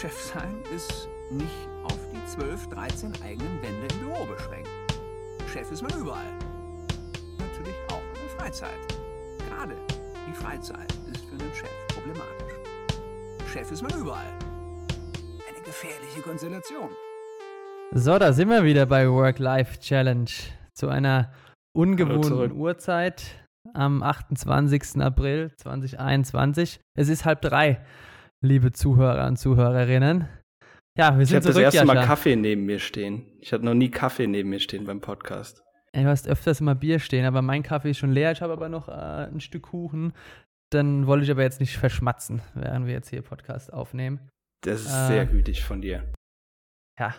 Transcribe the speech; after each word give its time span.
Chef 0.00 0.16
sein 0.16 0.62
ist 0.72 1.08
nicht 1.28 1.68
auf 1.82 1.98
die 2.12 2.24
12, 2.24 2.68
13 2.68 3.12
eigenen 3.20 3.60
Wände 3.60 3.92
im 3.94 3.98
Büro 3.98 4.24
beschränkt. 4.26 4.68
Chef 5.52 5.72
ist 5.72 5.82
man 5.82 5.90
überall. 6.00 6.30
Natürlich 7.36 7.74
auch 7.90 8.02
in 8.14 8.20
der 8.20 8.38
Freizeit. 8.38 8.78
Gerade 9.48 9.74
die 10.28 10.32
Freizeit 10.34 10.92
ist 11.12 11.24
für 11.24 11.32
einen 11.32 11.52
Chef 11.52 11.68
problematisch. 11.88 12.54
Chef 13.52 13.72
ist 13.72 13.82
man 13.82 13.90
überall. 14.00 14.32
Eine 15.48 15.64
gefährliche 15.64 16.20
Konstellation. 16.20 16.90
So, 17.90 18.20
da 18.20 18.32
sind 18.32 18.50
wir 18.50 18.62
wieder 18.62 18.86
bei 18.86 19.10
Work-Life-Challenge. 19.10 20.30
Zu 20.74 20.90
einer 20.90 21.32
ungewohnten 21.72 22.52
Uhrzeit 22.52 23.24
am 23.74 24.04
28. 24.04 25.02
April 25.02 25.50
2021. 25.56 26.78
Es 26.94 27.08
ist 27.08 27.24
halb 27.24 27.40
drei, 27.40 27.84
liebe 28.40 28.72
Zuhörer 28.72 29.26
und 29.26 29.36
Zuhörerinnen. 29.36 30.28
Ja, 30.96 31.14
wir 31.16 31.22
Ich 31.22 31.28
sind 31.28 31.36
habe 31.44 31.48
das 31.54 31.56
erste 31.56 31.84
Mal. 31.84 32.04
Kaffee 32.04 32.36
neben 32.36 32.66
mir 32.66 32.78
stehen. 32.78 33.24
Ich 33.40 33.52
hatte 33.52 33.64
noch 33.64 33.74
nie 33.74 33.90
Kaffee 33.90 34.26
neben 34.26 34.50
mir 34.50 34.60
stehen 34.60 34.84
beim 34.84 35.00
Podcast. 35.00 35.62
Ey, 35.92 36.02
Du 36.04 36.08
hast 36.10 36.28
öfters 36.28 36.60
immer 36.60 36.74
Bier 36.74 36.98
stehen, 36.98 37.24
aber 37.24 37.40
mein 37.42 37.62
Kaffee 37.62 37.90
ist 37.90 37.98
schon 37.98 38.12
leer. 38.12 38.32
Ich 38.32 38.42
habe 38.42 38.52
aber 38.52 38.68
noch 38.68 38.88
äh, 38.88 38.92
ein 38.92 39.40
Stück 39.40 39.64
Kuchen. 39.64 40.12
Dann 40.70 41.06
wollte 41.06 41.24
ich 41.24 41.30
aber 41.30 41.42
jetzt 41.42 41.60
nicht 41.60 41.76
verschmatzen, 41.78 42.42
während 42.54 42.86
wir 42.86 42.92
jetzt 42.92 43.08
hier 43.08 43.22
Podcast 43.22 43.72
aufnehmen. 43.72 44.28
Das 44.64 44.80
ist 44.82 44.92
Äh. 44.92 45.06
sehr 45.06 45.26
gütig 45.26 45.64
von 45.64 45.80
dir. 45.80 46.04
Ja. 46.98 47.14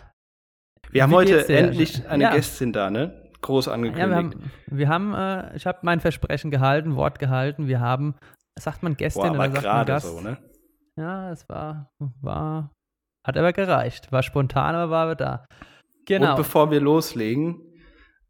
Wir 0.90 1.02
haben 1.02 1.10
Wie 1.10 1.14
heute 1.16 1.32
geht's 1.36 1.46
dir? 1.46 1.58
endlich 1.58 2.08
eine 2.08 2.24
Ja. 2.24 2.34
Gästin 2.34 2.72
da, 2.72 2.90
ne? 2.90 3.30
Groß 3.40 3.66
Ja, 3.66 3.72
angekündigt. 3.72 4.08
wir 4.08 4.16
haben, 4.16 4.50
wir 4.66 4.88
haben 4.88 5.14
äh, 5.14 5.56
ich 5.56 5.66
habe 5.66 5.78
mein 5.82 6.00
Versprechen 6.00 6.50
gehalten, 6.50 6.94
Wort 6.96 7.18
gehalten. 7.18 7.66
Wir 7.66 7.80
haben, 7.80 8.14
sagt 8.58 8.82
man 8.82 8.96
Gästin 8.96 9.22
Boah, 9.22 9.30
oder 9.30 9.38
sagt 9.50 9.52
man 9.54 9.62
gerade 9.62 9.92
Gast? 9.92 10.06
so, 10.06 10.20
ne? 10.20 10.36
Ja, 11.00 11.32
es 11.32 11.48
war, 11.48 11.90
war, 12.20 12.74
hat 13.24 13.38
aber 13.38 13.54
gereicht. 13.54 14.12
War 14.12 14.22
spontan, 14.22 14.74
aber 14.74 14.90
war 14.90 15.16
da. 15.16 15.46
Genau. 16.04 16.32
Und 16.32 16.36
bevor 16.36 16.70
wir 16.70 16.80
loslegen, 16.80 17.62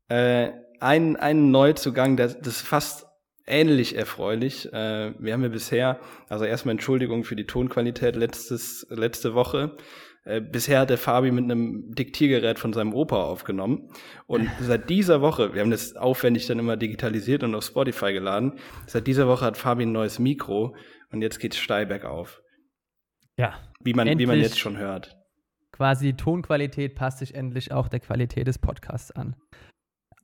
äh, 0.09 0.53
ein, 0.79 1.17
ein 1.17 1.51
Neuzugang, 1.51 2.17
das, 2.17 2.39
das 2.39 2.59
ist 2.59 2.63
fast 2.63 3.07
ähnlich 3.45 3.97
erfreulich. 3.97 4.73
Äh, 4.73 5.15
wir 5.19 5.33
haben 5.33 5.43
ja 5.43 5.49
bisher, 5.49 5.99
also 6.29 6.45
erstmal 6.45 6.75
Entschuldigung 6.75 7.25
für 7.25 7.35
die 7.35 7.47
Tonqualität 7.47 8.15
letztes, 8.15 8.87
letzte 8.89 9.35
Woche. 9.35 9.77
Äh, 10.25 10.41
bisher 10.41 10.79
hat 10.79 10.91
der 10.91 10.99
Fabi 10.99 11.33
mit 11.33 11.45
einem 11.45 11.93
Diktiergerät 11.93 12.61
von 12.61 12.73
seinem 12.73 12.95
Opa 12.95 13.25
aufgenommen. 13.25 13.91
Und 14.29 14.49
seit 14.61 14.89
dieser 14.91 15.23
Woche, 15.23 15.55
wir 15.55 15.63
haben 15.63 15.73
das 15.73 15.97
aufwendig 15.97 16.47
dann 16.47 16.61
immer 16.61 16.77
digitalisiert 16.77 17.43
und 17.43 17.57
auf 17.57 17.65
Spotify 17.65 18.13
geladen, 18.13 18.61
seit 18.87 19.09
dieser 19.09 19.27
Woche 19.27 19.45
hat 19.45 19.57
Fabi 19.57 19.83
ein 19.83 19.93
neues 19.93 20.21
Mikro 20.21 20.77
und 21.11 21.21
jetzt 21.21 21.41
geht's 21.41 21.57
steil 21.57 21.87
bergauf. 21.87 22.41
Ja, 23.41 23.55
Wie 23.83 23.95
man, 23.95 24.07
wie 24.19 24.27
man 24.27 24.39
jetzt 24.39 24.59
schon 24.59 24.77
hört. 24.77 25.17
quasi 25.73 26.09
die 26.13 26.17
Tonqualität 26.17 26.95
passt 26.95 27.19
sich 27.19 27.35
endlich 27.35 27.73
auch 27.73 27.89
der 27.89 28.01
Qualität 28.01 28.47
des 28.47 28.59
Podcasts 28.59 29.11
an. 29.13 29.35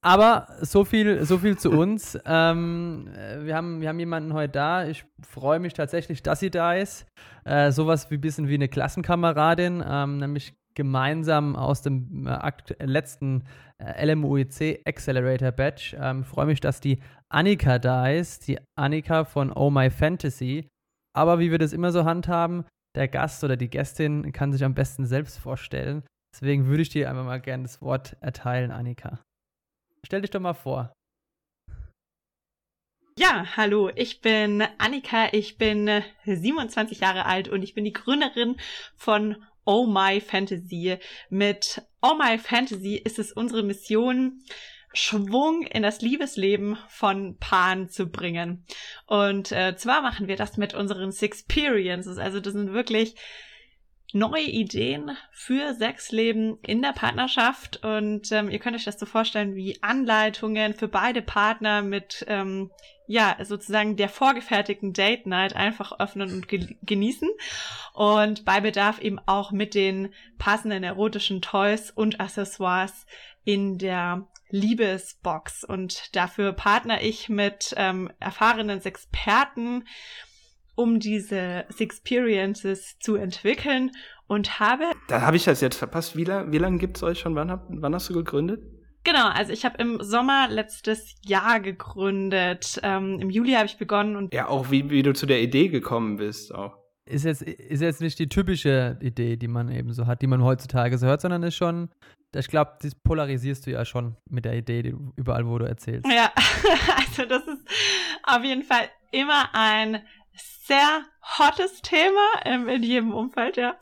Aber 0.02 0.46
so 0.60 0.84
viel, 0.84 1.24
so 1.24 1.38
viel 1.38 1.56
zu 1.56 1.70
uns. 1.82 2.18
ähm, 2.26 3.08
äh, 3.16 3.44
wir, 3.44 3.56
haben, 3.56 3.80
wir 3.80 3.88
haben 3.88 3.98
jemanden 3.98 4.34
heute 4.34 4.52
da. 4.52 4.86
Ich 4.86 5.04
freue 5.26 5.58
mich 5.58 5.72
tatsächlich, 5.72 6.22
dass 6.22 6.40
sie 6.40 6.50
da 6.50 6.74
ist. 6.74 7.06
Äh, 7.44 7.72
sowas 7.72 8.10
wie 8.10 8.16
ein 8.16 8.20
bisschen 8.20 8.48
wie 8.48 8.54
eine 8.54 8.68
Klassenkameradin, 8.68 9.82
ähm, 9.88 10.18
nämlich 10.18 10.54
gemeinsam 10.74 11.56
aus 11.56 11.80
dem 11.82 12.26
äh, 12.26 12.52
letzten 12.84 13.44
äh, 13.78 14.04
LMUEC 14.04 14.82
Accelerator 14.86 15.50
Batch. 15.52 15.96
Ähm, 15.98 16.22
freue 16.24 16.46
mich, 16.46 16.60
dass 16.60 16.80
die 16.80 17.00
Annika 17.30 17.78
da 17.78 18.08
ist. 18.10 18.46
Die 18.46 18.58
Annika 18.78 19.24
von 19.24 19.50
Oh 19.52 19.70
My 19.70 19.88
Fantasy. 19.90 20.68
Aber 21.16 21.38
wie 21.38 21.50
wir 21.50 21.58
das 21.58 21.72
immer 21.72 21.92
so 21.92 22.04
handhaben, 22.04 22.66
der 22.96 23.08
Gast 23.08 23.44
oder 23.44 23.56
die 23.56 23.70
Gästin 23.70 24.32
kann 24.32 24.52
sich 24.52 24.64
am 24.64 24.74
besten 24.74 25.06
selbst 25.06 25.38
vorstellen. 25.38 26.02
Deswegen 26.34 26.66
würde 26.66 26.82
ich 26.82 26.88
dir 26.88 27.08
einfach 27.08 27.24
mal 27.24 27.40
gerne 27.40 27.62
das 27.62 27.80
Wort 27.80 28.16
erteilen, 28.20 28.70
Annika. 28.70 29.20
Stell 30.04 30.22
dich 30.22 30.30
doch 30.30 30.40
mal 30.40 30.54
vor. 30.54 30.92
Ja, 33.18 33.56
hallo, 33.56 33.90
ich 33.94 34.20
bin 34.20 34.62
Annika, 34.76 35.28
ich 35.32 35.56
bin 35.56 35.88
äh, 35.88 36.02
27 36.26 37.00
Jahre 37.00 37.24
alt 37.24 37.48
und 37.48 37.62
ich 37.62 37.72
bin 37.72 37.84
die 37.84 37.94
Gründerin 37.94 38.56
von 38.94 39.42
Oh 39.64 39.86
My 39.86 40.20
Fantasy. 40.20 40.98
Mit 41.30 41.82
Oh 42.02 42.14
My 42.14 42.38
Fantasy 42.38 42.96
ist 42.96 43.18
es 43.18 43.32
unsere 43.32 43.62
Mission, 43.62 44.42
Schwung 44.96 45.62
in 45.62 45.82
das 45.82 46.00
Liebesleben 46.00 46.78
von 46.88 47.36
Paaren 47.38 47.90
zu 47.90 48.06
bringen. 48.06 48.64
Und 49.06 49.52
äh, 49.52 49.76
zwar 49.76 50.00
machen 50.00 50.26
wir 50.26 50.36
das 50.36 50.56
mit 50.56 50.72
unseren 50.74 51.12
Sixperiences. 51.12 52.16
Also 52.16 52.40
das 52.40 52.54
sind 52.54 52.72
wirklich 52.72 53.14
neue 54.12 54.44
Ideen 54.44 55.16
für 55.32 55.74
Sexleben 55.74 56.58
in 56.62 56.80
der 56.80 56.92
Partnerschaft. 56.92 57.84
Und 57.84 58.32
ähm, 58.32 58.50
ihr 58.50 58.58
könnt 58.58 58.74
euch 58.74 58.84
das 58.84 58.98
so 58.98 59.04
vorstellen 59.04 59.54
wie 59.54 59.82
Anleitungen 59.82 60.72
für 60.72 60.88
beide 60.88 61.20
Partner 61.20 61.82
mit 61.82 62.24
ähm, 62.26 62.70
ja, 63.06 63.36
sozusagen 63.42 63.96
der 63.96 64.08
vorgefertigten 64.08 64.92
Date 64.94 65.26
Night 65.26 65.54
einfach 65.54 66.00
öffnen 66.00 66.32
und 66.32 66.48
ge 66.48 66.76
genießen. 66.82 67.28
Und 67.92 68.46
bei 68.46 68.60
Bedarf 68.60 68.98
eben 69.00 69.18
auch 69.26 69.52
mit 69.52 69.74
den 69.74 70.12
passenden 70.38 70.82
erotischen 70.84 71.42
Toys 71.42 71.90
und 71.90 72.18
Accessoires 72.18 73.06
in 73.44 73.78
der 73.78 74.26
Liebesbox. 74.50 75.64
Und 75.64 76.14
dafür 76.14 76.52
partner 76.52 77.02
ich 77.02 77.28
mit 77.28 77.74
ähm, 77.76 78.10
erfahrenen 78.20 78.84
Experten, 78.84 79.84
um 80.74 81.00
diese 81.00 81.64
Sixperiences 81.70 82.98
zu 82.98 83.16
entwickeln 83.16 83.92
und 84.26 84.60
habe 84.60 84.84
Da 85.08 85.22
habe 85.22 85.36
ich 85.36 85.44
das 85.44 85.60
jetzt 85.60 85.76
verpasst. 85.76 86.16
Wie 86.16 86.24
lange 86.24 86.52
wie 86.52 86.58
lang 86.58 86.78
gibt's 86.78 87.02
euch 87.02 87.18
schon? 87.18 87.34
Wann, 87.34 87.50
hab, 87.50 87.66
wann 87.68 87.94
hast 87.94 88.08
du 88.10 88.14
gegründet? 88.14 88.60
Genau, 89.04 89.28
also 89.28 89.52
ich 89.52 89.64
habe 89.64 89.78
im 89.78 90.02
Sommer 90.02 90.48
letztes 90.50 91.14
Jahr 91.24 91.60
gegründet. 91.60 92.80
Ähm, 92.82 93.20
Im 93.20 93.30
Juli 93.30 93.52
habe 93.52 93.66
ich 93.66 93.78
begonnen 93.78 94.16
und 94.16 94.34
Ja, 94.34 94.48
auch 94.48 94.72
wie, 94.72 94.90
wie 94.90 95.04
du 95.04 95.12
zu 95.12 95.26
der 95.26 95.40
Idee 95.40 95.68
gekommen 95.68 96.16
bist. 96.16 96.52
Auch. 96.52 96.76
Ist 97.06 97.24
jetzt, 97.24 97.42
ist 97.42 97.82
jetzt 97.82 98.00
nicht 98.00 98.18
die 98.18 98.28
typische 98.28 98.98
Idee, 99.00 99.36
die 99.36 99.48
man 99.48 99.70
eben 99.70 99.92
so 99.92 100.06
hat, 100.06 100.22
die 100.22 100.26
man 100.26 100.42
heutzutage 100.42 100.98
so 100.98 101.06
hört, 101.06 101.20
sondern 101.20 101.44
ist 101.44 101.54
schon, 101.54 101.88
ich 102.34 102.48
glaube, 102.48 102.72
das 102.82 102.96
polarisierst 102.96 103.66
du 103.66 103.70
ja 103.70 103.84
schon 103.84 104.16
mit 104.28 104.44
der 104.44 104.54
Idee, 104.54 104.82
die 104.82 104.94
überall, 105.14 105.46
wo 105.46 105.56
du 105.58 105.66
erzählst. 105.66 106.06
ja, 106.06 106.32
also 106.96 107.24
das 107.24 107.46
ist 107.46 107.64
auf 108.24 108.42
jeden 108.42 108.64
Fall 108.64 108.88
immer 109.12 109.50
ein 109.52 110.02
sehr 110.36 111.04
hottes 111.38 111.82
Thema 111.82 112.20
ähm, 112.44 112.68
in 112.68 112.82
jedem 112.82 113.14
Umfeld, 113.14 113.56
ja. 113.56 113.76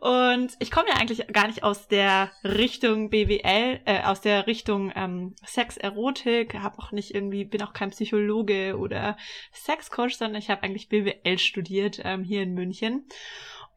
Und 0.00 0.54
ich 0.58 0.70
komme 0.70 0.88
ja 0.88 0.96
eigentlich 0.96 1.26
gar 1.28 1.46
nicht 1.46 1.62
aus 1.62 1.88
der 1.88 2.30
Richtung 2.44 3.10
BWL, 3.10 3.80
äh, 3.84 4.02
aus 4.04 4.20
der 4.20 4.46
Richtung 4.46 4.92
ähm, 4.94 5.34
Sex, 5.44 5.76
Erotik, 5.76 6.54
habe 6.54 6.78
auch 6.78 6.92
nicht 6.92 7.14
irgendwie, 7.14 7.44
bin 7.44 7.62
auch 7.62 7.72
kein 7.72 7.90
Psychologe 7.90 8.78
oder 8.78 9.16
Sexcoach, 9.52 10.16
sondern 10.16 10.40
ich 10.40 10.50
habe 10.50 10.62
eigentlich 10.62 10.88
BWL 10.88 11.38
studiert 11.38 12.00
ähm, 12.04 12.24
hier 12.24 12.42
in 12.42 12.54
München 12.54 13.06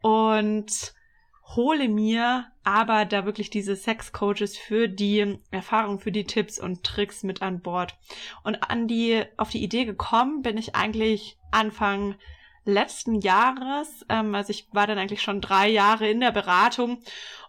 und 0.02 0.94
hole 1.54 1.88
mir 1.88 2.46
aber 2.64 3.04
da 3.04 3.24
wirklich 3.24 3.50
diese 3.50 3.76
Sexcoaches 3.76 4.58
für 4.58 4.88
die 4.88 5.38
Erfahrung, 5.50 6.00
für 6.00 6.10
die 6.10 6.24
Tipps 6.24 6.58
und 6.58 6.82
Tricks 6.82 7.22
mit 7.22 7.40
an 7.42 7.60
Bord. 7.60 7.96
Und 8.42 8.68
an 8.68 8.88
die, 8.88 9.22
auf 9.36 9.50
die 9.50 9.62
Idee 9.62 9.84
gekommen 9.84 10.42
bin 10.42 10.58
ich 10.58 10.74
eigentlich 10.74 11.38
Anfang 11.56 12.16
letzten 12.64 13.20
Jahres. 13.20 14.04
Ähm, 14.08 14.34
also 14.34 14.50
ich 14.50 14.68
war 14.72 14.86
dann 14.86 14.98
eigentlich 14.98 15.22
schon 15.22 15.40
drei 15.40 15.68
Jahre 15.68 16.08
in 16.08 16.20
der 16.20 16.32
Beratung 16.32 17.02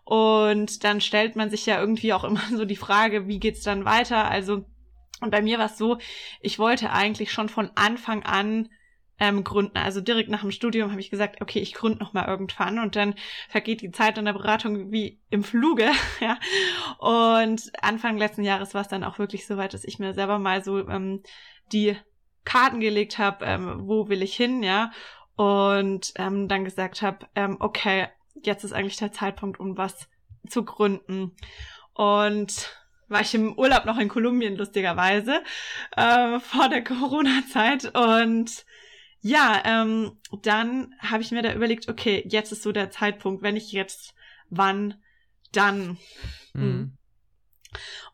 und 0.04 0.84
dann 0.84 1.02
stellt 1.02 1.36
man 1.36 1.50
sich 1.50 1.66
ja 1.66 1.80
irgendwie 1.80 2.14
auch 2.14 2.24
immer 2.24 2.42
so 2.56 2.66
die 2.66 2.76
Frage, 2.76 3.28
wie 3.28 3.40
geht's 3.40 3.64
dann 3.64 3.86
weiter? 3.86 4.30
Also 4.30 4.66
und 5.20 5.32
bei 5.32 5.42
mir 5.42 5.58
war 5.58 5.66
es 5.66 5.78
so, 5.78 5.98
ich 6.42 6.60
wollte 6.60 6.92
eigentlich 6.92 7.32
schon 7.32 7.50
von 7.50 7.72
Anfang 7.76 8.24
an 8.24 8.70
ähm, 9.20 9.44
gründen. 9.44 9.78
Also 9.78 10.00
direkt 10.00 10.30
nach 10.30 10.42
dem 10.42 10.52
Studium 10.52 10.92
habe 10.92 11.02
ich 11.02 11.10
gesagt, 11.10 11.42
okay, 11.42 11.60
ich 11.60 11.74
gründe 11.74 12.00
noch 12.00 12.14
mal 12.14 12.28
irgendwann 12.28 12.80
und 12.80 12.96
dann 12.96 13.16
vergeht 13.50 13.82
die 13.82 13.92
Zeit 13.92 14.18
in 14.18 14.26
der 14.26 14.34
Beratung 14.34 14.92
wie 14.92 15.20
im 15.30 15.44
Fluge, 15.44 15.90
ja. 16.22 16.38
Und 17.00 17.72
Anfang 17.82 18.18
letzten 18.18 18.44
Jahres 18.44 18.74
war 18.74 18.82
es 18.82 18.88
dann 18.90 19.04
auch 19.04 19.18
wirklich 19.18 19.48
so 19.48 19.58
weit, 19.58 19.74
dass 19.74 19.86
ich 19.86 19.98
mir 19.98 20.14
selber 20.14 20.38
mal 20.38 20.64
so 20.64 20.88
ähm, 20.88 21.24
die 21.72 21.98
Karten 22.48 22.80
gelegt 22.80 23.18
habe, 23.18 23.44
ähm, 23.46 23.88
wo 23.88 24.08
will 24.08 24.22
ich 24.22 24.34
hin, 24.34 24.64
ja. 24.64 24.92
Und 25.36 26.14
ähm, 26.16 26.48
dann 26.48 26.64
gesagt 26.64 27.02
habe, 27.02 27.28
ähm, 27.36 27.58
okay, 27.60 28.08
jetzt 28.42 28.64
ist 28.64 28.72
eigentlich 28.72 28.96
der 28.96 29.12
Zeitpunkt, 29.12 29.60
um 29.60 29.78
was 29.78 30.08
zu 30.48 30.64
gründen. 30.64 31.36
Und 31.94 32.74
war 33.10 33.20
ich 33.20 33.36
im 33.36 33.58
Urlaub 33.58 33.84
noch 33.84 33.98
in 33.98 34.08
Kolumbien, 34.08 34.56
lustigerweise, 34.56 35.44
äh, 35.98 36.40
vor 36.40 36.70
der 36.70 36.86
Corona-Zeit. 36.86 37.94
Und 37.94 38.66
ja, 39.20 39.62
ähm, 39.66 40.18
dann 40.42 40.96
habe 41.00 41.24
ich 41.24 41.32
mir 41.32 41.42
da 41.42 41.54
überlegt, 41.54 41.90
okay, 41.90 42.24
jetzt 42.30 42.54
ist 42.54 42.64
so 42.64 42.72
der 42.72 42.92
Zeitpunkt, 42.92 43.44
wenn 43.44 43.58
ich 43.58 43.74
jetzt, 43.74 44.16
wann, 44.50 44.96
dann. 45.52 45.98
Mhm. 46.54 46.98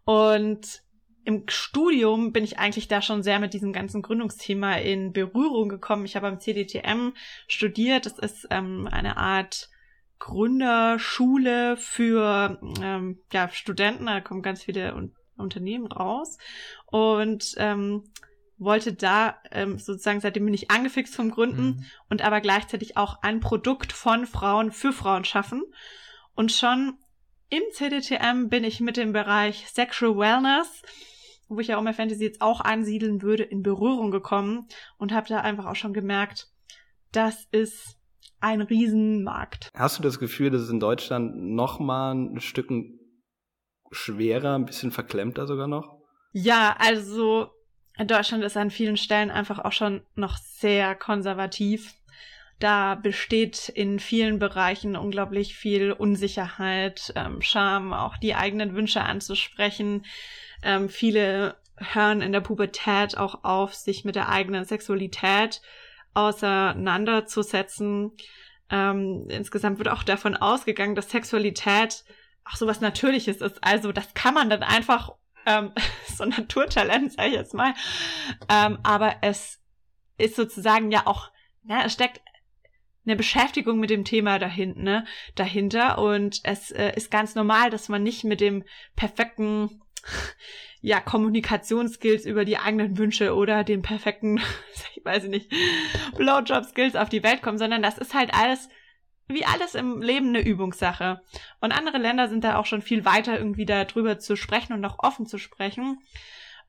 Und 0.06 0.84
im 1.26 1.44
Studium 1.48 2.34
bin 2.34 2.44
ich 2.44 2.60
eigentlich 2.60 2.88
da 2.88 3.02
schon 3.02 3.24
sehr 3.24 3.40
mit 3.40 3.54
diesem 3.54 3.74
ganzen 3.74 4.02
Gründungsthema 4.02 4.76
in 4.76 5.14
Berührung 5.14 5.70
gekommen. 5.70 6.06
Ich 6.06 6.16
habe 6.16 6.28
am 6.28 6.40
CDTM 6.40 7.14
studiert. 7.48 8.06
Das 8.06 8.20
ist 8.20 8.48
ähm, 8.50 8.88
eine 8.92 9.18
Art 9.18 9.70
Gründerschule 10.20 11.76
für 11.78 12.58
ähm, 12.82 13.20
ja, 13.34 13.50
Studenten, 13.50 14.06
da 14.06 14.22
kommen 14.22 14.42
ganz 14.42 14.64
viele 14.64 14.96
Un 14.96 15.14
Unternehmen 15.36 15.88
raus 15.88 16.38
und 16.86 17.56
ähm, 17.58 18.04
wollte 18.58 18.94
da 18.94 19.40
ähm, 19.52 19.80
sozusagen, 19.80 20.22
seitdem 20.22 20.46
bin 20.46 20.54
ich 20.54 20.70
angefixt 20.70 21.16
vom 21.16 21.32
Gründen 21.32 21.66
mhm. 21.66 21.86
und 22.08 22.22
aber 22.22 22.40
gleichzeitig 22.40 22.98
auch 22.98 23.22
ein 23.24 23.40
Produkt 23.40 23.92
von 23.92 24.28
Frauen 24.28 24.72
für 24.72 24.94
Frauen 24.94 25.26
schaffen. 25.26 25.64
Und 26.36 26.52
schon 26.52 26.98
im 27.50 27.64
CDTM 27.72 28.48
bin 28.50 28.64
ich 28.64 28.80
mit 28.80 28.96
dem 28.96 29.12
Bereich 29.12 29.68
Sexual 29.68 30.18
Wellness, 30.18 30.84
wo 31.56 31.60
ich 31.60 31.68
ja 31.68 31.80
Oma 31.80 31.94
Fantasy 31.94 32.24
jetzt 32.24 32.42
auch 32.42 32.62
ansiedeln 32.62 33.22
würde, 33.22 33.44
in 33.44 33.64
Berührung 33.64 34.12
gekommen 34.12 34.68
und 34.98 35.12
habe 35.12 35.28
da 35.28 35.42
einfach 35.42 35.66
auch 35.66 35.76
schon 35.76 35.94
gemerkt, 35.94 36.48
das 37.12 37.48
ist 37.52 37.98
ein 38.40 38.62
Riesenmarkt. 38.62 39.70
Hast 39.74 40.00
du 40.00 40.04
das 40.04 40.20
Gefühl, 40.20 40.50
dass 40.50 40.62
es 40.62 40.70
in 40.70 40.80
Deutschland 40.80 41.36
noch 41.36 41.80
mal 41.80 42.14
ein 42.14 42.40
Stück 42.40 42.70
schwerer, 43.92 44.56
ein 44.56 44.66
bisschen 44.66 44.92
verklemmter 44.92 45.48
sogar 45.48 45.68
noch? 45.68 46.00
Ja, 46.34 46.76
also 46.80 47.52
Deutschland 47.98 48.44
ist 48.44 48.58
an 48.58 48.72
vielen 48.72 48.98
Stellen 48.98 49.32
einfach 49.32 49.60
auch 49.60 49.72
schon 49.72 50.02
noch 50.16 50.38
sehr 50.38 50.96
konservativ. 50.96 51.94
Da 52.60 52.96
besteht 52.96 53.70
in 53.70 54.00
vielen 54.00 54.40
Bereichen 54.40 54.96
unglaublich 54.96 55.56
viel 55.56 55.92
Unsicherheit, 55.92 57.12
ähm, 57.16 57.42
Scham, 57.42 57.94
auch 57.94 58.18
die 58.18 58.36
eigenen 58.36 58.76
Wünsche 58.76 59.02
anzusprechen. 59.02 60.06
Ähm, 60.64 60.90
viele 60.90 61.58
hören 61.78 62.22
in 62.22 62.32
der 62.32 62.42
Pubertät 62.42 63.18
auch 63.18 63.44
auf, 63.44 63.74
sich 63.74 64.06
mit 64.06 64.16
der 64.16 64.30
eigenen 64.30 64.66
Sexualität 64.66 65.62
auseinanderzusetzen. 66.14 68.12
Ähm, 68.70 69.28
insgesamt 69.30 69.80
wird 69.80 69.90
auch 69.90 70.04
davon 70.04 70.36
ausgegangen, 70.36 70.96
dass 70.96 71.10
Sexualität 71.10 72.04
auch 72.46 72.56
sowas 72.56 72.82
Natürliches 72.82 73.42
ist. 73.42 73.64
Also 73.64 73.92
das 73.92 74.14
kann 74.14 74.34
man 74.34 74.50
dann 74.50 74.64
einfach 74.64 75.14
ähm, 75.46 75.72
so 76.08 76.24
ein 76.24 76.30
Naturtalent, 76.30 77.14
sag 77.14 77.28
ich 77.28 77.34
jetzt 77.34 77.54
mal. 77.54 77.74
Ähm, 78.50 78.80
aber 78.84 79.18
es 79.22 79.60
ist 80.18 80.36
sozusagen 80.36 80.92
ja 80.92 81.08
auch, 81.08 81.32
ne, 81.64 81.84
es 81.86 81.94
steckt 81.94 82.22
eine 83.06 83.16
Beschäftigung 83.16 83.80
mit 83.80 83.90
dem 83.90 84.06
Thema 84.06 84.40
dahin, 84.40 84.82
ne, 84.82 85.06
dahinter. 85.36 85.98
Und 86.00 86.42
es 86.44 86.72
äh, 86.72 86.94
ist 86.96 87.12
ganz 87.12 87.36
normal, 87.36 87.70
dass 87.70 87.90
man 87.90 88.04
nicht 88.04 88.24
mit 88.24 88.42
dem 88.42 88.64
perfekten 88.96 89.82
ja, 90.82 91.00
Kommunikationsskills 91.00 92.26
über 92.26 92.46
die 92.46 92.58
eigenen 92.58 92.98
Wünsche 92.98 93.36
oder 93.36 93.64
den 93.64 93.82
perfekten, 93.82 94.40
ich 94.96 95.04
weiß 95.04 95.26
nicht, 95.26 95.52
Blowjob-Skills 96.16 96.96
auf 96.96 97.10
die 97.10 97.24
Welt 97.24 97.42
kommt, 97.42 97.60
sondern 97.60 97.82
das 97.82 97.98
ist 97.98 98.14
halt 98.14 98.34
alles 98.34 98.70
wie 99.28 99.46
alles 99.46 99.74
im 99.74 100.02
Leben 100.02 100.30
eine 100.30 100.42
Übungssache. 100.42 101.22
Und 101.62 101.72
andere 101.72 101.98
Länder 101.98 102.28
sind 102.28 102.44
da 102.44 102.58
auch 102.58 102.66
schon 102.66 102.82
viel 102.82 103.06
weiter, 103.06 103.38
irgendwie 103.38 103.66
darüber 103.66 104.20
zu 104.20 104.36
sprechen 104.36 104.74
und 104.74 104.84
auch 104.86 105.00
offen 105.00 105.26
zu 105.26 105.38
sprechen. 105.38 106.00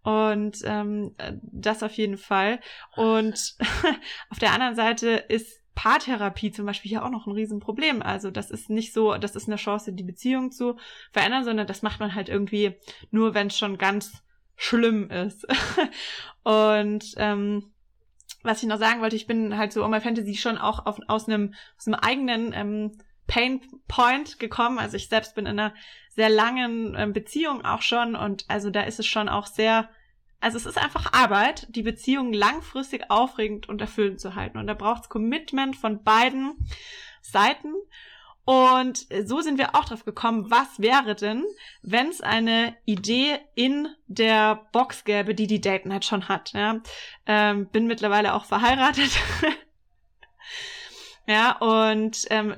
Und 0.03 0.59
ähm, 0.65 1.17
das 1.43 1.83
auf 1.83 1.93
jeden 1.95 2.19
Fall. 2.19 2.61
Und 2.95 3.57
auf 4.31 4.39
der 4.39 4.53
anderen 4.53 4.77
Seite 4.77 5.11
ist 5.11 5.64
Paartherapie 5.75 6.53
zum 6.53 6.67
Beispiel 6.67 6.89
hier 6.89 7.05
auch 7.05 7.11
noch 7.11 7.27
ein 7.27 7.33
Riesenproblem. 7.33 8.03
Also 8.03 8.31
das 8.31 8.51
ist 8.51 8.71
nicht 8.71 8.93
so, 8.93 9.17
das 9.17 9.37
ist 9.37 9.49
eine 9.49 9.57
Chance, 9.57 9.93
die 9.93 10.05
Beziehung 10.05 10.53
zu 10.53 10.77
verändern, 11.13 11.45
sondern 11.45 11.67
das 11.67 11.83
macht 11.83 12.01
man 12.01 12.15
halt 12.15 12.29
irgendwie 12.29 12.77
nur, 13.11 13.35
wenn 13.35 13.49
es 13.49 13.59
schon 13.59 13.79
ganz 13.79 14.23
schlimm 14.57 15.11
ist. 15.11 15.47
und 16.43 17.15
ähm, 17.17 17.73
was 18.43 18.63
ich 18.63 18.69
noch 18.69 18.79
sagen 18.79 19.01
wollte, 19.01 19.17
ich 19.17 19.27
bin 19.27 19.57
halt 19.57 19.73
so 19.73 19.85
um 19.85 19.91
my 19.91 20.01
Fantasy 20.01 20.35
schon 20.35 20.59
auch 20.59 20.87
auf, 20.87 20.99
aus 21.09 21.29
einem 21.29 21.55
aus 21.77 21.87
einem 21.87 21.95
eigenen 21.95 22.53
ähm, 22.53 22.99
Pain 23.27 23.61
Point 23.89 24.39
gekommen. 24.39 24.79
Also 24.79 24.97
ich 24.97 25.09
selbst 25.09 25.35
bin 25.35 25.47
in 25.47 25.59
einer 25.59 25.75
sehr 26.11 26.29
langen 26.29 26.95
ähm, 26.97 27.13
Beziehung 27.13 27.65
auch 27.65 27.83
schon 27.83 28.15
und 28.15 28.45
also 28.49 28.71
da 28.71 28.83
ist 28.83 29.01
es 29.01 29.07
schon 29.07 29.29
auch 29.29 29.47
sehr, 29.47 29.89
also 30.45 30.59
es 30.59 30.67
ist 30.67 30.77
einfach 30.77 31.15
Arbeit, 31.15 31.67
die 31.71 31.83
Beziehung 31.83 32.35
langfristig 32.35 33.11
aufregend 33.11 33.67
und 33.67 33.81
erfüllend 33.81 34.21
zu 34.21 34.35
halten. 34.35 34.59
Und 34.59 34.67
da 34.67 34.75
braucht 34.75 35.05
es 35.05 35.09
Commitment 35.09 35.75
von 35.75 36.05
beiden 36.05 36.53
Seiten. 37.23 37.73
Und 38.45 39.07
so 39.25 39.41
sind 39.41 39.57
wir 39.57 39.75
auch 39.75 39.87
drauf 39.87 40.05
gekommen, 40.05 40.51
was 40.51 40.79
wäre 40.79 41.15
denn, 41.15 41.47
wenn 41.81 42.09
es 42.09 42.21
eine 42.21 42.77
Idee 42.85 43.39
in 43.55 43.89
der 44.07 44.67
Box 44.73 45.05
gäbe, 45.05 45.35
die 45.35 45.47
die 45.47 45.63
Date 45.63 45.87
Night 45.87 46.05
schon 46.05 46.29
hat. 46.29 46.53
Ja? 46.53 46.83
Ähm, 47.25 47.69
bin 47.69 47.87
mittlerweile 47.87 48.35
auch 48.35 48.45
verheiratet. 48.45 49.13
ja, 51.27 51.57
und 51.57 52.27
ähm, 52.29 52.55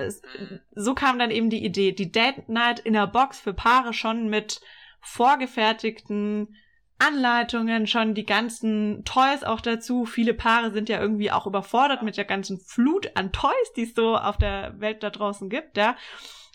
so 0.74 0.94
kam 0.96 1.20
dann 1.20 1.30
eben 1.30 1.50
die 1.50 1.64
Idee, 1.64 1.92
die 1.92 2.10
Date 2.10 2.48
Night 2.48 2.80
in 2.80 2.94
der 2.94 3.06
Box 3.06 3.38
für 3.38 3.54
Paare 3.54 3.92
schon 3.92 4.28
mit 4.28 4.60
vorgefertigten 5.00 6.56
Anleitungen, 6.98 7.86
schon 7.86 8.14
die 8.14 8.24
ganzen 8.24 9.04
Toys 9.04 9.44
auch 9.44 9.60
dazu. 9.60 10.06
Viele 10.06 10.32
Paare 10.32 10.72
sind 10.72 10.88
ja 10.88 11.00
irgendwie 11.00 11.30
auch 11.30 11.46
überfordert 11.46 12.02
mit 12.02 12.16
der 12.16 12.24
ganzen 12.24 12.58
Flut 12.58 13.10
an 13.16 13.32
Toys, 13.32 13.72
die 13.76 13.82
es 13.82 13.94
so 13.94 14.16
auf 14.16 14.38
der 14.38 14.80
Welt 14.80 15.02
da 15.02 15.10
draußen 15.10 15.50
gibt, 15.50 15.76
ja. 15.76 15.96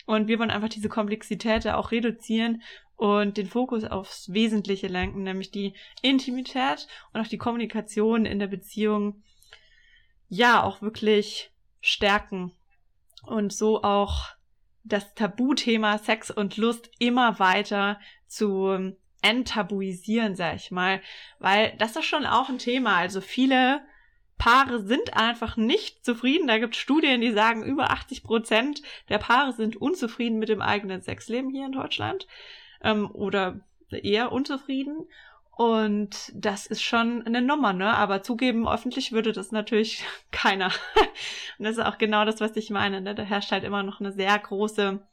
Und 0.04 0.26
wir 0.26 0.38
wollen 0.40 0.50
einfach 0.50 0.68
diese 0.68 0.88
Komplexität 0.88 1.66
auch 1.68 1.92
reduzieren 1.92 2.62
und 2.96 3.36
den 3.36 3.46
Fokus 3.46 3.84
aufs 3.84 4.32
Wesentliche 4.32 4.88
lenken, 4.88 5.22
nämlich 5.22 5.52
die 5.52 5.74
Intimität 6.02 6.88
und 7.12 7.20
auch 7.20 7.28
die 7.28 7.38
Kommunikation 7.38 8.26
in 8.26 8.40
der 8.40 8.48
Beziehung, 8.48 9.22
ja, 10.28 10.62
auch 10.62 10.82
wirklich 10.82 11.52
stärken 11.80 12.52
und 13.24 13.52
so 13.52 13.82
auch 13.82 14.30
das 14.84 15.14
Tabuthema 15.14 15.98
Sex 15.98 16.30
und 16.30 16.56
Lust 16.56 16.90
immer 16.98 17.38
weiter 17.38 18.00
zu 18.26 18.96
enttabuisieren, 19.22 20.34
sag 20.34 20.56
ich 20.56 20.70
mal, 20.70 21.00
weil 21.38 21.74
das 21.78 21.96
ist 21.96 22.04
schon 22.04 22.26
auch 22.26 22.48
ein 22.48 22.58
Thema. 22.58 22.96
Also 22.96 23.20
viele 23.20 23.80
Paare 24.42 24.82
sind 24.82 25.16
einfach 25.16 25.56
nicht 25.56 26.04
zufrieden. 26.04 26.48
Da 26.48 26.58
gibt 26.58 26.74
es 26.74 26.80
Studien, 26.80 27.20
die 27.20 27.30
sagen, 27.30 27.62
über 27.62 27.90
80 27.90 28.24
Prozent 28.24 28.82
der 29.08 29.18
Paare 29.18 29.52
sind 29.52 29.76
unzufrieden 29.76 30.40
mit 30.40 30.48
dem 30.48 30.60
eigenen 30.60 31.00
Sexleben 31.00 31.50
hier 31.50 31.66
in 31.66 31.72
Deutschland 31.72 32.26
ähm, 32.82 33.08
oder 33.12 33.60
eher 33.90 34.32
unzufrieden. 34.32 35.06
Und 35.54 36.32
das 36.34 36.66
ist 36.66 36.82
schon 36.82 37.24
eine 37.24 37.42
Nummer, 37.42 37.72
ne? 37.72 37.94
Aber 37.94 38.22
zugeben, 38.22 38.66
öffentlich 38.66 39.12
würde 39.12 39.32
das 39.32 39.52
natürlich 39.52 40.04
keiner. 40.32 40.72
Und 41.58 41.64
das 41.64 41.76
ist 41.76 41.84
auch 41.84 41.98
genau 41.98 42.24
das, 42.24 42.40
was 42.40 42.56
ich 42.56 42.70
meine. 42.70 43.00
Ne? 43.00 43.14
Da 43.14 43.22
herrscht 43.22 43.52
halt 43.52 43.62
immer 43.62 43.84
noch 43.84 44.00
eine 44.00 44.12
sehr 44.12 44.36
große, 44.36 45.06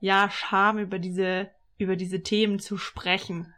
ja, 0.00 0.30
Scham 0.30 0.78
über 0.78 0.98
diese 0.98 1.48
über 1.78 1.96
diese 1.96 2.22
Themen 2.22 2.58
zu 2.58 2.76
sprechen. 2.76 3.54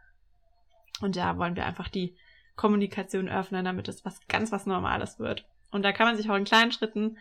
Und 1.01 1.15
da 1.15 1.37
wollen 1.37 1.55
wir 1.55 1.65
einfach 1.65 1.89
die 1.89 2.15
Kommunikation 2.55 3.27
öffnen, 3.27 3.65
damit 3.65 3.87
es 3.87 4.05
was 4.05 4.25
ganz 4.27 4.51
was 4.51 4.65
Normales 4.65 5.19
wird. 5.19 5.45
Und 5.71 5.83
da 5.83 5.91
kann 5.91 6.07
man 6.07 6.15
sich 6.15 6.29
auch 6.29 6.35
in 6.35 6.43
kleinen 6.43 6.71
Schritten 6.71 7.17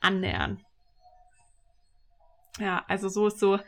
annähern. 0.00 0.62
Ja, 2.58 2.84
also 2.86 3.08
so 3.08 3.26
ist 3.28 3.40
so 3.40 3.58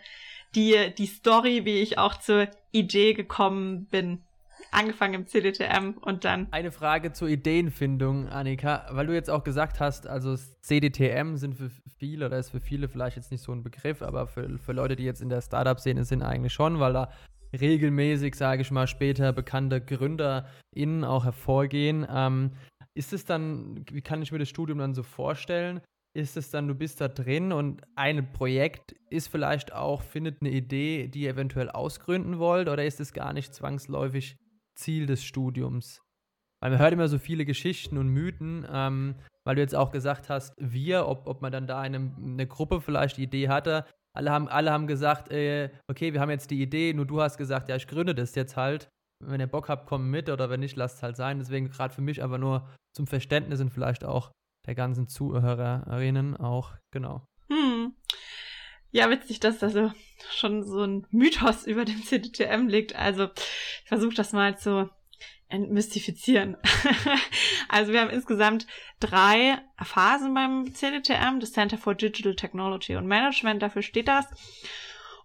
die, 0.55 0.95
die 0.97 1.07
Story, 1.07 1.65
wie 1.65 1.81
ich 1.81 1.99
auch 1.99 2.17
zur 2.19 2.49
Idee 2.71 3.15
gekommen 3.15 3.87
bin 3.87 4.23
angefangen 4.71 5.15
im 5.15 5.27
CDTM 5.27 5.95
und 6.01 6.25
dann. 6.25 6.49
Eine 6.51 6.71
Frage 6.71 7.13
zur 7.13 7.29
Ideenfindung, 7.29 8.29
Annika, 8.29 8.87
weil 8.91 9.07
du 9.07 9.15
jetzt 9.15 9.31
auch 9.31 9.45
gesagt 9.45 9.81
hast, 9.81 10.07
also 10.07 10.37
CDTM 10.37 11.37
sind 11.37 11.55
für 11.55 11.71
viele 11.99 12.27
oder 12.27 12.39
ist 12.39 12.51
für 12.51 12.61
viele 12.61 12.89
vielleicht 12.89 13.17
jetzt 13.17 13.31
nicht 13.31 13.43
so 13.43 13.53
ein 13.53 13.63
Begriff, 13.63 14.03
aber 14.03 14.27
für, 14.27 14.59
für 14.59 14.73
Leute, 14.73 14.97
die 14.97 15.05
jetzt 15.05 15.23
in 15.23 15.29
der 15.29 15.41
Startup-Szene 15.41 16.05
sind, 16.05 16.23
eigentlich 16.23 16.53
schon, 16.53 16.81
weil 16.81 16.93
da 16.93 17.11
regelmäßig, 17.53 18.35
sage 18.35 18.63
ich 18.63 18.71
mal, 18.71 18.87
später 18.87 19.33
bekannte 19.33 19.81
GründerInnen 19.81 21.05
auch 21.05 21.25
hervorgehen. 21.25 22.07
Ähm, 22.11 22.53
ist 22.95 23.13
es 23.13 23.25
dann, 23.25 23.85
wie 23.91 24.03
kann 24.03 24.23
ich 24.23 24.33
mir 24.33 24.39
das 24.39 24.49
Studium 24.49 24.79
dann 24.79 24.95
so 24.95 25.03
vorstellen? 25.03 25.81
Ist 26.15 26.37
es 26.37 26.51
dann, 26.51 26.67
du 26.67 26.75
bist 26.75 27.01
da 27.01 27.09
drin 27.09 27.53
und 27.53 27.83
ein 27.95 28.33
Projekt 28.33 28.93
ist 29.11 29.29
vielleicht 29.29 29.75
auch, 29.75 30.03
findet 30.03 30.41
eine 30.41 30.51
Idee, 30.51 31.09
die 31.09 31.23
ihr 31.23 31.31
eventuell 31.31 31.69
ausgründen 31.71 32.39
wollt, 32.39 32.69
oder 32.69 32.85
ist 32.85 33.01
es 33.01 33.13
gar 33.13 33.35
nicht 33.35 33.55
zwangsläufig 33.55 34.37
Ziel 34.77 35.07
des 35.07 35.25
Studiums? 35.25 36.03
Weil 36.61 36.71
man 36.71 36.79
hört 36.81 36.93
immer 36.93 37.09
so 37.09 37.19
viele 37.19 37.45
Geschichten 37.45 37.99
und 37.99 38.09
Mythen, 38.09 38.67
ähm, 38.71 39.17
weil 39.45 39.57
du 39.57 39.61
jetzt 39.61 39.75
auch 39.75 39.91
gesagt 39.91 40.29
hast, 40.29 40.55
wir, 40.59 41.07
ob, 41.07 41.27
ob 41.27 41.43
man 41.43 41.53
dann 41.53 41.67
da 41.67 41.81
eine, 41.81 42.13
eine 42.17 42.47
Gruppe 42.47 42.81
vielleicht 42.81 43.19
die 43.19 43.25
Idee 43.25 43.49
hatte. 43.49 43.85
Alle 44.15 44.31
haben, 44.31 44.49
alle 44.49 44.73
haben 44.73 44.87
gesagt, 44.87 45.31
äh, 45.31 45.71
okay, 45.89 46.13
wir 46.13 46.21
haben 46.21 46.31
jetzt 46.31 46.51
die 46.51 46.63
Idee, 46.63 46.95
nur 46.95 47.07
du 47.07 47.21
hast 47.21 47.37
gesagt, 47.37 47.69
ja, 47.69 47.77
ich 47.77 47.87
gründe 47.87 48.15
das 48.15 48.35
jetzt 48.35 48.57
halt. 48.57 48.89
Wenn 49.25 49.41
ihr 49.41 49.47
Bock 49.47 49.69
habt, 49.69 49.87
kommt 49.87 50.07
mit 50.07 50.29
oder 50.31 50.51
wenn 50.51 50.61
nicht, 50.61 50.77
lasst 50.77 50.97
es 50.97 51.03
halt 51.03 51.17
sein. 51.17 51.39
Deswegen 51.39 51.69
gerade 51.69 51.95
für 51.95 52.03
mich 52.03 52.23
aber 52.23 52.39
nur 52.39 52.69
zum 52.95 53.07
Verständnis 53.07 53.61
und 53.61 53.71
vielleicht 53.71 54.05
auch 54.05 54.33
der 54.67 54.75
ganzen 54.75 55.09
Zuhörerinnen 55.09 56.37
auch, 56.37 56.75
genau. 56.91 57.27
Hm. 57.49 57.95
Ja, 58.91 59.11
witzig, 59.11 59.41
dass 59.41 59.59
da 59.59 59.69
so 59.69 59.93
schon 60.31 60.63
so 60.63 60.83
ein 60.83 61.07
Mythos 61.11 61.67
über 61.67 61.85
dem 61.85 62.03
CDTM 62.03 62.69
liegt. 62.69 62.97
Also 62.97 63.29
ich 63.87 63.89
versuche 63.89 64.17
das 64.17 64.33
mal 64.33 64.59
zu 64.59 64.91
entmystifizieren. 65.47 66.57
also 67.69 67.93
wir 67.93 68.01
haben 68.01 68.11
insgesamt 68.11 68.67
drei 68.99 69.59
Phasen 69.81 70.35
beim 70.35 70.75
CDTM, 70.75 71.39
das 71.39 71.53
Center 71.53 71.79
for 71.79 71.95
Digital 71.95 72.35
Technology 72.35 72.97
und 72.97 73.07
Management, 73.07 73.63
dafür 73.63 73.83
steht 73.83 74.09
das. 74.09 74.27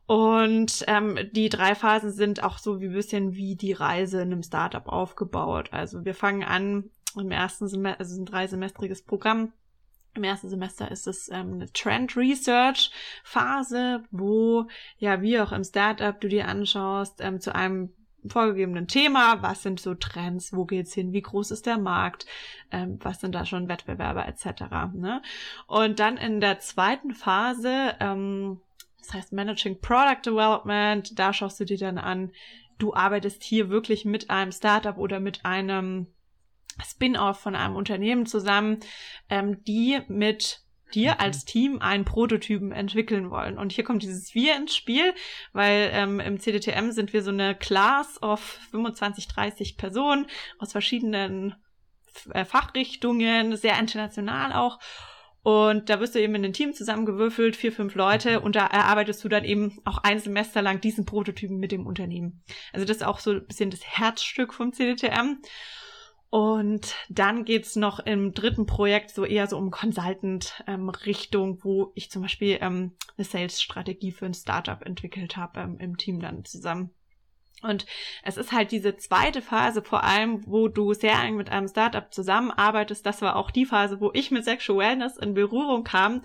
Und 0.05 0.85
ähm, 0.85 1.17
die 1.31 1.49
drei 1.49 1.73
Phasen 1.73 2.11
sind 2.11 2.43
auch 2.43 2.59
so 2.59 2.79
wie 2.81 2.89
bisschen 2.89 3.33
wie 3.33 3.55
die 3.55 3.73
Reise 3.73 4.21
in 4.21 4.31
einem 4.31 4.43
Startup 4.43 4.87
aufgebaut. 4.87 5.69
Also 5.71 6.05
wir 6.05 6.13
fangen 6.13 6.43
an 6.43 6.91
im 7.15 7.31
ersten 7.31 7.67
Semester, 7.67 7.99
also 7.99 8.21
ein 8.21 8.25
dreisemestriges 8.25 9.01
Programm. 9.01 9.53
Im 10.13 10.23
ersten 10.23 10.49
Semester 10.49 10.91
ist 10.91 11.07
es 11.07 11.29
ähm, 11.29 11.53
eine 11.53 11.73
Trend 11.73 12.15
Research 12.15 12.91
Phase, 13.23 14.03
wo 14.11 14.67
ja 14.99 15.23
wie 15.23 15.39
auch 15.39 15.51
im 15.51 15.63
Startup 15.63 16.21
du 16.21 16.27
dir 16.27 16.47
anschaust 16.47 17.21
ähm, 17.21 17.39
zu 17.39 17.55
einem 17.55 17.91
vorgegebenen 18.27 18.87
Thema, 18.87 19.41
was 19.41 19.63
sind 19.63 19.79
so 19.79 19.95
Trends, 19.95 20.53
wo 20.53 20.65
geht's 20.65 20.93
hin, 20.93 21.13
wie 21.13 21.21
groß 21.21 21.51
ist 21.51 21.65
der 21.65 21.77
Markt, 21.77 22.25
ähm, 22.71 22.99
was 23.01 23.21
sind 23.21 23.33
da 23.33 23.45
schon 23.45 23.67
Wettbewerber 23.67 24.27
etc. 24.27 24.63
Ne? 24.93 25.21
Und 25.67 25.99
dann 25.99 26.17
in 26.17 26.41
der 26.41 26.59
zweiten 26.59 27.13
Phase, 27.13 27.95
ähm, 27.99 28.61
das 28.99 29.13
heißt 29.13 29.33
Managing 29.33 29.81
Product 29.81 30.21
Development, 30.25 31.17
da 31.17 31.33
schaust 31.33 31.59
du 31.59 31.65
dir 31.65 31.77
dann 31.77 31.97
an, 31.97 32.31
du 32.77 32.93
arbeitest 32.93 33.43
hier 33.43 33.69
wirklich 33.69 34.05
mit 34.05 34.29
einem 34.29 34.51
Startup 34.51 34.97
oder 34.97 35.19
mit 35.19 35.45
einem 35.45 36.07
Spin-off 36.83 37.39
von 37.39 37.55
einem 37.55 37.75
Unternehmen 37.75 38.25
zusammen, 38.25 38.79
ähm, 39.29 39.63
die 39.65 39.99
mit 40.07 40.60
dir 40.91 41.13
mhm. 41.13 41.19
als 41.19 41.45
Team 41.45 41.81
einen 41.81 42.05
Prototypen 42.05 42.71
entwickeln 42.71 43.29
wollen. 43.31 43.57
Und 43.57 43.71
hier 43.71 43.83
kommt 43.83 44.03
dieses 44.03 44.33
Wir 44.35 44.55
ins 44.55 44.75
Spiel, 44.75 45.13
weil 45.53 45.89
ähm, 45.93 46.19
im 46.19 46.39
CDTM 46.39 46.91
sind 46.91 47.13
wir 47.13 47.23
so 47.23 47.31
eine 47.31 47.55
Class 47.55 48.21
of 48.21 48.59
25, 48.71 49.27
30 49.27 49.77
Personen 49.77 50.27
aus 50.59 50.71
verschiedenen 50.71 51.55
äh, 52.33 52.45
Fachrichtungen, 52.45 53.55
sehr 53.55 53.77
international 53.79 54.53
auch. 54.53 54.79
Und 55.43 55.89
da 55.89 55.99
wirst 55.99 56.13
du 56.13 56.21
eben 56.21 56.35
in 56.35 56.45
ein 56.45 56.53
Team 56.53 56.73
zusammengewürfelt, 56.73 57.55
vier, 57.55 57.71
fünf 57.71 57.95
Leute, 57.95 58.39
mhm. 58.39 58.45
und 58.45 58.55
da 58.55 58.67
erarbeitest 58.67 59.23
du 59.23 59.29
dann 59.29 59.43
eben 59.43 59.79
auch 59.85 59.97
ein 59.99 60.19
Semester 60.19 60.61
lang 60.61 60.81
diesen 60.81 61.05
Prototypen 61.05 61.57
mit 61.57 61.71
dem 61.71 61.87
Unternehmen. 61.87 62.43
Also 62.73 62.85
das 62.85 62.97
ist 62.97 63.03
auch 63.03 63.19
so 63.19 63.31
ein 63.31 63.47
bisschen 63.47 63.71
das 63.71 63.83
Herzstück 63.83 64.53
vom 64.53 64.71
CDTM. 64.71 65.41
Und 66.31 66.95
dann 67.09 67.43
geht's 67.43 67.75
noch 67.75 67.99
im 67.99 68.33
dritten 68.33 68.65
Projekt 68.65 69.09
so 69.11 69.25
eher 69.25 69.47
so 69.47 69.57
um 69.57 69.69
Consultant-Richtung, 69.69 71.49
ähm, 71.49 71.59
wo 71.61 71.91
ich 71.93 72.09
zum 72.09 72.21
Beispiel 72.21 72.57
ähm, 72.61 72.93
eine 73.17 73.25
Sales-Strategie 73.25 74.13
für 74.13 74.27
ein 74.27 74.33
Startup 74.33 74.81
entwickelt 74.81 75.35
habe 75.35 75.59
ähm, 75.59 75.77
im 75.77 75.97
Team 75.97 76.21
dann 76.21 76.45
zusammen. 76.45 76.91
Und 77.63 77.85
es 78.23 78.37
ist 78.37 78.53
halt 78.53 78.71
diese 78.71 78.95
zweite 78.95 79.41
Phase 79.41 79.81
vor 79.81 80.05
allem, 80.05 80.47
wo 80.47 80.69
du 80.69 80.93
sehr 80.93 81.21
eng 81.21 81.35
mit 81.35 81.49
einem 81.49 81.67
Startup 81.67 82.11
zusammenarbeitest. 82.13 83.05
Das 83.05 83.21
war 83.21 83.35
auch 83.35 83.51
die 83.51 83.65
Phase, 83.65 83.99
wo 83.99 84.11
ich 84.13 84.31
mit 84.31 84.45
Sexual 84.45 84.79
Wellness 84.79 85.17
in 85.17 85.33
Berührung 85.33 85.83
kam. 85.83 86.21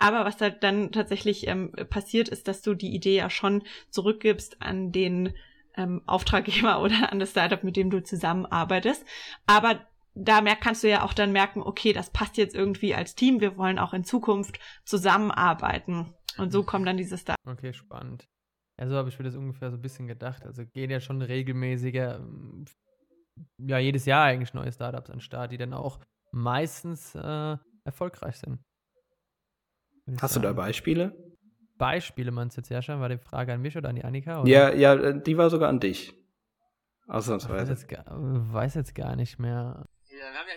Aber 0.00 0.24
was 0.24 0.40
halt 0.40 0.64
dann 0.64 0.90
tatsächlich 0.90 1.46
ähm, 1.46 1.70
passiert 1.88 2.28
ist, 2.28 2.48
dass 2.48 2.60
du 2.60 2.74
die 2.74 2.92
Idee 2.92 3.18
ja 3.18 3.30
schon 3.30 3.62
zurückgibst 3.90 4.60
an 4.60 4.90
den 4.90 5.32
ähm, 5.76 6.02
Auftraggeber 6.06 6.80
oder 6.82 7.12
an 7.12 7.18
das 7.18 7.30
Startup, 7.30 7.62
mit 7.62 7.76
dem 7.76 7.90
du 7.90 8.02
zusammenarbeitest. 8.02 9.04
Aber 9.46 9.80
da 10.14 10.40
merk, 10.40 10.60
kannst 10.60 10.84
du 10.84 10.88
ja 10.88 11.02
auch 11.02 11.12
dann 11.12 11.32
merken, 11.32 11.60
okay, 11.60 11.92
das 11.92 12.10
passt 12.10 12.36
jetzt 12.36 12.54
irgendwie 12.54 12.94
als 12.94 13.14
Team, 13.14 13.40
wir 13.40 13.56
wollen 13.56 13.78
auch 13.78 13.92
in 13.94 14.04
Zukunft 14.04 14.60
zusammenarbeiten. 14.84 16.14
Und 16.38 16.52
so 16.52 16.62
kommen 16.62 16.84
dann 16.84 16.96
diese 16.96 17.18
Startups. 17.18 17.46
Okay, 17.46 17.72
spannend. 17.72 18.28
Ja, 18.78 18.88
so 18.88 18.96
habe 18.96 19.08
ich 19.08 19.18
mir 19.18 19.24
das 19.24 19.36
ungefähr 19.36 19.70
so 19.70 19.76
ein 19.76 19.82
bisschen 19.82 20.06
gedacht. 20.06 20.44
Also 20.44 20.64
gehen 20.66 20.90
ja 20.90 21.00
schon 21.00 21.22
regelmäßiger, 21.22 22.16
ähm, 22.16 22.64
ja, 23.58 23.78
jedes 23.78 24.04
Jahr 24.04 24.24
eigentlich 24.24 24.54
neue 24.54 24.72
Startups 24.72 25.10
an 25.10 25.16
den 25.16 25.20
Start, 25.20 25.52
die 25.52 25.58
dann 25.58 25.74
auch 25.74 26.00
meistens 26.32 27.14
äh, 27.14 27.56
erfolgreich 27.84 28.36
sind. 28.38 28.60
Hast 30.20 30.36
du 30.36 30.40
da 30.40 30.52
Beispiele? 30.52 31.33
Beispiele 31.78 32.30
meinst 32.30 32.56
du 32.56 32.60
jetzt, 32.60 32.70
ja 32.70 32.82
schon? 32.82 33.00
War 33.00 33.08
die 33.08 33.18
Frage 33.18 33.52
an 33.52 33.60
mich 33.60 33.76
oder 33.76 33.88
an 33.88 33.96
die 33.96 34.04
Annika? 34.04 34.42
Oder? 34.42 34.50
Ja, 34.50 34.72
ja, 34.72 35.12
die 35.12 35.36
war 35.36 35.50
sogar 35.50 35.68
an 35.68 35.80
dich. 35.80 36.14
Ausnahmsweise. 37.06 37.64
Ich 37.64 37.70
weiß 37.70 37.82
jetzt, 37.82 38.06
weiß 38.08 38.74
jetzt 38.74 38.94
gar 38.94 39.16
nicht 39.16 39.38
mehr. 39.38 39.86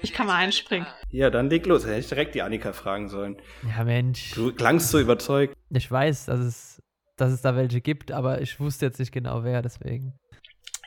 Ich 0.01 0.13
kann 0.13 0.27
mal 0.27 0.35
einspringen. 0.35 0.87
Ja, 1.09 1.29
dann 1.29 1.49
leg 1.49 1.65
los. 1.65 1.85
Hätte 1.85 1.99
ich 1.99 2.07
direkt 2.07 2.35
die 2.35 2.41
Annika 2.41 2.73
fragen 2.73 3.09
sollen. 3.09 3.37
Ja, 3.75 3.83
Mensch. 3.83 4.31
Du 4.35 4.53
klangst 4.53 4.89
so 4.89 4.99
überzeugt. 4.99 5.55
Ich 5.69 5.89
weiß, 5.89 6.27
dass 6.27 6.39
es, 6.39 6.83
dass 7.17 7.31
es 7.31 7.41
da 7.41 7.55
welche 7.55 7.81
gibt, 7.81 8.11
aber 8.11 8.41
ich 8.41 8.59
wusste 8.59 8.85
jetzt 8.85 8.99
nicht 8.99 9.11
genau 9.11 9.43
wer, 9.43 9.61
deswegen. 9.61 10.13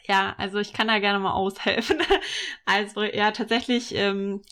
Ja, 0.04 0.34
also 0.38 0.58
ich 0.58 0.72
kann 0.72 0.88
da 0.88 0.98
gerne 0.98 1.18
mal 1.18 1.32
aushelfen. 1.32 1.98
Also 2.64 3.02
ja, 3.02 3.32
tatsächlich 3.32 3.94
ähm, 3.96 4.42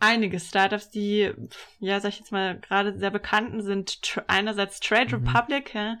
einige 0.00 0.40
Startups, 0.40 0.90
die, 0.90 1.32
ja, 1.80 2.00
sag 2.00 2.10
ich 2.10 2.18
jetzt 2.18 2.32
mal, 2.32 2.58
gerade 2.58 2.98
sehr 2.98 3.10
bekannten 3.10 3.62
sind 3.62 4.02
tr 4.02 4.24
einerseits 4.28 4.80
Trade 4.80 5.18
mhm. 5.18 5.26
Republic, 5.26 5.74
ja, 5.74 5.98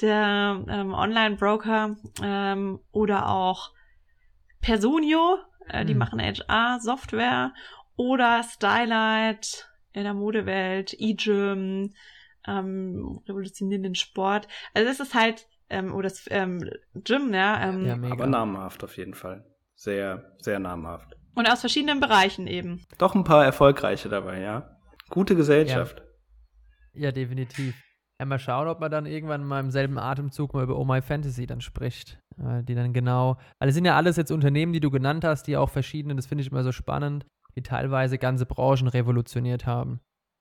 der 0.00 0.64
ähm, 0.68 0.92
Online-Broker 0.94 1.96
ähm, 2.22 2.80
oder 2.92 3.28
auch 3.28 3.72
Personio, 4.60 5.38
äh, 5.68 5.84
die 5.84 5.94
mhm. 5.94 6.00
machen 6.00 6.20
HR-Software 6.20 7.52
oder 7.96 8.42
Stylight 8.42 9.68
in 9.92 10.04
der 10.04 10.14
Modewelt, 10.14 10.94
eGym, 10.98 11.94
ähm, 12.46 13.20
revolutionieren 13.28 13.82
den 13.82 13.94
Sport. 13.94 14.48
Also 14.74 14.88
es 14.88 15.00
ist 15.00 15.14
halt, 15.14 15.48
ähm, 15.68 15.94
oder 15.94 16.08
das 16.08 16.24
ähm, 16.30 16.70
Gym, 16.94 17.34
ja. 17.34 17.68
Ähm, 17.68 17.86
ja 17.86 18.10
aber 18.10 18.26
namhaft 18.26 18.84
auf 18.84 18.96
jeden 18.96 19.14
Fall. 19.14 19.44
Sehr, 19.74 20.36
sehr 20.38 20.58
namhaft. 20.58 21.16
Und 21.34 21.48
aus 21.48 21.60
verschiedenen 21.60 22.00
Bereichen 22.00 22.46
eben. 22.46 22.84
Doch 22.98 23.14
ein 23.14 23.24
paar 23.24 23.44
erfolgreiche 23.44 24.08
dabei, 24.08 24.40
ja. 24.40 24.76
Gute 25.08 25.36
Gesellschaft. 25.36 26.02
Ja, 26.92 27.04
ja 27.04 27.12
definitiv. 27.12 27.80
Ja, 28.20 28.26
mal 28.26 28.38
schauen, 28.38 28.68
ob 28.68 28.80
man 28.80 28.90
dann 28.90 29.06
irgendwann 29.06 29.44
mal 29.44 29.60
im 29.60 29.70
selben 29.70 29.98
Atemzug 29.98 30.52
mal 30.52 30.64
über 30.64 30.78
Oh 30.78 30.84
My 30.84 31.00
Fantasy 31.00 31.46
dann 31.46 31.60
spricht. 31.60 32.20
Äh, 32.38 32.62
die 32.62 32.74
dann 32.74 32.92
genau, 32.92 33.38
weil 33.58 33.70
es 33.70 33.74
sind 33.74 33.86
ja 33.86 33.96
alles 33.96 34.16
jetzt 34.16 34.30
Unternehmen, 34.30 34.72
die 34.72 34.80
du 34.80 34.90
genannt 34.90 35.24
hast, 35.24 35.46
die 35.46 35.56
auch 35.56 35.70
verschiedene, 35.70 36.14
das 36.14 36.26
finde 36.26 36.42
ich 36.42 36.50
immer 36.50 36.62
so 36.62 36.72
spannend, 36.72 37.26
die 37.56 37.62
teilweise 37.62 38.18
ganze 38.18 38.46
Branchen 38.46 38.88
revolutioniert 38.88 39.66
haben. 39.66 40.00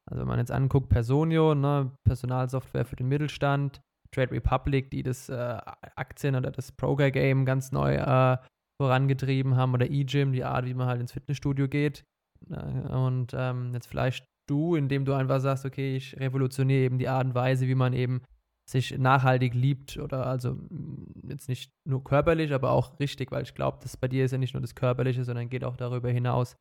Also 0.09 0.21
wenn 0.21 0.27
man 0.27 0.39
jetzt 0.39 0.51
anguckt, 0.51 0.89
Personio, 0.89 1.55
ne, 1.55 1.91
Personalsoftware 2.03 2.85
für 2.85 2.95
den 2.95 3.07
Mittelstand, 3.07 3.79
Trade 4.11 4.31
Republic, 4.31 4.89
die 4.91 5.03
das 5.03 5.29
äh, 5.29 5.57
Aktien- 5.95 6.35
oder 6.35 6.51
das 6.51 6.71
Broker-Game 6.71 7.45
ganz 7.45 7.71
neu 7.71 7.95
äh, 7.95 8.37
vorangetrieben 8.79 9.55
haben 9.55 9.73
oder 9.73 9.89
E-Gym, 9.89 10.31
die 10.31 10.43
Art, 10.43 10.65
wie 10.65 10.73
man 10.73 10.87
halt 10.87 11.01
ins 11.01 11.11
Fitnessstudio 11.11 11.67
geht. 11.67 12.03
Und 12.47 13.33
ähm, 13.33 13.73
jetzt 13.73 13.87
vielleicht 13.87 14.25
du, 14.49 14.75
indem 14.75 15.05
du 15.05 15.13
einfach 15.13 15.39
sagst, 15.39 15.65
okay, 15.65 15.95
ich 15.95 16.19
revolutioniere 16.19 16.81
eben 16.81 16.97
die 16.97 17.09
Art 17.09 17.25
und 17.25 17.35
Weise, 17.35 17.67
wie 17.67 17.75
man 17.75 17.93
eben 17.93 18.21
sich 18.69 18.97
nachhaltig 18.97 19.53
liebt 19.53 19.97
oder 19.97 20.27
also 20.27 20.53
mm, 20.53 21.29
jetzt 21.29 21.49
nicht 21.49 21.71
nur 21.87 22.03
körperlich, 22.03 22.53
aber 22.53 22.71
auch 22.71 22.99
richtig, 22.99 23.31
weil 23.31 23.43
ich 23.43 23.55
glaube, 23.55 23.79
das 23.81 23.97
bei 23.97 24.07
dir 24.07 24.25
ist 24.25 24.31
ja 24.31 24.37
nicht 24.37 24.53
nur 24.53 24.61
das 24.61 24.75
Körperliche, 24.75 25.23
sondern 25.23 25.49
geht 25.49 25.63
auch 25.63 25.75
darüber 25.75 26.09
hinaus. 26.09 26.55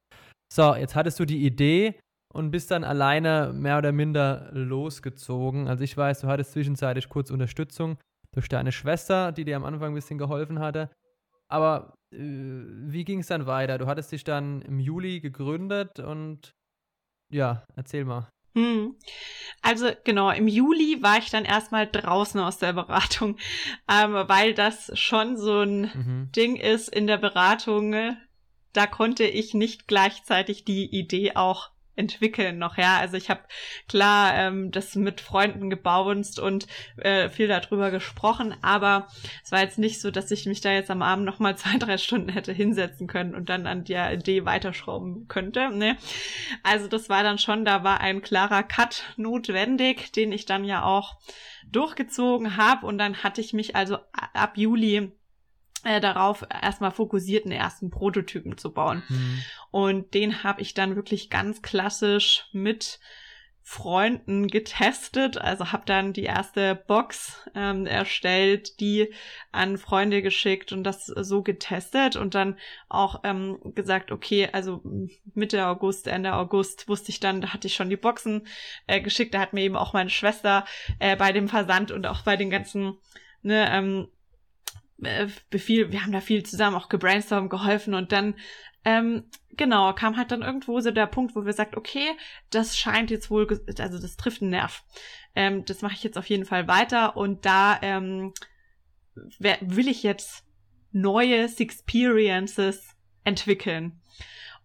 So, 0.53 0.75
jetzt 0.75 0.97
hattest 0.97 1.21
du 1.21 1.27
die 1.27 1.45
Idee 1.45 1.99
und 2.33 2.51
bist 2.51 2.71
dann 2.71 2.85
alleine 2.85 3.53
mehr 3.55 3.79
oder 3.79 3.93
minder 3.93 4.51
losgezogen. 4.53 5.69
Also 5.69 5.85
ich 5.85 5.97
weiß, 5.97 6.21
du 6.21 6.29
hattest 6.29 6.53
zwischenzeitlich 6.53 7.09
kurz 7.09 7.31
Unterstützung 7.31 7.99
durch 8.35 8.49
deine 8.49 8.73
Schwester, 8.73 9.33
die 9.33 9.45
dir 9.45 9.57
am 9.57 9.65
Anfang 9.65 9.93
ein 9.93 9.95
bisschen 9.95 10.19
geholfen 10.19 10.59
hatte. 10.59 10.91
Aber 11.51 11.95
wie 12.11 13.05
ging 13.05 13.21
es 13.21 13.27
dann 13.27 13.47
weiter? 13.47 13.79
Du 13.79 13.87
hattest 13.87 14.13
dich 14.13 14.25
dann 14.25 14.63
im 14.63 14.79
Juli 14.81 15.21
gegründet 15.21 15.99
und 16.01 16.55
ja, 17.31 17.65
erzähl 17.77 18.05
mal. 18.05 18.29
Hm. 18.55 18.97
Also 19.63 19.91
genau, 20.05 20.31
im 20.31 20.49
Juli 20.49 21.03
war 21.03 21.19
ich 21.19 21.31
dann 21.31 21.45
erstmal 21.45 21.87
draußen 21.87 22.41
aus 22.41 22.59
der 22.59 22.73
Beratung, 22.73 23.37
ähm, 23.89 24.15
weil 24.27 24.55
das 24.55 24.91
schon 24.99 25.37
so 25.37 25.61
ein 25.61 25.83
mhm. 25.83 26.33
Ding 26.35 26.57
ist 26.57 26.89
in 26.89 27.07
der 27.07 27.19
Beratung. 27.19 28.17
Da 28.73 28.87
konnte 28.87 29.25
ich 29.25 29.55
nicht 29.55 29.87
gleichzeitig 29.87 30.65
die 30.65 30.87
Idee 30.87 31.37
auch 31.37 31.71
entwickeln 31.99 32.59
noch, 32.59 32.79
ja. 32.79 32.99
Also 32.99 33.17
ich 33.17 33.29
habe 33.29 33.41
klar 33.89 34.35
ähm, 34.35 34.71
das 34.71 34.95
mit 34.95 35.21
Freunden 35.21 35.69
gebounced 35.69 36.39
und 36.39 36.67
äh, 36.97 37.29
viel 37.29 37.49
darüber 37.49 37.91
gesprochen, 37.91 38.55
aber 38.63 39.09
es 39.45 39.53
war 39.53 39.61
jetzt 39.61 39.79
nicht 39.79 40.01
so, 40.01 40.11
dass 40.11 40.31
ich 40.31 40.47
mich 40.47 40.61
da 40.61 40.71
jetzt 40.71 40.91
am 40.91 41.03
Abend 41.03 41.27
noch 41.27 41.39
mal 41.39 41.57
zwei, 41.59 41.77
drei 41.79 41.99
Stunden 41.99 42.31
hätte 42.31 42.53
hinsetzen 42.53 43.07
können 43.07 43.35
und 43.35 43.49
dann 43.49 43.67
an 43.67 43.85
der 43.85 44.13
Idee 44.13 44.45
weiterschrauben 44.45 45.29
könnte. 45.29 45.71
Ne? 45.71 45.97
Also 46.63 46.89
das 46.89 47.09
war 47.09 47.23
dann 47.23 47.39
schon, 47.39 47.65
da 47.65 47.85
war 47.85 48.01
ein 48.01 48.23
klarer 48.23 48.63
Cut 48.63 49.03
notwendig, 49.17 50.13
den 50.13 50.33
ich 50.33 50.47
dann 50.47 50.65
ja 50.65 50.85
auch 50.85 51.19
durchgezogen 51.71 52.57
habe 52.57 52.87
und 52.87 52.99
dann 52.99 53.23
hatte 53.23 53.41
ich 53.41 53.53
mich 53.53 53.77
also 53.77 53.99
ab 54.13 54.57
Juli 54.57 55.13
äh, 55.85 56.01
darauf 56.01 56.45
erstmal 56.51 56.91
fokussiert, 56.91 57.45
einen 57.45 57.53
ersten 57.53 57.91
Prototypen 57.91 58.59
zu 58.59 58.73
bauen. 58.73 59.03
Mhm. 59.09 59.43
Und 59.71 60.15
den 60.15 60.43
habe 60.43 60.61
ich 60.61 60.75
dann 60.75 60.97
wirklich 60.97 61.31
ganz 61.31 61.63
klassisch 61.63 62.49
mit 62.53 63.01
Freunden 63.71 64.49
getestet, 64.49 65.37
also 65.37 65.73
habe 65.73 65.83
dann 65.85 66.15
die 66.15 66.23
erste 66.23 66.75
Box 66.75 67.47
ähm, 67.55 67.85
erstellt, 67.85 68.81
die 68.81 69.13
an 69.53 69.77
Freunde 69.77 70.23
geschickt 70.23 70.73
und 70.73 70.85
das 70.85 71.05
so 71.05 71.43
getestet 71.43 72.17
und 72.17 72.35
dann 72.35 72.57
auch 72.89 73.21
ähm, 73.25 73.59
gesagt, 73.75 74.11
okay, 74.11 74.49
also 74.51 74.81
Mitte 75.35 75.67
August, 75.67 76.07
Ende 76.07 76.33
August 76.33 76.89
wusste 76.89 77.11
ich 77.11 77.21
dann, 77.21 77.43
da 77.43 77.53
hatte 77.53 77.67
ich 77.67 77.75
schon 77.75 77.91
die 77.91 77.99
Boxen 77.99 78.47
äh, 78.87 79.03
geschickt, 79.03 79.35
da 79.35 79.41
hat 79.41 79.53
mir 79.53 79.65
eben 79.65 79.77
auch 79.77 79.93
meine 79.93 80.09
Schwester 80.09 80.65
äh, 80.99 81.15
bei 81.15 81.33
dem 81.33 81.47
Versand 81.47 81.91
und 81.91 82.07
auch 82.07 82.23
bei 82.23 82.39
den 82.39 82.49
ganzen 82.49 82.97
ne, 83.43 83.69
ähm, 83.71 84.09
äh, 84.09 84.18
viel, 85.57 85.93
wir 85.93 86.03
haben 86.03 86.13
da 86.13 86.21
viel 86.21 86.43
zusammen 86.43 86.77
auch 86.77 86.89
gebrainstormt, 86.89 87.51
geholfen 87.51 87.95
und 87.95 88.13
dann 88.13 88.35
ähm, 88.85 89.25
genau, 89.59 89.93
kam 89.93 90.17
halt 90.17 90.31
dann 90.31 90.43
irgendwo 90.43 90.81
so 90.81 90.91
der 90.91 91.07
Punkt, 91.07 91.37
wo 91.37 91.45
wir 91.45 91.53
sagt, 91.53 91.77
okay, 91.77 92.09
das 92.51 92.79
scheint 92.79 93.11
jetzt 93.11 93.31
wohl, 93.31 93.47
also 93.79 93.99
das 93.99 94.17
trifft 94.17 94.41
einen 94.41 94.53
Nerv. 94.53 94.83
Ähm, 95.35 95.65
das 95.65 95.83
mache 95.83 95.95
ich 95.95 96.05
jetzt 96.05 96.17
auf 96.17 96.27
jeden 96.27 96.47
Fall 96.47 96.69
weiter 96.69 97.17
und 97.17 97.45
da 97.45 97.79
ähm, 97.83 98.33
will 99.39 99.89
ich 99.89 100.03
jetzt 100.03 100.45
neue 100.93 101.45
Experiences 101.45 102.97
entwickeln. 103.25 104.01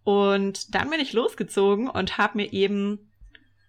Und 0.04 0.74
dann 0.74 0.90
bin 0.90 1.00
ich 1.00 1.12
losgezogen 1.12 1.88
und 1.88 2.18
habe 2.18 2.38
mir 2.38 2.52
eben 2.52 3.10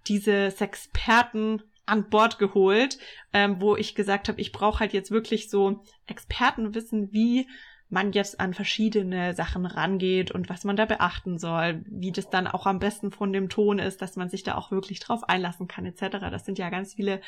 diese 0.08 0.54
Experten 0.60 1.64
an 1.86 2.10
Bord 2.10 2.40
geholt, 2.40 2.98
ähm, 3.34 3.62
wo 3.62 3.76
ich 3.76 3.96
gesagt 3.96 4.28
habe, 4.28 4.42
ich 4.42 4.52
brauche 4.52 4.80
halt 4.80 4.94
jetzt 4.94 5.12
wirklich 5.12 5.50
so 5.50 5.84
Expertenwissen, 6.08 7.12
wie 7.12 7.48
man 7.90 8.12
jetzt 8.12 8.40
an 8.40 8.54
verschiedene 8.54 9.36
Sachen 9.36 9.66
rangeht 9.66 10.32
und 10.32 10.50
was 10.50 10.64
man 10.64 10.76
da 10.76 10.86
beachten 10.86 11.38
soll, 11.38 11.84
wie 11.88 12.12
das 12.12 12.30
dann 12.30 12.48
auch 12.48 12.66
am 12.66 12.80
besten 12.80 13.12
von 13.12 13.32
dem 13.32 13.48
Ton 13.48 13.80
ist, 13.80 14.02
dass 14.02 14.16
man 14.16 14.30
sich 14.30 14.44
da 14.44 14.56
auch 14.56 14.72
wirklich 14.72 15.00
drauf 15.00 15.24
einlassen 15.24 15.68
kann, 15.68 15.86
etc. 15.86 16.18
Das 16.32 16.46
sind 16.46 16.58
ja 16.58 16.70
ganz 16.70 16.96
viele 16.96 17.22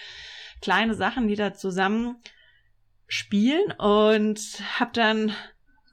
kleine 0.62 0.96
Sachen, 0.96 1.28
die 1.28 1.36
da 1.36 1.54
zusammen 1.54 2.18
spielen 3.08 3.72
und 3.78 4.40
habe 4.80 4.92
dann 4.94 5.32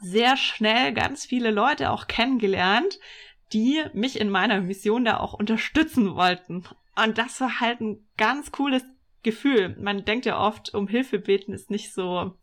sehr 0.00 0.36
schnell 0.36 0.92
ganz 0.92 1.24
viele 1.24 1.50
Leute 1.50 1.90
auch 1.90 2.06
kennengelernt, 2.06 2.98
die 3.52 3.82
mich 3.92 4.18
in 4.18 4.30
meiner 4.30 4.60
Mission 4.60 5.04
da 5.04 5.18
auch 5.18 5.34
unterstützen 5.34 6.14
wollten. 6.14 6.64
Und 6.96 7.18
das 7.18 7.40
war 7.40 7.60
halt 7.60 7.80
ein 7.80 8.06
ganz 8.16 8.52
cooles 8.52 8.84
Gefühl. 9.22 9.76
Man 9.78 10.04
denkt 10.04 10.26
ja 10.26 10.38
oft, 10.38 10.74
um 10.74 10.86
Hilfe 10.86 11.18
beten 11.18 11.52
ist 11.52 11.70
nicht 11.70 11.92
so 11.92 12.38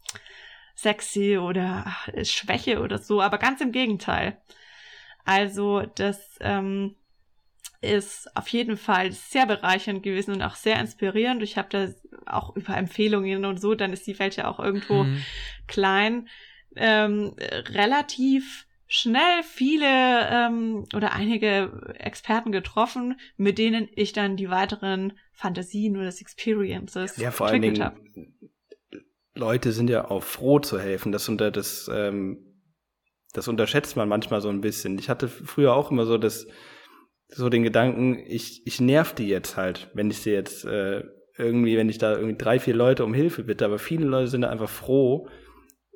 sexy 0.76 1.38
oder 1.38 1.96
Schwäche 2.24 2.82
oder 2.82 2.98
so, 2.98 3.22
aber 3.22 3.38
ganz 3.38 3.62
im 3.62 3.72
Gegenteil. 3.72 4.42
Also 5.24 5.82
das 5.96 6.38
ähm, 6.42 6.96
ist 7.82 8.36
auf 8.36 8.48
jeden 8.48 8.78
Fall 8.78 9.12
sehr 9.12 9.46
bereichernd 9.46 10.04
gewesen 10.04 10.36
und 10.36 10.42
auch 10.42 10.56
sehr 10.56 10.80
inspirierend. 10.80 11.44
Ich 11.44 11.58
habe 11.58 11.70
da 11.70 11.88
auch 12.26 12.56
über 12.56 12.76
Empfehlungen 12.78 13.46
und 13.46 13.60
so, 13.60 13.76
dann 13.76 13.94
ist 13.94 14.08
die 14.08 14.20
Welt 14.20 14.36
ja 14.36 14.48
auch 14.48 14.60
irgendwo 14.60 15.04
mhm. 15.04 15.24
klein, 15.68 16.30
ähm, 16.76 17.36
relativ 17.40 18.68
schnell 18.94 19.42
viele 19.44 19.88
ähm, 19.88 20.86
oder 20.94 21.14
einige 21.14 21.94
Experten 21.98 22.52
getroffen, 22.52 23.18
mit 23.38 23.58
denen 23.58 23.88
ich 23.96 24.12
dann 24.12 24.36
die 24.36 24.50
weiteren 24.50 25.14
Fantasien 25.32 25.96
oder 25.96 26.06
das 26.06 26.20
Experiences 26.20 27.16
ja, 27.16 27.32
vor 27.32 27.48
allen 27.48 27.62
Dingen, 27.62 27.82
hab. 27.82 27.98
Leute 29.34 29.72
sind 29.72 29.90
ja 29.90 30.12
auch 30.12 30.24
froh 30.24 30.60
zu 30.60 30.78
helfen. 30.78 31.14
Das 31.14 31.30
unter 31.30 31.52
das, 31.52 31.90
ähm, 31.92 32.40
das 33.32 33.48
unterschätzt 33.48 33.96
man 33.96 34.10
manchmal 34.10 34.42
so 34.42 34.50
ein 34.50 34.60
bisschen. 34.60 35.00
Ich 35.00 35.10
hatte 35.10 35.30
früher 35.30 35.74
auch 35.74 35.90
immer 35.90 36.06
so 36.06 36.18
das, 36.18 36.46
so 37.30 37.48
den 37.48 37.64
Gedanken, 37.64 38.20
ich, 38.20 38.62
ich 38.68 38.82
nerv 38.82 39.16
die 39.16 39.30
jetzt 39.30 39.56
halt, 39.56 39.90
wenn 39.94 40.12
ich 40.12 40.18
sie 40.18 40.32
jetzt 40.32 40.66
äh, 40.66 41.06
irgendwie, 41.38 41.78
wenn 41.78 41.88
ich 41.88 41.98
da 41.98 42.12
irgendwie 42.12 42.38
drei, 42.38 42.60
vier 42.60 42.76
Leute 42.76 43.06
um 43.06 43.14
Hilfe 43.14 43.46
bitte, 43.46 43.64
aber 43.64 43.80
viele 43.80 44.06
Leute 44.06 44.28
sind 44.28 44.42
da 44.42 44.50
einfach 44.50 44.70
froh, 44.70 45.30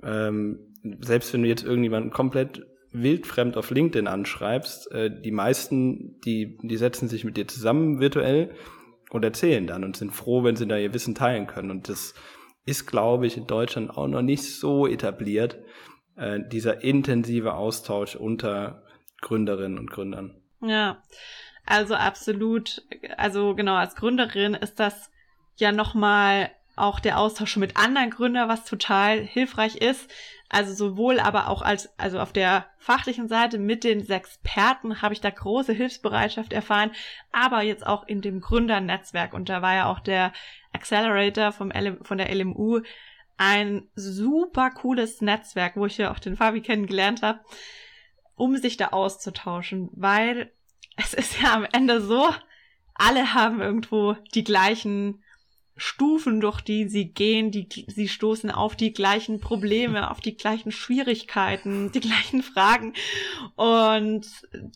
ähm, 0.01 0.73
selbst 1.01 1.33
wenn 1.33 1.41
du 1.43 1.49
jetzt 1.49 1.65
irgendjemanden 1.65 2.09
komplett 2.09 2.65
wildfremd 3.01 3.57
auf 3.57 3.71
LinkedIn 3.71 4.07
anschreibst, 4.07 4.91
äh, 4.91 5.09
die 5.09 5.31
meisten, 5.31 6.19
die, 6.21 6.57
die 6.61 6.77
setzen 6.77 7.07
sich 7.07 7.23
mit 7.23 7.37
dir 7.37 7.47
zusammen 7.47 7.99
virtuell 7.99 8.55
und 9.09 9.23
erzählen 9.23 9.67
dann 9.67 9.83
und 9.83 9.95
sind 9.95 10.11
froh, 10.11 10.43
wenn 10.43 10.55
sie 10.55 10.67
da 10.67 10.77
ihr 10.77 10.93
Wissen 10.93 11.15
teilen 11.15 11.47
können. 11.47 11.71
Und 11.71 11.89
das 11.89 12.13
ist, 12.65 12.87
glaube 12.87 13.27
ich, 13.27 13.37
in 13.37 13.47
Deutschland 13.47 13.91
auch 13.91 14.07
noch 14.07 14.21
nicht 14.21 14.43
so 14.43 14.87
etabliert, 14.87 15.57
äh, 16.15 16.39
dieser 16.47 16.83
intensive 16.83 17.53
Austausch 17.53 18.15
unter 18.15 18.83
Gründerinnen 19.21 19.79
und 19.79 19.91
Gründern. 19.91 20.35
Ja, 20.61 21.01
also 21.65 21.95
absolut. 21.95 22.83
Also 23.17 23.55
genau, 23.55 23.75
als 23.75 23.95
Gründerin 23.95 24.53
ist 24.53 24.79
das 24.79 25.11
ja 25.57 25.71
nochmal 25.71 26.51
auch 26.75 26.99
der 26.99 27.19
Austausch 27.19 27.55
mit 27.57 27.77
anderen 27.77 28.09
Gründern, 28.09 28.49
was 28.49 28.65
total 28.65 29.19
hilfreich 29.19 29.77
ist. 29.77 30.11
Also 30.49 30.73
sowohl 30.73 31.19
aber 31.19 31.49
auch 31.49 31.61
als, 31.61 31.97
also 31.97 32.19
auf 32.19 32.31
der 32.31 32.67
fachlichen 32.77 33.27
Seite 33.27 33.57
mit 33.57 33.83
den 33.83 34.07
Experten 34.07 35.01
habe 35.01 35.13
ich 35.13 35.21
da 35.21 35.31
große 35.31 35.73
Hilfsbereitschaft 35.73 36.53
erfahren, 36.53 36.91
aber 37.31 37.63
jetzt 37.63 37.85
auch 37.85 38.07
in 38.07 38.21
dem 38.21 38.41
Gründernetzwerk. 38.41 39.33
Und 39.33 39.49
da 39.49 39.61
war 39.61 39.73
ja 39.73 39.85
auch 39.87 39.99
der 39.99 40.33
Accelerator 40.71 41.51
vom 41.51 41.71
L 41.71 41.97
von 42.03 42.17
der 42.17 42.33
LMU 42.33 42.81
ein 43.37 43.89
super 43.95 44.69
cooles 44.71 45.21
Netzwerk, 45.21 45.75
wo 45.75 45.87
ich 45.87 45.97
ja 45.97 46.11
auch 46.11 46.19
den 46.19 46.37
Fabi 46.37 46.61
kennengelernt 46.61 47.21
habe, 47.21 47.39
um 48.35 48.55
sich 48.57 48.77
da 48.77 48.89
auszutauschen, 48.89 49.89
weil 49.93 50.51
es 50.95 51.13
ist 51.13 51.41
ja 51.41 51.53
am 51.53 51.65
Ende 51.71 52.01
so, 52.01 52.29
alle 52.93 53.33
haben 53.33 53.61
irgendwo 53.61 54.13
die 54.33 54.43
gleichen 54.43 55.21
Stufen, 55.77 56.39
durch 56.39 56.61
die 56.61 56.87
sie 56.87 57.09
gehen, 57.09 57.51
die, 57.51 57.67
sie 57.87 58.07
stoßen 58.07 58.49
auf 58.49 58.77
die 58.77 58.93
gleichen 58.93 59.41
Probleme, 59.41 60.09
auf 60.09 60.21
die 60.21 60.37
gleichen 60.37 60.71
Schwierigkeiten, 60.71 61.91
die 61.91 61.99
gleichen 61.99 62.43
Fragen. 62.43 62.93
Und 63.55 64.25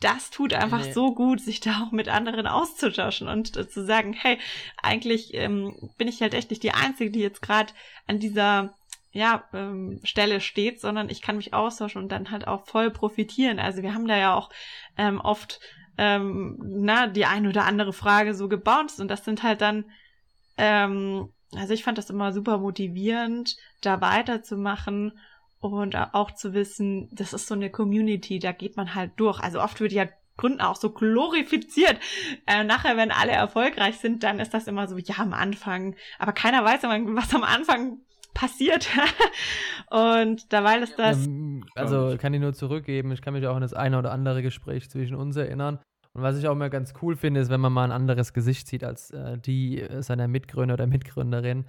das 0.02 0.30
tut 0.30 0.54
einfach 0.54 0.86
nee. 0.86 0.92
so 0.92 1.16
gut, 1.16 1.40
sich 1.40 1.62
da 1.62 1.84
auch 1.84 1.92
mit 1.92 2.10
anderen 2.10 2.48
auszutauschen 2.48 3.30
und 3.30 3.56
äh, 3.56 3.70
zu 3.70 3.86
sagen, 3.86 4.12
hey, 4.14 4.38
eigentlich 4.82 5.34
ähm, 5.34 5.90
bin 5.98 6.10
ich 6.10 6.22
halt 6.22 6.34
echt 6.34 6.50
nicht 6.50 6.64
die 6.64 6.74
Einzige, 6.74 7.12
die 7.12 7.22
jetzt 7.22 7.42
gerade 7.42 7.72
an 8.06 8.20
dieser 8.20 8.74
ja, 9.12 9.46
ähm, 9.54 10.02
Stelle 10.04 10.42
steht, 10.42 10.82
sondern 10.82 11.10
ich 11.10 11.22
kann 11.22 11.38
mich 11.38 11.54
austauschen 11.54 12.04
und 12.04 12.10
dann 12.10 12.30
halt 12.30 12.46
auch 12.46 12.66
voll 12.68 12.92
profitieren. 12.92 13.60
Also 13.60 13.82
wir 13.82 13.94
haben 13.94 14.08
da 14.08 14.18
ja 14.18 14.36
auch 14.36 14.50
ähm, 14.98 15.22
oft 15.22 15.62
ähm, 15.98 16.58
na, 16.62 17.08
die 17.08 17.26
ein 17.26 17.48
oder 17.48 17.66
andere 17.66 17.94
Frage 17.94 18.34
so 18.34 18.48
gebounced 18.48 19.00
und 19.00 19.08
das 19.08 19.26
sind 19.26 19.44
halt 19.44 19.62
dann 19.62 19.86
ähm, 20.60 21.30
also 21.56 21.74
ich 21.74 21.84
fand 21.84 21.98
das 21.98 22.10
immer 22.10 22.32
super 22.32 22.60
motivierend, 22.60 23.58
da 23.82 24.02
weiterzumachen 24.02 25.18
und 25.60 25.96
auch 25.96 26.32
zu 26.32 26.54
wissen, 26.54 27.10
das 27.12 27.34
ist 27.34 27.48
so 27.48 27.56
eine 27.56 27.70
Community, 27.70 28.40
da 28.40 28.52
geht 28.52 28.78
man 28.78 28.94
halt 28.96 29.12
durch. 29.18 29.40
Also 29.40 29.62
oft 29.62 29.80
wird 29.82 29.92
ja 29.92 30.06
Gründen 30.38 30.62
auch 30.62 30.78
so 30.78 30.92
glorifiziert. 30.92 32.00
Äh, 32.48 32.64
nachher, 32.64 32.96
wenn 32.96 33.12
alle 33.12 33.34
erfolgreich 33.34 33.98
sind, 33.98 34.24
dann 34.24 34.40
ist 34.40 34.54
das 34.54 34.68
immer 34.68 34.88
so, 34.88 34.98
ja, 34.98 35.16
am 35.18 35.34
Anfang. 35.34 35.96
Aber 36.18 36.32
keiner 36.32 36.64
weiß 36.64 36.84
immer, 36.84 36.98
was 37.16 37.36
am 37.36 37.44
Anfang 37.44 37.98
passiert. 38.34 38.88
und 39.90 40.52
dabei 40.54 40.80
ist 40.80 40.98
das. 40.98 41.28
Also 41.76 42.16
kann 42.18 42.34
ich 42.34 42.40
nur 42.40 42.54
zurückgeben. 42.54 43.12
Ich 43.12 43.22
kann 43.22 43.34
mich 43.34 43.46
auch 43.48 43.56
an 43.56 43.62
das 43.62 43.74
eine 43.74 43.98
oder 43.98 44.14
andere 44.14 44.42
Gespräch 44.42 44.90
zwischen 44.90 45.16
uns 45.16 45.36
erinnern. 45.36 45.80
Und 46.16 46.24
was 46.24 46.38
ich 46.38 46.48
auch 46.48 46.54
immer 46.54 46.70
ganz 46.70 46.94
cool 47.02 47.16
finde, 47.16 47.40
ist, 47.40 47.50
wenn 47.50 47.62
man 47.62 47.72
mal 47.72 47.86
ein 47.86 47.92
anderes 47.92 48.34
Gesicht 48.34 48.68
sieht 48.68 48.84
als 48.84 49.12
äh, 49.12 49.38
die 49.38 49.82
äh, 49.82 50.02
seiner 50.02 50.28
Mitgründer 50.28 50.74
oder 50.74 50.88
Mitgründerin. 50.88 51.66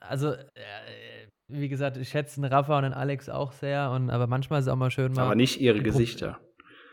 Also, 0.00 0.32
äh, 0.32 1.28
wie 1.48 1.68
gesagt, 1.68 1.96
ich 1.96 2.08
schätze 2.08 2.40
den 2.40 2.46
Rafa 2.46 2.76
und 2.78 2.84
den 2.84 2.94
Alex 2.94 3.28
auch 3.28 3.52
sehr, 3.52 3.90
und, 3.90 4.10
aber 4.10 4.26
manchmal 4.26 4.60
ist 4.60 4.66
es 4.66 4.72
auch 4.72 4.76
mal 4.76 4.90
schön. 4.90 5.12
Mal 5.12 5.24
aber 5.24 5.34
nicht 5.34 5.60
ihre 5.60 5.82
Gesichter. 5.82 6.38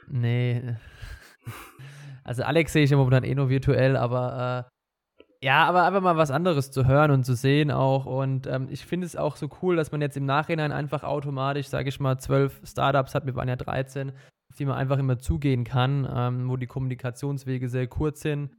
Nee. 0.08 0.75
Also, 2.23 2.43
Alex 2.43 2.71
sehe 2.71 2.84
ich 2.84 2.91
ja 2.91 2.97
momentan 2.97 3.23
eh 3.23 3.34
nur 3.34 3.49
virtuell, 3.49 3.97
aber 3.97 4.67
äh, 4.69 4.71
ja, 5.43 5.65
aber 5.65 5.84
einfach 5.86 6.01
mal 6.01 6.17
was 6.17 6.30
anderes 6.30 6.69
zu 6.69 6.86
hören 6.86 7.10
und 7.10 7.23
zu 7.23 7.34
sehen 7.34 7.71
auch. 7.71 8.06
Und 8.06 8.45
ähm, 8.45 8.67
ich 8.69 8.86
finde 8.86 9.08
es 9.08 9.15
auch 9.15 9.38
so 9.38 9.49
cool, 9.62 9.75
dass 9.75 9.91
man 9.91 10.01
jetzt 10.01 10.17
im 10.17 10.25
Nachhinein 10.25 10.71
einfach 10.71 11.04
automatisch, 11.04 11.67
sage 11.67 11.89
ich 11.89 11.99
mal, 11.99 12.19
zwölf 12.19 12.62
Startups 12.63 13.15
hat, 13.15 13.25
wir 13.25 13.36
waren 13.36 13.49
ja 13.49 13.56
13, 13.56 14.12
auf 14.52 14.58
die 14.58 14.66
man 14.66 14.76
einfach 14.76 15.00
immer 15.00 15.18
zugehen 15.18 15.64
kann, 15.64 16.06
ähm, 16.14 16.50
wo 16.50 16.58
die 16.58 16.68
Kommunikationswege 16.68 17.70
sehr 17.70 17.88
kurz 17.88 18.20
sind, 18.20 18.52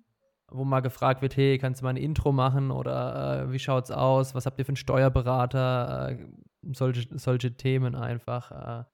wo 0.50 0.64
mal 0.64 0.80
gefragt 0.80 1.20
wird, 1.20 1.36
hey, 1.36 1.58
kannst 1.58 1.82
du 1.82 1.84
mal 1.84 1.90
ein 1.90 1.98
Intro 1.98 2.32
machen 2.32 2.70
oder 2.70 3.42
äh, 3.42 3.52
wie 3.52 3.58
schaut's 3.58 3.90
aus, 3.90 4.34
was 4.34 4.46
habt 4.46 4.58
ihr 4.58 4.64
für 4.64 4.70
einen 4.70 4.76
Steuerberater, 4.76 6.12
äh, 6.12 6.26
solche, 6.72 7.06
solche 7.18 7.54
Themen 7.58 7.94
einfach 7.94 8.80
äh, 8.80 8.84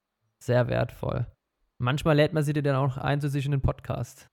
sehr 0.41 0.67
wertvoll. 0.67 1.29
Manchmal 1.79 2.17
lädt 2.17 2.33
man 2.33 2.43
sie 2.43 2.53
dir 2.53 2.65
dann 2.65 2.75
auch 2.75 2.97
ein 2.97 3.21
zu 3.21 3.29
sich 3.29 3.45
in 3.45 3.53
den 3.53 3.63
Podcast. 3.63 4.29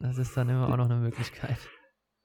Das 0.00 0.18
ist 0.18 0.36
dann 0.36 0.48
immer 0.48 0.68
auch 0.68 0.76
noch 0.76 0.86
eine 0.86 0.96
Möglichkeit. 0.96 1.58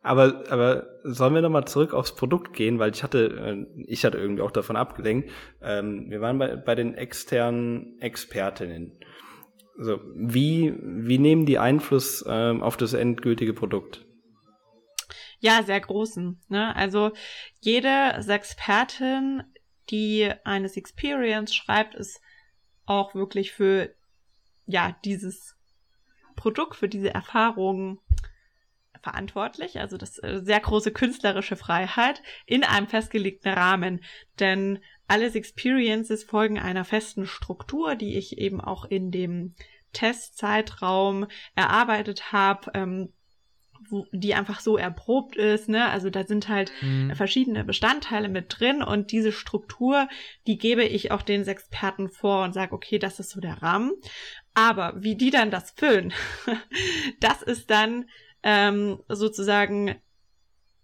Aber, 0.03 0.43
aber 0.49 0.87
sollen 1.03 1.35
wir 1.35 1.41
nochmal 1.41 1.65
zurück 1.65 1.93
aufs 1.93 2.15
Produkt 2.15 2.53
gehen, 2.53 2.79
weil 2.79 2.91
ich 2.91 3.03
hatte, 3.03 3.65
äh, 3.75 3.83
ich 3.83 4.03
hatte 4.03 4.17
irgendwie 4.17 4.41
auch 4.41 4.51
davon 4.51 4.75
abgelenkt. 4.75 5.29
Ähm, 5.61 6.09
wir 6.09 6.21
waren 6.21 6.39
bei, 6.39 6.55
bei 6.55 6.73
den 6.73 6.95
externen 6.95 7.99
Expertinnen. 8.01 8.97
Also 9.77 9.99
wie, 10.15 10.73
wie 10.81 11.19
nehmen 11.19 11.45
die 11.45 11.59
Einfluss 11.59 12.25
ähm, 12.27 12.63
auf 12.63 12.77
das 12.77 12.93
endgültige 12.93 13.53
Produkt? 13.53 14.05
Ja, 15.39 15.63
sehr 15.63 15.79
großen. 15.79 16.39
Ne? 16.49 16.75
Also 16.75 17.11
jede 17.59 18.21
Sexpertin, 18.21 19.43
die 19.89 20.31
eine 20.43 20.71
Experience 20.73 21.53
schreibt, 21.53 21.95
ist 21.95 22.21
auch 22.85 23.13
wirklich 23.13 23.51
für 23.51 23.93
ja 24.65 24.95
dieses 25.05 25.55
Produkt, 26.35 26.75
für 26.75 26.89
diese 26.89 27.13
Erfahrungen 27.13 27.99
verantwortlich. 29.01 29.79
Also 29.79 29.97
das 29.97 30.17
äh, 30.19 30.41
sehr 30.43 30.59
große 30.59 30.91
künstlerische 30.91 31.55
Freiheit 31.55 32.21
in 32.45 32.63
einem 32.63 32.87
festgelegten 32.87 33.51
Rahmen. 33.51 34.01
Denn 34.39 34.79
alle 35.07 35.33
Experiences 35.33 36.23
folgen 36.23 36.59
einer 36.59 36.85
festen 36.85 37.25
Struktur, 37.25 37.95
die 37.95 38.17
ich 38.17 38.37
eben 38.37 38.61
auch 38.61 38.85
in 38.85 39.11
dem 39.11 39.55
Testzeitraum 39.93 41.27
erarbeitet 41.55 42.31
habe. 42.31 42.71
Ähm, 42.73 43.13
die 44.11 44.33
einfach 44.35 44.59
so 44.59 44.77
erprobt 44.77 45.35
ist, 45.35 45.67
ne? 45.67 45.89
Also 45.89 46.09
da 46.09 46.23
sind 46.23 46.47
halt 46.47 46.71
mhm. 46.81 47.13
verschiedene 47.15 47.63
Bestandteile 47.63 48.29
mit 48.29 48.59
drin 48.59 48.81
und 48.83 49.11
diese 49.11 49.31
Struktur, 49.31 50.07
die 50.47 50.57
gebe 50.57 50.83
ich 50.83 51.11
auch 51.11 51.21
den 51.21 51.45
Experten 51.45 52.09
vor 52.09 52.43
und 52.43 52.53
sage, 52.53 52.73
okay, 52.73 52.99
das 52.99 53.19
ist 53.19 53.31
so 53.31 53.41
der 53.41 53.61
Rahmen. 53.61 53.91
Aber 54.53 54.93
wie 54.97 55.15
die 55.15 55.29
dann 55.29 55.51
das 55.51 55.71
füllen, 55.71 56.13
das 57.19 57.41
ist 57.41 57.69
dann 57.69 58.05
ähm, 58.43 58.99
sozusagen 59.07 59.95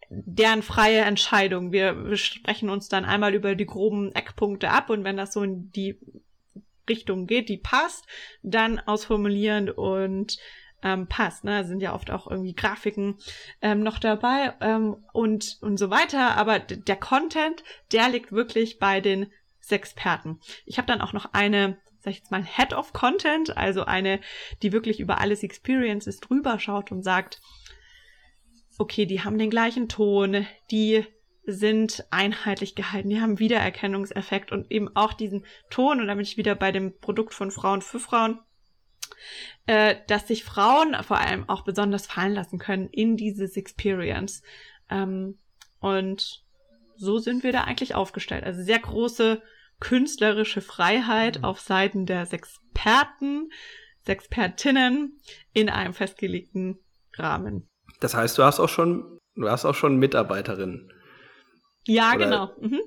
deren 0.10 0.64
freie 0.64 1.02
Entscheidung. 1.02 1.72
Wir, 1.72 2.16
sprechen 2.16 2.70
uns 2.70 2.88
dann 2.88 3.06
einmal 3.06 3.34
über 3.34 3.56
die 3.56 3.66
groben 3.66 4.14
Eckpunkte 4.14 4.70
ab 4.70 4.90
und 4.90 5.04
wenn 5.04 5.18
das 5.18 5.34
so 5.34 5.44
in 5.44 5.72
die 5.72 6.00
Richtung 6.90 7.28
geht, 7.28 7.50
die 7.50 7.58
passt, 7.58 8.06
dann 8.42 8.80
ausformulieren 8.80 9.70
und 9.70 10.38
ähm, 10.84 11.08
passt. 11.08 11.44
Ne? 11.44 11.66
Sind 11.66 11.82
ja 11.82 11.94
oft 11.94 12.12
auch 12.12 12.30
irgendwie 12.30 12.54
Grafiken 12.54 13.18
ähm, 13.62 13.82
noch 13.82 14.00
dabei 14.00 14.54
ähm, 14.62 15.04
und, 15.12 15.58
und 15.62 15.78
so 15.78 15.90
weiter. 15.90 16.38
Aber 16.38 16.60
der 16.60 16.96
Content, 16.96 17.64
der 17.92 18.10
liegt 18.10 18.32
wirklich 18.32 18.80
bei 18.80 19.02
den 19.02 19.32
Experten. 19.70 20.40
Ich 20.66 20.78
habe 20.78 20.88
dann 20.88 21.02
auch 21.02 21.12
noch 21.12 21.34
eine, 21.34 21.78
sag 22.08 22.12
ich 22.12 22.20
jetzt 22.20 22.32
mal, 22.32 22.46
Head 22.46 22.74
of 22.74 22.94
Content, 22.94 23.58
also 23.58 23.84
eine, 23.84 24.22
die 24.62 24.72
wirklich 24.72 25.02
über 25.02 25.20
alles 25.20 25.44
Experiences 25.44 26.22
drüber 26.22 26.58
schaut 26.58 26.90
und 26.90 27.04
sagt, 27.04 27.42
okay, 28.78 29.06
die 29.06 29.26
haben 29.26 29.38
den 29.38 29.50
gleichen 29.50 29.90
Ton, 29.90 30.48
die 30.72 31.06
sind 31.44 32.06
einheitlich 32.10 32.76
gehalten, 32.76 33.10
die 33.10 33.20
haben 33.20 33.40
Wiedererkennungseffekt 33.40 34.54
und 34.54 34.72
eben 34.72 34.96
auch 34.96 35.12
diesen 35.12 35.46
Ton, 35.70 36.00
und 36.00 36.08
damit 36.08 36.28
ich 36.28 36.38
wieder 36.38 36.56
bei 36.56 36.72
dem 36.72 36.98
Produkt 36.98 37.34
von 37.34 37.52
Frauen 37.52 37.82
für 37.82 38.00
Frauen, 38.00 38.40
äh, 39.66 39.96
dass 40.08 40.30
sich 40.30 40.46
Frauen 40.46 40.96
vor 41.04 41.18
allem 41.18 41.50
auch 41.50 41.66
besonders 41.66 42.08
fallen 42.08 42.34
lassen 42.34 42.58
können 42.58 42.88
in 42.90 43.18
dieses 43.18 43.58
Experience. 43.58 44.44
Ähm, 44.90 45.40
und 45.82 46.46
so 46.96 47.18
sind 47.18 47.44
wir 47.44 47.52
da 47.52 47.66
eigentlich 47.66 47.96
aufgestellt. 47.96 48.46
Also 48.46 48.64
sehr 48.64 48.80
große 48.80 49.42
künstlerische 49.80 50.62
Freiheit 50.62 51.40
mhm. 51.40 51.46
auf 51.46 51.60
Seiten 51.60 52.06
der 52.06 52.32
Experten, 52.32 53.50
Expertinnen 54.06 55.20
in 55.54 55.70
einem 55.70 55.94
festgelegten 55.94 56.80
Rahmen. 57.16 57.68
Das 58.00 58.14
heißt, 58.16 58.38
du 58.38 58.44
hast 58.44 58.60
auch 58.60 58.70
schon, 58.70 59.20
du 59.36 59.50
hast 59.50 59.66
auch 59.66 59.76
schon 59.76 59.98
Mitarbeiterinnen. 59.98 60.92
Ja, 61.86 62.14
Oder? 62.16 62.18
genau. 62.18 62.52
Mhm. 62.62 62.82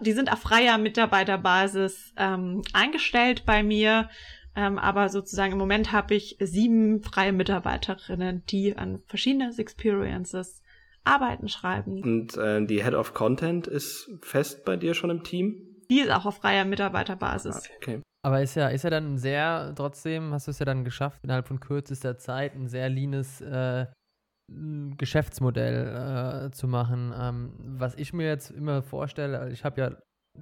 Die 0.00 0.12
sind 0.12 0.32
auf 0.32 0.40
freier 0.40 0.78
Mitarbeiterbasis 0.78 2.12
ähm, 2.16 2.62
eingestellt 2.72 3.44
bei 3.46 3.62
mir. 3.62 4.08
Ähm, 4.54 4.78
aber 4.78 5.08
sozusagen 5.10 5.52
im 5.52 5.58
Moment 5.58 5.92
habe 5.92 6.14
ich 6.14 6.36
sieben 6.40 7.02
freie 7.02 7.32
Mitarbeiterinnen, 7.32 8.44
die 8.46 8.76
an 8.76 9.02
verschiedenen 9.06 9.56
Experiences 9.56 10.62
arbeiten, 11.04 11.48
schreiben. 11.48 12.02
Und 12.02 12.36
äh, 12.36 12.64
die 12.64 12.82
Head 12.82 12.94
of 12.94 13.14
Content 13.14 13.66
ist 13.66 14.10
fest 14.22 14.64
bei 14.64 14.76
dir 14.76 14.94
schon 14.94 15.10
im 15.10 15.22
Team? 15.22 15.75
Die 15.90 16.00
ist 16.00 16.10
auch 16.10 16.26
auf 16.26 16.36
freier 16.36 16.64
Mitarbeiterbasis. 16.64 17.56
Ah, 17.56 17.74
okay. 17.76 18.02
Aber 18.24 18.42
ist 18.42 18.56
ja, 18.56 18.68
ist 18.68 18.82
ja 18.82 18.90
dann 18.90 19.18
sehr, 19.18 19.72
trotzdem 19.76 20.32
hast 20.32 20.48
du 20.48 20.50
es 20.50 20.58
ja 20.58 20.66
dann 20.66 20.84
geschafft, 20.84 21.22
innerhalb 21.22 21.46
von 21.46 21.60
kürzester 21.60 22.18
Zeit 22.18 22.54
ein 22.56 22.68
sehr 22.68 22.88
leanes 22.88 23.40
äh, 23.40 23.86
Geschäftsmodell 24.48 26.46
äh, 26.46 26.50
zu 26.50 26.68
machen. 26.68 27.12
Ähm, 27.16 27.52
was 27.58 27.94
ich 27.94 28.12
mir 28.12 28.26
jetzt 28.26 28.50
immer 28.50 28.82
vorstelle, 28.82 29.50
ich 29.50 29.64
habe 29.64 29.80
ja, 29.80 29.90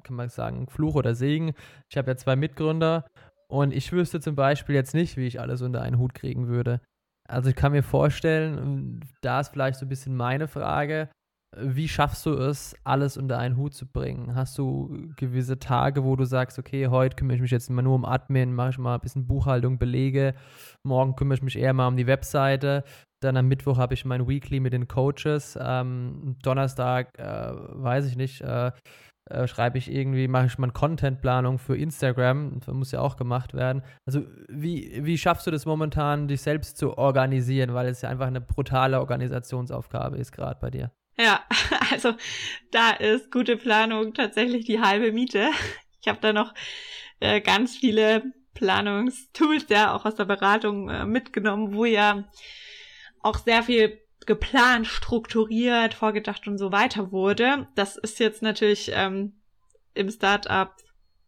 kann 0.03 0.17
man 0.17 0.29
sagen, 0.29 0.67
Fluch 0.69 0.95
oder 0.95 1.15
Segen. 1.15 1.53
Ich 1.91 1.97
habe 1.97 2.11
ja 2.11 2.17
zwei 2.17 2.37
Mitgründer 2.37 3.07
und 3.49 3.73
ich 3.73 3.93
wüsste 3.93 4.21
zum 4.21 4.35
Beispiel 4.35 4.75
jetzt 4.75 4.95
nicht, 4.95 5.17
wie 5.17 5.27
ich 5.27 5.41
alles 5.41 5.63
unter 5.63 5.83
einen 5.83 5.99
Hut 5.99 6.15
kriegen 6.15 6.49
würde. 6.49 6.81
Also 7.29 7.51
ich 7.51 7.57
kann 7.57 7.73
mir 7.73 7.83
vorstellen, 7.83 9.01
da 9.23 9.41
ist 9.41 9.49
vielleicht 9.49 9.79
so 9.79 9.87
ein 9.87 9.89
bisschen 9.89 10.17
meine 10.17 10.49
Frage, 10.49 11.09
wie 11.59 11.89
schaffst 11.89 12.27
du 12.27 12.35
es, 12.35 12.75
alles 12.85 13.17
unter 13.17 13.39
einen 13.39 13.57
Hut 13.57 13.75
zu 13.75 13.87
bringen? 13.87 14.35
Hast 14.35 14.59
du 14.59 15.09
gewisse 15.17 15.59
Tage, 15.59 16.05
wo 16.05 16.17
du 16.17 16.25
sagst, 16.25 16.59
okay, 16.59 16.89
heute 16.89 17.17
kümmere 17.17 17.37
ich 17.37 17.43
mich 17.43 17.51
jetzt 17.51 17.71
immer 17.71 17.83
nur 17.83 17.95
um 17.95 18.05
Admin, 18.05 18.55
mache 18.55 18.71
ich 18.71 18.79
mal 18.79 18.95
ein 18.95 19.01
bisschen 19.01 19.27
Buchhaltung, 19.27 19.79
Belege, 19.79 20.35
morgen 20.83 21.17
kümmere 21.17 21.37
ich 21.37 21.43
mich 21.43 21.59
eher 21.59 21.73
mal 21.73 21.89
um 21.89 21.97
die 21.97 22.07
Webseite, 22.07 22.85
dann 23.21 23.37
am 23.37 23.49
Mittwoch 23.49 23.79
habe 23.79 23.95
ich 23.95 24.05
mein 24.05 24.29
Weekly 24.29 24.61
mit 24.61 24.73
den 24.73 24.89
Coaches, 24.89 25.59
ähm, 25.61 26.37
Donnerstag, 26.43 27.19
äh, 27.19 27.53
weiß 27.53 28.07
ich 28.07 28.17
nicht, 28.17 28.41
äh, 28.43 28.73
äh, 29.31 29.47
schreibe 29.47 29.79
ich 29.79 29.91
irgendwie, 29.91 30.29
mache 30.29 30.47
ich 30.47 30.59
mal 30.59 30.71
Contentplanung 30.71 31.59
für 31.59 31.77
Instagram, 31.77 32.61
das 32.61 32.75
muss 32.75 32.93
ja 32.93 33.01
auch 33.01 33.17
gemacht 33.17 33.55
werden. 33.55 33.83
Also 34.07 34.23
wie, 34.49 35.01
wie 35.03 35.17
schaffst 35.17 35.47
du 35.47 35.51
das 35.51 35.65
momentan, 35.65 36.29
dich 36.29 36.43
selbst 36.43 36.77
zu 36.77 36.99
organisieren, 36.99 37.73
weil 37.73 37.89
es 37.89 38.03
ja 38.03 38.11
einfach 38.11 38.27
eine 38.27 38.43
brutale 38.43 39.01
Organisationsaufgabe 39.01 40.19
ist 40.19 40.33
gerade 40.33 40.59
bei 40.61 40.71
dir? 40.71 40.91
Ja, 41.17 41.45
also 41.91 42.15
da 42.71 42.91
ist 42.91 43.31
gute 43.31 43.57
Planung 43.57 44.15
tatsächlich 44.15 44.65
die 44.65 44.81
halbe 44.81 45.13
Miete. 45.13 45.51
Ich 46.07 46.09
habe 46.09 46.21
da 46.21 46.35
noch 46.35 46.53
äh, 47.21 47.41
ganz 47.41 47.79
viele 47.79 48.25
Planungstools 48.53 49.65
ja 49.71 49.95
auch 49.95 50.05
aus 50.05 50.17
der 50.17 50.27
Beratung 50.27 50.91
äh, 50.91 51.07
mitgenommen, 51.07 51.75
wo 51.75 51.87
ja 51.87 52.25
auch 53.23 53.39
sehr 53.39 53.63
viel 53.63 54.03
geplant, 54.27 54.87
strukturiert, 54.87 55.95
vorgedacht 55.95 56.47
und 56.47 56.59
so 56.59 56.73
weiter 56.73 57.11
wurde. 57.11 57.69
Das 57.75 57.97
ist 57.97 58.19
jetzt 58.19 58.43
natürlich 58.43 58.91
ähm, 58.93 59.41
im 59.95 60.11
Startup 60.11 60.75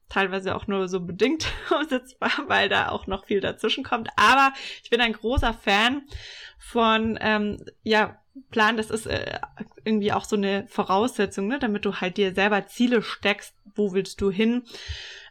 teilweise 0.08 0.54
auch 0.54 0.66
nur 0.66 0.88
so 0.88 1.00
bedingt 1.00 1.46
umsetzbar, 1.70 2.32
weil 2.46 2.68
da 2.68 2.90
auch 2.90 3.06
noch 3.06 3.24
viel 3.24 3.40
dazwischen 3.40 3.84
kommt. 3.84 4.08
Aber 4.16 4.52
ich 4.82 4.90
bin 4.90 5.00
ein 5.00 5.12
großer 5.12 5.54
Fan 5.54 6.02
von, 6.58 7.18
ähm, 7.20 7.64
ja, 7.82 8.20
Plan, 8.50 8.76
das 8.76 8.90
ist 8.90 9.06
äh, 9.06 9.38
irgendwie 9.84 10.12
auch 10.12 10.24
so 10.24 10.36
eine 10.36 10.66
Voraussetzung, 10.68 11.48
ne, 11.48 11.58
damit 11.58 11.84
du 11.84 11.94
halt 11.94 12.16
dir 12.16 12.34
selber 12.34 12.66
Ziele 12.66 13.02
steckst, 13.02 13.54
wo 13.74 13.92
willst 13.92 14.20
du 14.20 14.30
hin. 14.30 14.62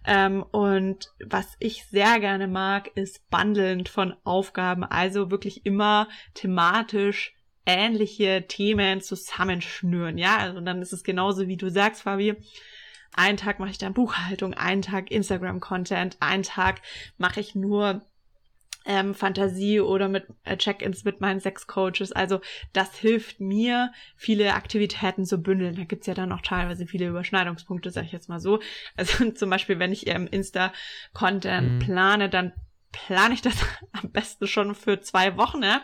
Ähm, 0.05 0.43
und 0.43 1.11
was 1.23 1.55
ich 1.59 1.85
sehr 1.85 2.19
gerne 2.19 2.47
mag, 2.47 2.91
ist 2.95 3.27
bundelnd 3.29 3.89
von 3.89 4.15
Aufgaben, 4.23 4.83
also 4.83 5.31
wirklich 5.31 5.65
immer 5.65 6.07
thematisch 6.33 7.33
ähnliche 7.65 8.45
Themen 8.47 9.01
zusammenschnüren, 9.01 10.19
ja, 10.19 10.37
also 10.37 10.61
dann 10.61 10.83
ist 10.83 10.93
es 10.93 11.03
genauso 11.03 11.47
wie 11.47 11.57
du 11.57 11.69
sagst, 11.69 12.03
Fabi, 12.03 12.35
einen 13.15 13.37
Tag 13.37 13.59
mache 13.59 13.71
ich 13.71 13.77
dann 13.77 13.93
Buchhaltung, 13.93 14.53
einen 14.53 14.81
Tag 14.81 15.09
Instagram-Content, 15.09 16.17
einen 16.19 16.43
Tag 16.43 16.81
mache 17.17 17.39
ich 17.39 17.55
nur 17.55 18.05
ähm, 18.85 19.13
Fantasie 19.13 19.79
oder 19.79 20.07
mit 20.07 20.25
äh, 20.43 20.57
Check-ins 20.57 21.03
mit 21.03 21.21
meinen 21.21 21.39
Sex-Coaches. 21.39 22.11
Also 22.11 22.39
das 22.73 22.95
hilft 22.95 23.39
mir, 23.39 23.91
viele 24.15 24.53
Aktivitäten 24.53 25.25
zu 25.25 25.39
bündeln. 25.39 25.75
Da 25.75 25.83
gibt's 25.83 26.07
ja 26.07 26.13
dann 26.13 26.31
auch 26.31 26.41
teilweise 26.41 26.85
viele 26.85 27.07
Überschneidungspunkte, 27.07 27.91
sag 27.91 28.05
ich 28.05 28.11
jetzt 28.11 28.29
mal 28.29 28.39
so. 28.39 28.59
Also 28.95 29.31
zum 29.35 29.49
Beispiel, 29.49 29.79
wenn 29.79 29.91
ich 29.91 30.07
ähm, 30.07 30.27
Insta-Content 30.27 31.73
mhm. 31.73 31.79
plane, 31.79 32.29
dann 32.29 32.53
plane 32.91 33.33
ich 33.33 33.41
das 33.41 33.55
am 33.91 34.11
besten 34.11 34.47
schon 34.47 34.75
für 34.75 35.01
zwei 35.01 35.37
Wochen, 35.37 35.63
ja. 35.63 35.81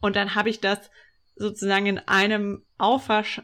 Und 0.00 0.16
dann 0.16 0.34
habe 0.34 0.50
ich 0.50 0.60
das 0.60 0.90
sozusagen 1.36 1.86
in 1.86 1.98
einem 1.98 2.62
Aufwasch 2.76 3.40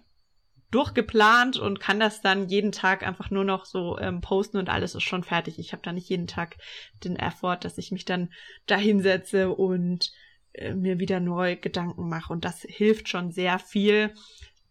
durchgeplant 0.71 1.57
und 1.57 1.81
kann 1.81 1.99
das 1.99 2.21
dann 2.21 2.49
jeden 2.49 2.73
Tag 2.73 3.07
einfach 3.07 3.31
nur 3.31 3.45
noch 3.45 3.65
so 3.65 3.99
ähm, 3.99 4.21
posten 4.21 4.59
und 4.59 4.69
alles 4.69 4.95
ist 4.95 5.03
schon 5.03 5.25
fertig. 5.25 5.59
Ich 5.59 5.73
habe 5.73 5.83
da 5.83 5.93
nicht 5.93 6.09
jeden 6.09 6.27
Tag 6.27 6.57
den 7.05 7.17
Effort, 7.17 7.59
dass 7.63 7.79
ich 7.79 7.91
mich 7.91 8.05
dann 8.05 8.31
da 8.67 8.77
hinsetze 8.77 9.51
und 9.51 10.13
äh, 10.53 10.75
mir 10.75 10.99
wieder 10.99 11.21
neu 11.21 11.57
Gedanken 11.57 12.09
mache. 12.09 12.33
Und 12.33 12.45
das 12.45 12.63
hilft 12.63 13.09
schon 13.09 13.31
sehr 13.31 13.59
viel, 13.59 14.13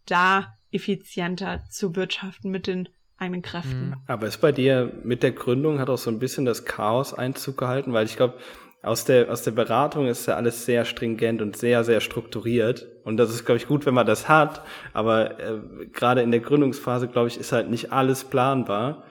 da 0.06 0.54
effizienter 0.70 1.64
zu 1.70 1.96
wirtschaften 1.96 2.50
mit 2.50 2.66
den 2.66 2.88
eigenen 3.16 3.42
Kräften. 3.42 3.96
Aber 4.06 4.26
ist 4.28 4.40
bei 4.40 4.52
dir 4.52 4.92
mit 5.02 5.22
der 5.22 5.32
Gründung 5.32 5.80
hat 5.80 5.90
auch 5.90 5.98
so 5.98 6.10
ein 6.10 6.20
bisschen 6.20 6.44
das 6.44 6.64
Chaos 6.64 7.12
Einzug 7.12 7.58
gehalten, 7.58 7.92
weil 7.92 8.06
ich 8.06 8.16
glaube, 8.16 8.38
aus 8.82 9.04
der, 9.04 9.30
aus 9.30 9.42
der 9.42 9.50
Beratung 9.50 10.06
ist 10.06 10.26
ja 10.26 10.36
alles 10.36 10.64
sehr 10.64 10.84
stringent 10.84 11.42
und 11.42 11.56
sehr, 11.56 11.82
sehr 11.84 12.00
strukturiert. 12.00 12.86
Und 13.04 13.16
das 13.16 13.30
ist, 13.30 13.44
glaube 13.44 13.56
ich, 13.56 13.66
gut, 13.66 13.86
wenn 13.86 13.94
man 13.94 14.06
das 14.06 14.28
hat. 14.28 14.62
Aber 14.92 15.40
äh, 15.40 15.86
gerade 15.92 16.22
in 16.22 16.30
der 16.30 16.40
Gründungsphase, 16.40 17.08
glaube 17.08 17.28
ich, 17.28 17.38
ist 17.38 17.52
halt 17.52 17.70
nicht 17.70 17.92
alles 17.92 18.24
planbar. 18.24 19.04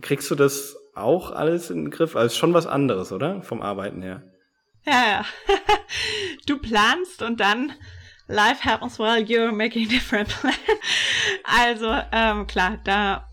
Kriegst 0.00 0.30
du 0.30 0.34
das 0.34 0.76
auch 0.94 1.30
alles 1.30 1.70
in 1.70 1.84
den 1.84 1.90
Griff? 1.90 2.16
Also 2.16 2.36
schon 2.36 2.52
was 2.52 2.66
anderes, 2.66 3.12
oder? 3.12 3.42
Vom 3.42 3.62
Arbeiten 3.62 4.02
her. 4.02 4.24
Ja, 4.84 5.04
ja. 5.06 5.24
du 6.46 6.58
planst 6.58 7.22
und 7.22 7.40
dann 7.40 7.72
life 8.26 8.68
happens 8.68 8.98
while 8.98 9.22
you're 9.22 9.52
making 9.52 9.88
different 9.88 10.28
plans. 10.40 10.56
Also 11.44 11.94
ähm, 12.12 12.46
klar, 12.46 12.78
da 12.84 13.28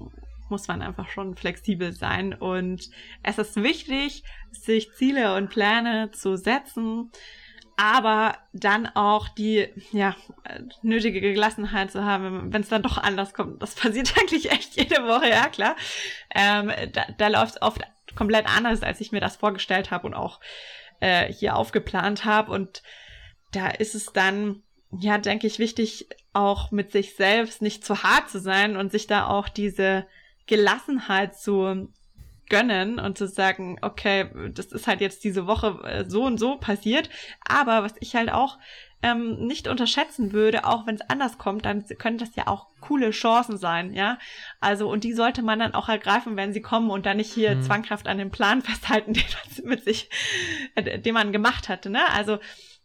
muss 0.50 0.68
man 0.68 0.82
einfach 0.82 1.10
schon 1.10 1.36
flexibel 1.36 1.92
sein 1.92 2.34
und 2.34 2.90
es 3.24 3.38
ist 3.38 3.56
wichtig, 3.58 4.24
sich 4.52 4.94
Ziele 4.94 5.36
und 5.36 5.50
Pläne 5.50 6.12
zu 6.12 6.38
setzen, 6.38 7.12
aber 7.78 8.38
dann 8.54 8.88
auch 8.88 9.28
die 9.28 9.68
ja, 9.92 10.16
nötige 10.82 11.20
Gelassenheit 11.20 11.92
zu 11.92 12.06
haben, 12.06 12.54
wenn 12.54 12.62
es 12.62 12.70
dann 12.70 12.84
doch 12.84 12.98
anders 12.98 13.34
kommt. 13.34 13.62
Das 13.62 13.76
passiert 13.76 14.14
eigentlich 14.18 14.52
echt 14.52 14.76
jede 14.76 15.06
Woche, 15.08 15.30
ja 15.30 15.48
klar. 15.50 15.76
Ähm, 16.34 16.72
da 16.94 17.06
da 17.18 17.28
läuft 17.28 17.56
es 17.56 17.62
oft 17.62 17.82
komplett 18.16 18.48
anders, 18.48 18.82
als 18.82 19.02
ich 19.02 19.12
mir 19.12 19.20
das 19.20 19.36
vorgestellt 19.36 19.92
habe 19.92 20.08
und 20.08 20.14
auch 20.14 20.40
äh, 21.00 21.32
hier 21.32 21.56
aufgeplant 21.56 22.26
habe. 22.26 22.52
Und 22.52 22.82
da 23.52 23.68
ist 23.68 23.96
es 23.96 24.14
dann, 24.14 24.64
ja, 24.92 25.18
denke 25.18 25.48
ich, 25.48 25.60
wichtig, 25.60 26.08
auch 26.34 26.72
mit 26.72 26.92
sich 26.92 27.16
selbst 27.16 27.62
nicht 27.62 27.86
zu 27.86 28.04
hart 28.04 28.30
zu 28.30 28.40
sein 28.40 28.78
und 28.78 28.92
sich 28.92 29.08
da 29.08 29.28
auch 29.28 29.50
diese 29.50 30.06
Gelassenheit 30.48 31.38
zu 31.38 31.90
gönnen 32.50 33.00
und 33.00 33.18
zu 33.18 33.28
sagen, 33.28 33.78
okay, 33.82 34.30
das 34.54 34.68
ist 34.68 34.88
halt 34.88 35.02
jetzt 35.02 35.24
diese 35.24 35.48
Woche 35.48 35.80
äh, 35.84 36.06
so 36.08 36.24
und 36.24 36.38
so 36.38 36.58
passiert. 36.58 37.10
Aber 37.44 37.84
was 37.84 37.94
ich 38.00 38.16
halt 38.16 38.32
auch 38.32 38.60
ähm, 39.02 39.46
nicht 39.46 39.68
unterschätzen 39.68 40.32
würde, 40.32 40.66
auch 40.66 40.88
wenn 40.88 40.96
es 40.96 41.10
anders 41.10 41.38
kommt, 41.38 41.66
dann 41.66 41.86
können 41.98 42.18
das 42.18 42.36
ja 42.36 42.48
auch 42.48 42.68
coole 42.82 43.12
Chancen 43.12 43.58
sein, 43.58 43.94
ja. 43.94 44.18
Also, 44.60 44.90
und 44.90 45.04
die 45.04 45.14
sollte 45.14 45.42
man 45.42 45.60
dann 45.60 45.74
auch 45.74 45.90
ergreifen, 45.90 46.36
wenn 46.38 46.54
sie 46.54 46.62
kommen 46.62 46.90
und 46.90 47.06
dann 47.06 47.18
nicht 47.18 47.32
hier 47.32 47.56
mhm. 47.56 47.64
zwanghaft 47.64 48.08
an 48.08 48.18
dem 48.18 48.32
Plan 48.32 48.62
festhalten, 48.64 49.14
den 49.14 49.24
man 49.24 49.70
mit 49.70 49.84
sich, 49.84 50.10
äh, 50.76 51.00
den 51.00 51.14
man 51.14 51.32
gemacht 51.32 51.70
hatte, 51.70 51.90
ne? 51.90 52.02
Also, 52.14 52.40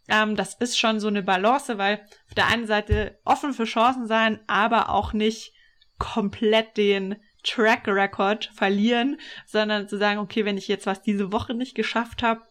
ähm, 0.07 0.35
das 0.35 0.55
ist 0.55 0.77
schon 0.77 0.99
so 0.99 1.07
eine 1.07 1.23
Balance, 1.23 1.77
weil 1.77 2.01
auf 2.27 2.35
der 2.35 2.47
einen 2.47 2.67
Seite 2.67 3.19
offen 3.23 3.53
für 3.53 3.65
Chancen 3.65 4.07
sein, 4.07 4.39
aber 4.47 4.89
auch 4.89 5.13
nicht 5.13 5.53
komplett 5.97 6.77
den 6.77 7.15
Track 7.43 7.87
Record 7.87 8.45
verlieren, 8.53 9.19
sondern 9.45 9.87
zu 9.87 9.97
sagen, 9.97 10.19
okay, 10.19 10.45
wenn 10.45 10.57
ich 10.57 10.67
jetzt 10.67 10.85
was 10.85 11.01
diese 11.01 11.31
Woche 11.31 11.53
nicht 11.53 11.75
geschafft 11.75 12.23
habe, 12.23 12.41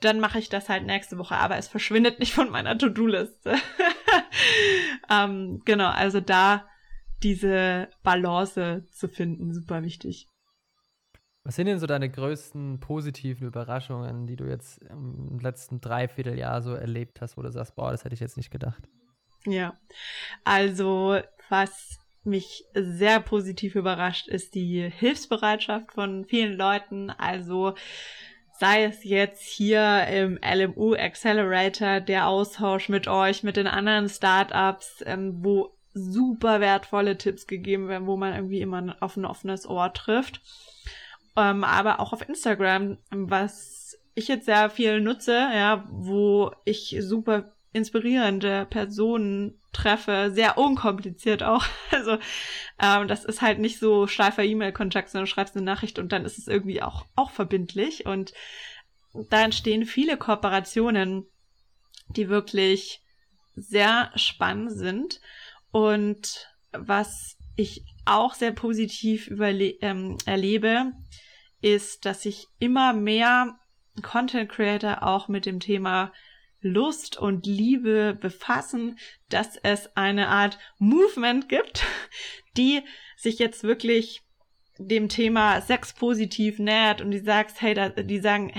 dann 0.00 0.20
mache 0.20 0.38
ich 0.38 0.48
das 0.48 0.68
halt 0.68 0.86
nächste 0.86 1.18
Woche, 1.18 1.36
aber 1.36 1.56
es 1.56 1.68
verschwindet 1.68 2.20
nicht 2.20 2.32
von 2.32 2.50
meiner 2.50 2.78
To-Do-Liste. 2.78 3.56
ähm, 5.10 5.60
genau, 5.64 5.90
also 5.90 6.20
da 6.20 6.68
diese 7.22 7.88
Balance 8.02 8.84
zu 8.92 9.08
finden, 9.08 9.52
super 9.52 9.82
wichtig. 9.82 10.28
Was 11.42 11.56
sind 11.56 11.66
denn 11.66 11.78
so 11.78 11.86
deine 11.86 12.10
größten 12.10 12.78
positiven 12.78 13.46
Überraschungen, 13.46 14.26
die 14.26 14.36
du 14.36 14.44
jetzt 14.44 14.78
im 14.82 15.38
letzten 15.40 15.80
Dreivierteljahr 15.80 16.62
so 16.62 16.74
erlebt 16.74 17.20
hast, 17.20 17.36
wo 17.36 17.42
du 17.42 17.50
sagst, 17.50 17.74
boah, 17.74 17.90
das 17.90 18.04
hätte 18.04 18.14
ich 18.14 18.20
jetzt 18.20 18.36
nicht 18.36 18.50
gedacht? 18.50 18.82
Ja, 19.46 19.74
also 20.44 21.20
was 21.48 21.98
mich 22.24 22.64
sehr 22.74 23.20
positiv 23.20 23.74
überrascht, 23.74 24.28
ist 24.28 24.54
die 24.54 24.88
Hilfsbereitschaft 24.88 25.92
von 25.92 26.24
vielen 26.24 26.56
Leuten. 26.56 27.10
Also 27.10 27.74
sei 28.58 28.84
es 28.84 29.04
jetzt 29.04 29.42
hier 29.42 30.06
im 30.08 30.38
LMU 30.42 30.94
Accelerator, 30.94 32.00
der 32.00 32.26
Austausch 32.26 32.88
mit 32.88 33.06
euch, 33.06 33.42
mit 33.42 33.56
den 33.56 33.68
anderen 33.68 34.08
Startups, 34.08 35.02
ähm, 35.06 35.44
wo 35.44 35.76
super 35.94 36.60
wertvolle 36.60 37.16
Tipps 37.18 37.46
gegeben 37.46 37.88
werden, 37.88 38.06
wo 38.06 38.16
man 38.16 38.34
irgendwie 38.34 38.60
immer 38.60 38.96
auf 39.00 39.16
ein 39.16 39.24
offenes 39.24 39.68
Ohr 39.68 39.92
trifft. 39.92 40.40
Ähm, 41.36 41.64
aber 41.64 42.00
auch 42.00 42.12
auf 42.12 42.28
Instagram, 42.28 42.98
was 43.10 43.98
ich 44.14 44.28
jetzt 44.28 44.46
sehr 44.46 44.70
viel 44.70 45.00
nutze, 45.00 45.32
ja, 45.32 45.86
wo 45.90 46.50
ich 46.64 46.96
super 47.00 47.52
inspirierende 47.72 48.66
Personen 48.66 49.60
treffe, 49.72 50.30
sehr 50.32 50.58
unkompliziert 50.58 51.42
auch. 51.42 51.64
Also 51.90 52.18
ähm, 52.80 53.08
das 53.08 53.24
ist 53.24 53.42
halt 53.42 53.58
nicht 53.58 53.78
so 53.78 54.06
steifer 54.06 54.44
E-Mail-Kontakt, 54.44 55.10
sondern 55.10 55.26
schreibst 55.26 55.56
eine 55.56 55.64
Nachricht 55.64 55.98
und 55.98 56.12
dann 56.12 56.24
ist 56.24 56.38
es 56.38 56.46
irgendwie 56.46 56.82
auch, 56.82 57.06
auch 57.16 57.30
verbindlich. 57.30 58.06
Und 58.06 58.32
da 59.30 59.42
entstehen 59.42 59.84
viele 59.84 60.16
Kooperationen, 60.16 61.26
die 62.08 62.28
wirklich 62.28 63.02
sehr 63.56 64.12
spannend 64.14 64.72
sind. 64.72 65.20
Und 65.70 66.48
was 66.72 67.36
ich 67.56 67.84
auch 68.04 68.34
sehr 68.34 68.52
positiv 68.52 69.30
ähm, 69.30 70.16
erlebe, 70.24 70.92
ist, 71.60 72.04
dass 72.04 72.22
sich 72.22 72.46
immer 72.58 72.92
mehr 72.92 73.58
Content 74.02 74.50
Creator 74.50 75.02
auch 75.02 75.28
mit 75.28 75.44
dem 75.44 75.60
Thema 75.60 76.12
Lust 76.60 77.16
und 77.16 77.46
Liebe 77.46 78.16
befassen, 78.20 78.98
dass 79.28 79.56
es 79.62 79.94
eine 79.96 80.28
Art 80.28 80.58
Movement 80.78 81.48
gibt, 81.48 81.84
die 82.56 82.82
sich 83.16 83.38
jetzt 83.38 83.62
wirklich 83.64 84.22
dem 84.78 85.08
Thema 85.08 85.60
Sex 85.60 85.92
positiv 85.92 86.58
nähert 86.58 87.00
und 87.00 87.10
die 87.10 87.18
sagst, 87.18 87.60
hey, 87.60 87.74
da, 87.74 87.88
die 87.88 88.20
sagen, 88.20 88.50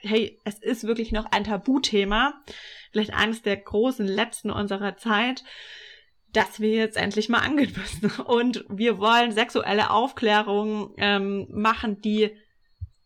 hey, 0.00 0.38
es 0.44 0.58
ist 0.58 0.84
wirklich 0.84 1.12
noch 1.12 1.26
ein 1.26 1.44
Tabuthema, 1.44 2.34
vielleicht 2.90 3.14
eines 3.14 3.42
der 3.42 3.56
großen 3.56 4.06
letzten 4.06 4.50
unserer 4.50 4.96
Zeit, 4.96 5.44
dass 6.32 6.60
wir 6.60 6.72
jetzt 6.72 6.96
endlich 6.96 7.28
mal 7.28 7.38
angehen 7.38 7.74
müssen. 7.76 8.20
Und 8.22 8.64
wir 8.68 8.98
wollen 8.98 9.32
sexuelle 9.32 9.90
Aufklärung 9.90 10.94
ähm, 10.98 11.46
machen, 11.50 12.00
die 12.00 12.36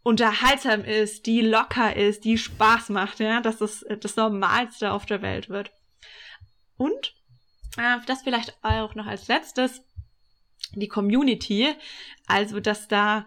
unterhaltsam 0.02 0.84
ist, 0.84 1.26
die 1.26 1.40
locker 1.40 1.96
ist, 1.96 2.24
die 2.24 2.38
Spaß 2.38 2.88
macht, 2.90 3.20
ja, 3.20 3.40
dass 3.40 3.60
es 3.60 3.84
das 4.00 4.16
Normalste 4.16 4.92
auf 4.92 5.06
der 5.06 5.22
Welt 5.22 5.48
wird. 5.48 5.72
Und 6.76 7.14
äh, 7.76 7.98
das 8.06 8.22
vielleicht 8.22 8.56
auch 8.62 8.94
noch 8.94 9.06
als 9.06 9.28
letztes, 9.28 9.82
die 10.74 10.88
Community, 10.88 11.68
also 12.26 12.60
dass 12.60 12.88
da 12.88 13.26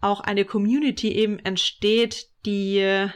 auch 0.00 0.20
eine 0.20 0.44
Community 0.44 1.12
eben 1.12 1.38
entsteht, 1.38 2.28
die 2.44 3.08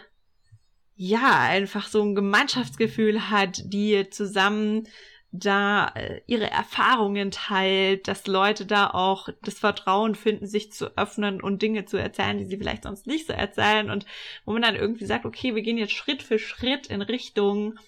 ja 0.96 1.40
einfach 1.40 1.88
so 1.88 2.02
ein 2.02 2.14
Gemeinschaftsgefühl 2.14 3.30
hat, 3.30 3.62
die 3.72 4.10
zusammen 4.10 4.86
da 5.32 5.88
äh, 5.94 6.22
ihre 6.26 6.50
Erfahrungen 6.50 7.30
teilt, 7.30 8.08
dass 8.08 8.26
Leute 8.26 8.66
da 8.66 8.90
auch 8.90 9.28
das 9.42 9.58
Vertrauen 9.58 10.14
finden, 10.14 10.46
sich 10.46 10.72
zu 10.72 10.96
öffnen 10.96 11.40
und 11.40 11.62
Dinge 11.62 11.84
zu 11.84 11.96
erzählen, 11.96 12.38
die 12.38 12.46
sie 12.46 12.56
vielleicht 12.56 12.82
sonst 12.82 13.06
nicht 13.06 13.26
so 13.26 13.32
erzählen 13.32 13.90
und 13.90 14.06
wo 14.44 14.52
man 14.52 14.62
dann 14.62 14.74
irgendwie 14.74 15.06
sagt, 15.06 15.24
okay, 15.24 15.54
wir 15.54 15.62
gehen 15.62 15.78
jetzt 15.78 15.92
Schritt 15.92 16.22
für 16.22 16.38
Schritt 16.38 16.88
in 16.88 17.02
Richtung 17.02 17.78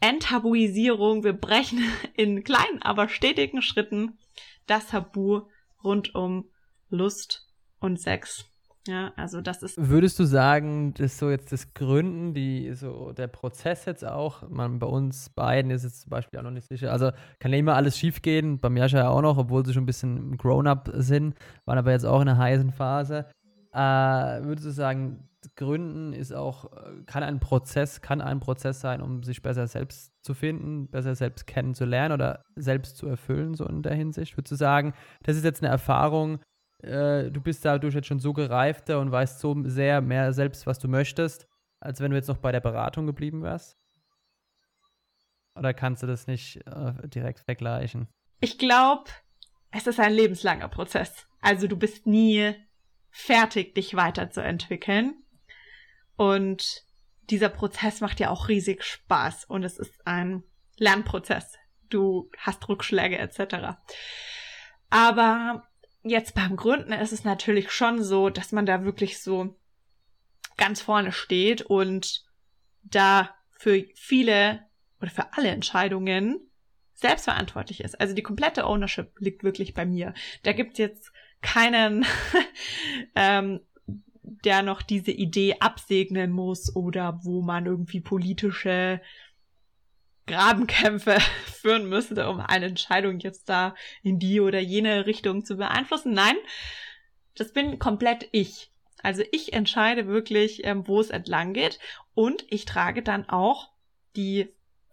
Enttabuisierung, 0.00 1.24
wir 1.24 1.32
brechen 1.32 1.82
in 2.14 2.44
kleinen, 2.44 2.82
aber 2.82 3.08
stetigen 3.08 3.62
Schritten 3.62 4.18
das 4.66 4.88
Tabu 4.88 5.42
rund 5.82 6.14
um 6.14 6.50
Lust 6.88 7.48
und 7.80 8.00
Sex. 8.00 8.46
Ja, 8.86 9.12
also 9.16 9.40
das 9.40 9.62
ist. 9.62 9.76
Würdest 9.78 10.18
du 10.18 10.24
sagen, 10.24 10.92
dass 10.94 11.18
so 11.18 11.30
jetzt 11.30 11.52
das 11.52 11.72
Gründen, 11.72 12.34
die 12.34 12.74
so 12.74 13.12
der 13.12 13.28
Prozess 13.28 13.86
jetzt 13.86 14.04
auch, 14.04 14.48
man 14.50 14.78
bei 14.78 14.86
uns 14.86 15.30
beiden 15.30 15.70
ist 15.70 15.84
jetzt 15.84 16.02
zum 16.02 16.10
Beispiel 16.10 16.38
auch 16.38 16.44
noch 16.44 16.50
nicht 16.50 16.68
sicher. 16.68 16.92
Also 16.92 17.10
kann 17.38 17.52
ja 17.52 17.58
immer 17.58 17.76
alles 17.76 17.98
schief 17.98 18.20
gehen, 18.20 18.58
bei 18.58 18.68
Jascha 18.68 18.98
ja 18.98 19.08
auch 19.08 19.22
noch, 19.22 19.38
obwohl 19.38 19.64
sie 19.64 19.72
schon 19.72 19.84
ein 19.84 19.86
bisschen 19.86 20.36
grown-up 20.36 20.90
sind, 20.94 21.34
waren 21.64 21.78
aber 21.78 21.92
jetzt 21.92 22.04
auch 22.04 22.20
in 22.20 22.28
einer 22.28 22.38
heißen 22.38 22.72
Phase. 22.72 23.26
Äh, 23.72 23.78
würdest 23.78 24.66
du 24.66 24.70
sagen, 24.70 25.28
Gründen 25.56 26.12
ist 26.12 26.32
auch, 26.32 26.70
kann 27.06 27.22
ein 27.22 27.40
Prozess, 27.40 28.00
kann 28.00 28.20
ein 28.20 28.40
Prozess 28.40 28.80
sein, 28.80 29.00
um 29.00 29.22
sich 29.22 29.42
besser 29.42 29.66
selbst 29.66 30.12
zu 30.22 30.34
finden, 30.34 30.88
besser 30.88 31.14
selbst 31.14 31.46
kennenzulernen 31.46 32.12
oder 32.12 32.42
selbst 32.56 32.96
zu 32.96 33.06
erfüllen, 33.06 33.54
so 33.54 33.66
in 33.66 33.82
der 33.82 33.94
Hinsicht? 33.94 34.36
Würdest 34.36 34.52
du 34.52 34.56
sagen, 34.56 34.94
das 35.22 35.36
ist 35.36 35.44
jetzt 35.44 35.62
eine 35.62 35.70
Erfahrung, 35.70 36.38
äh, 36.84 37.30
du 37.30 37.40
bist 37.40 37.64
dadurch 37.64 37.94
jetzt 37.94 38.06
schon 38.06 38.20
so 38.20 38.32
gereifter 38.32 39.00
und 39.00 39.10
weißt 39.10 39.40
so 39.40 39.56
sehr 39.64 40.00
mehr 40.00 40.32
selbst, 40.32 40.66
was 40.66 40.78
du 40.78 40.88
möchtest, 40.88 41.46
als 41.80 42.00
wenn 42.00 42.10
du 42.10 42.16
jetzt 42.16 42.28
noch 42.28 42.38
bei 42.38 42.52
der 42.52 42.60
Beratung 42.60 43.06
geblieben 43.06 43.42
wärst? 43.42 43.78
Oder 45.56 45.72
kannst 45.72 46.02
du 46.02 46.06
das 46.06 46.26
nicht 46.26 46.66
äh, 46.66 47.08
direkt 47.08 47.40
vergleichen? 47.40 48.08
Ich 48.40 48.58
glaube, 48.58 49.10
es 49.70 49.86
ist 49.86 50.00
ein 50.00 50.12
lebenslanger 50.12 50.68
Prozess. 50.68 51.26
Also 51.40 51.66
du 51.66 51.76
bist 51.76 52.06
nie 52.06 52.54
fertig, 53.10 53.74
dich 53.74 53.94
weiterzuentwickeln. 53.94 55.14
Und 56.16 56.84
dieser 57.30 57.48
Prozess 57.48 58.00
macht 58.00 58.20
ja 58.20 58.30
auch 58.30 58.48
riesig 58.48 58.82
Spaß 58.82 59.46
und 59.46 59.62
es 59.62 59.78
ist 59.78 60.06
ein 60.06 60.42
Lernprozess. 60.78 61.56
Du 61.88 62.30
hast 62.38 62.68
Rückschläge 62.68 63.18
etc. 63.18 63.78
Aber 64.90 65.64
jetzt 66.04 66.34
beim 66.34 66.56
Gründen 66.56 66.92
ist 66.92 67.12
es 67.12 67.24
natürlich 67.24 67.70
schon 67.70 68.02
so, 68.02 68.28
dass 68.30 68.52
man 68.52 68.66
da 68.66 68.84
wirklich 68.84 69.20
so 69.20 69.56
ganz 70.56 70.80
vorne 70.80 71.12
steht 71.12 71.62
und 71.62 72.24
da 72.82 73.34
für 73.50 73.84
viele 73.94 74.60
oder 75.00 75.10
für 75.10 75.32
alle 75.32 75.48
Entscheidungen 75.48 76.40
selbstverantwortlich 76.94 77.82
ist. 77.82 78.00
Also 78.00 78.14
die 78.14 78.22
komplette 78.22 78.66
Ownership 78.66 79.18
liegt 79.18 79.42
wirklich 79.42 79.74
bei 79.74 79.84
mir. 79.84 80.14
Da 80.42 80.52
gibt's 80.52 80.78
jetzt 80.78 81.12
keinen, 81.40 82.06
ähm, 83.14 83.60
der 84.22 84.62
noch 84.62 84.82
diese 84.82 85.10
Idee 85.10 85.56
absegnen 85.60 86.30
muss 86.30 86.74
oder 86.74 87.20
wo 87.24 87.42
man 87.42 87.66
irgendwie 87.66 88.00
politische 88.00 89.00
Grabenkämpfe 90.26 91.18
führen 91.46 91.88
müsste, 91.88 92.28
um 92.28 92.40
eine 92.40 92.66
Entscheidung 92.66 93.18
jetzt 93.18 93.48
da 93.48 93.74
in 94.02 94.18
die 94.18 94.40
oder 94.40 94.60
jene 94.60 95.06
Richtung 95.06 95.44
zu 95.44 95.56
beeinflussen. 95.56 96.12
Nein, 96.12 96.36
das 97.36 97.52
bin 97.52 97.78
komplett 97.78 98.28
ich. 98.32 98.70
Also 99.02 99.22
ich 99.32 99.52
entscheide 99.52 100.06
wirklich, 100.06 100.64
ähm, 100.64 100.88
wo 100.88 101.00
es 101.00 101.10
entlang 101.10 101.52
geht 101.52 101.78
und 102.14 102.44
ich 102.48 102.64
trage 102.64 103.02
dann 103.02 103.28
auch 103.28 103.70
die 104.16 104.48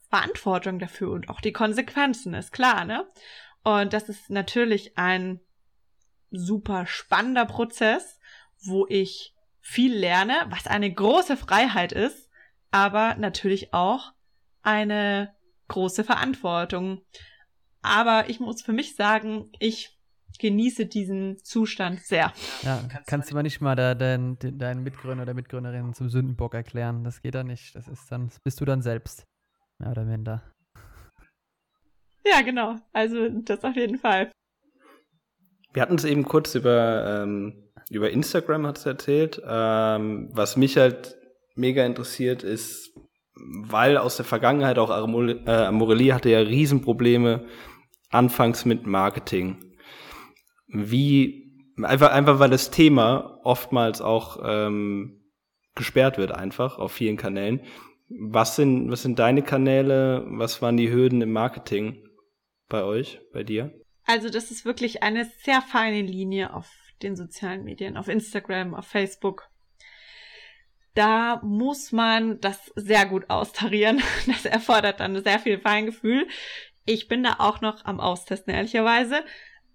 Verantwortung 0.10 0.80
dafür 0.80 1.12
und 1.12 1.30
auch 1.30 1.40
die 1.40 1.54
Konsequenzen, 1.54 2.34
ist 2.34 2.52
klar, 2.52 2.84
ne? 2.84 3.08
Und 3.64 3.94
das 3.94 4.10
ist 4.10 4.30
natürlich 4.30 4.98
ein 4.98 5.40
super 6.32 6.86
spannender 6.86 7.46
Prozess, 7.46 8.20
wo 8.62 8.86
ich 8.90 9.34
viel 9.62 9.94
lerne, 9.94 10.34
was 10.50 10.68
eine 10.68 10.92
große 10.92 11.38
Freiheit 11.38 11.92
ist, 11.92 12.30
aber 12.72 13.16
natürlich 13.16 13.74
auch 13.74 14.12
eine 14.64 15.34
große 15.68 16.04
Verantwortung. 16.04 17.02
Aber 17.82 18.30
ich 18.30 18.40
muss 18.40 18.62
für 18.62 18.74
mich 18.74 18.96
sagen, 18.96 19.52
ich 19.60 19.98
genieße 20.40 20.86
diesen 20.86 21.38
Zustand 21.44 22.02
sehr. 22.02 22.34
Ja, 22.64 22.82
kannst 23.06 23.32
du 23.32 23.36
mal 23.36 23.44
nicht 23.44 23.62
mal 23.62 23.76
da 23.76 23.96
deinen 23.96 24.38
dein 24.40 24.84
Mitgründer 24.84 25.24
oder 25.24 25.34
Mitgründerin 25.34 25.94
zum 25.94 26.10
Sündenbock 26.10 26.54
erklären. 26.54 27.04
Das 27.04 27.22
geht 27.22 27.36
da 27.36 27.44
nicht. 27.44 27.76
Das 27.76 27.88
ist 27.88 28.12
dann, 28.12 28.28
das 28.28 28.40
bist 28.40 28.60
du 28.62 28.66
dann 28.66 28.82
selbst. 28.82 29.26
Mehr 29.80 29.92
oder 29.92 30.06
minder. 30.06 30.44
Ja, 32.24 32.42
genau. 32.42 32.76
Also 32.94 33.30
das 33.30 33.64
auf 33.64 33.76
jeden 33.76 33.98
Fall. 33.98 34.32
Wir 35.74 35.82
hatten 35.82 35.96
es 35.96 36.04
eben 36.04 36.24
kurz 36.24 36.54
über, 36.54 37.24
ähm, 37.24 37.72
über 37.90 38.12
Instagram, 38.12 38.68
hat 38.68 38.78
es 38.78 38.86
erzählt. 38.86 39.42
Ähm, 39.44 40.30
was 40.32 40.56
mich 40.56 40.78
halt 40.78 41.18
mega 41.56 41.84
interessiert, 41.84 42.44
ist, 42.44 42.94
weil 43.36 43.98
aus 43.98 44.18
der 44.18 44.26
Vergangenheit 44.26 44.78
auch 44.78 44.90
Amorelli 44.90 46.10
äh, 46.10 46.14
hatte 46.14 46.30
ja 46.30 46.40
Riesenprobleme 46.40 47.46
anfangs 48.10 48.66
mit 48.66 48.86
Marketing. 48.86 49.58
Wie, 50.68 51.74
einfach, 51.82 52.12
einfach 52.12 52.40
weil 52.40 52.50
das 52.50 52.72
Thema 52.72 53.40
oftmals 53.44 54.02
auch 54.02 54.40
ähm, 54.44 55.22
gesperrt 55.76 56.18
wird 56.18 56.32
einfach 56.32 56.78
auf 56.78 56.92
vielen 56.92 57.18
Kanälen. 57.18 57.62
Was 58.10 58.58
sind, 58.58 58.92
was 58.92 59.04
sind 59.04 59.20
deine 59.20 59.42
Kanäle? 59.42 60.26
Was 60.28 60.62
waren 60.62 60.78
die 60.78 60.92
Hürden 60.92 61.22
im 61.22 61.32
Marketing 61.32 62.06
bei 62.68 62.84
euch, 62.84 63.22
bei 63.34 63.44
dir? 63.44 63.74
Also 64.06 64.30
das 64.30 64.52
ist 64.52 64.66
wirklich 64.66 65.04
eine 65.04 65.26
sehr 65.44 65.62
feine 65.62 66.02
Linie 66.02 66.54
auf 66.54 66.70
den 67.02 67.16
sozialen 67.16 67.64
Medien, 67.64 67.98
auf 67.98 68.08
Instagram, 68.08 68.74
auf 68.74 68.86
Facebook. 68.86 69.48
Da 70.94 71.40
muss 71.44 71.92
man 71.92 72.42
das 72.42 72.72
sehr 72.76 73.06
gut 73.06 73.30
austarieren. 73.30 74.02
Das 74.28 74.46
erfordert 74.46 75.00
dann 75.00 75.24
sehr 75.24 75.40
viel 75.40 75.60
Feingefühl. 75.60 76.28
Ich 76.86 77.08
bin 77.08 77.24
da 77.24 77.36
auch 77.40 77.62
noch 77.62 77.86
am 77.86 78.00
Austesten, 78.00 78.54
ehrlicherweise. 78.54 79.24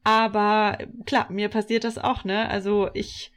Aber 0.04 0.78
klar, 1.04 1.26
mir 1.30 1.48
passiert 1.48 1.84
das 1.84 1.98
auch, 1.98 2.24
ne? 2.24 2.48
Also 2.48 2.90
ich 2.94 3.32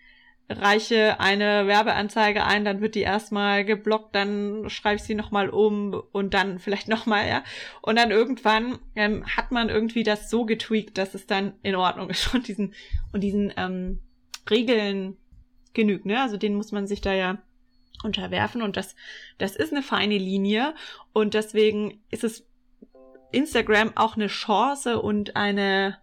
reiche 0.50 1.20
eine 1.20 1.68
Werbeanzeige 1.68 2.44
ein, 2.44 2.66
dann 2.66 2.82
wird 2.82 2.96
die 2.96 3.02
erstmal 3.02 3.64
geblockt, 3.64 4.16
dann 4.16 4.68
schreibe 4.70 4.96
ich 4.96 5.04
sie 5.04 5.14
nochmal 5.14 5.50
um 5.50 5.94
und 6.12 6.34
dann 6.34 6.60
vielleicht 6.60 6.88
nochmal, 6.88 7.28
ja. 7.28 7.44
Und 7.82 7.98
dann 7.98 8.12
irgendwann 8.12 8.80
ähm, 8.96 9.26
hat 9.26 9.52
man 9.52 9.70
irgendwie 9.70 10.04
das 10.04 10.30
so 10.30 10.46
getweakt, 10.46 10.98
dass 10.98 11.14
es 11.14 11.28
dann 11.28 11.54
in 11.62 11.76
Ordnung 11.76 12.10
ist 12.10 12.34
und 12.34 12.48
diesen, 12.48 12.74
und 13.14 13.22
diesen 13.22 13.54
ähm, 13.58 14.00
Regeln 14.50 15.18
genügt, 15.74 16.06
ne? 16.06 16.22
Also 16.22 16.38
den 16.38 16.56
muss 16.56 16.72
man 16.72 16.88
sich 16.88 17.02
da 17.02 17.14
ja 17.14 17.38
unterwerfen 18.04 18.62
und 18.62 18.78
das, 18.78 18.96
das 19.38 19.56
ist 19.56 19.72
eine 19.74 19.84
feine 19.84 20.18
Linie 20.18 20.74
und 21.14 21.34
deswegen 21.34 22.02
ist 22.10 22.24
es 22.24 22.48
Instagram 23.32 23.92
auch 23.96 24.16
eine 24.16 24.28
Chance 24.28 25.02
und 25.02 25.36
eine 25.36 25.98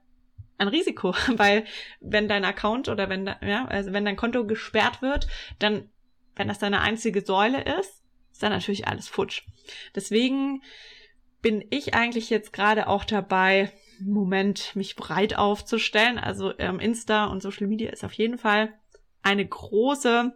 ein 0.59 0.69
Risiko, 0.69 1.15
weil 1.37 1.65
wenn 2.01 2.29
dein 2.29 2.45
Account 2.45 2.89
oder 2.89 3.09
wenn, 3.09 3.27
ja, 3.27 3.67
also 3.67 3.93
wenn 3.93 4.05
dein 4.05 4.17
Konto 4.17 4.47
gesperrt 4.47 5.03
wird, 5.03 5.27
dann, 5.59 5.91
wenn 6.35 6.49
das 6.49 6.59
deine 6.59 6.81
einzige 6.81 7.21
Säule 7.23 7.63
ist, 7.79 8.03
ist 8.33 8.43
dann 8.43 8.53
natürlich 8.53 8.87
alles 8.87 9.09
futsch. 9.09 9.43
Deswegen 9.95 10.63
bin 11.43 11.65
ich 11.71 11.95
eigentlich 11.95 12.31
jetzt 12.31 12.53
gerade 12.53 12.89
auch 12.89 13.05
dabei, 13.05 13.73
Moment, 14.01 14.75
mich 14.77 14.97
breit 14.97 15.39
aufzustellen. 15.39 16.19
Also 16.19 16.53
ähm, 16.59 16.81
Insta 16.81 17.27
und 17.27 17.43
Social 17.43 17.67
Media 17.67 17.91
ist 17.91 18.05
auf 18.05 18.13
jeden 18.13 18.39
Fall 18.39 18.75
eine 19.23 19.47
große 19.47 20.35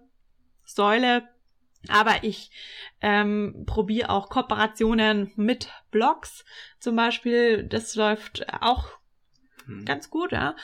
Säule. 0.65 1.29
Aber 1.89 2.23
ich 2.25 2.51
ähm, 3.01 3.65
probiere 3.67 4.11
auch 4.11 4.29
Kooperationen 4.29 5.33
mit 5.37 5.71
Blogs 5.91 6.45
zum 6.79 6.97
Beispiel. 6.97 7.65
Das 7.65 7.95
läuft 7.95 8.47
auch 8.61 8.99
mhm. 9.67 9.85
ganz 9.85 10.11
gut, 10.11 10.33
ja. 10.33 10.57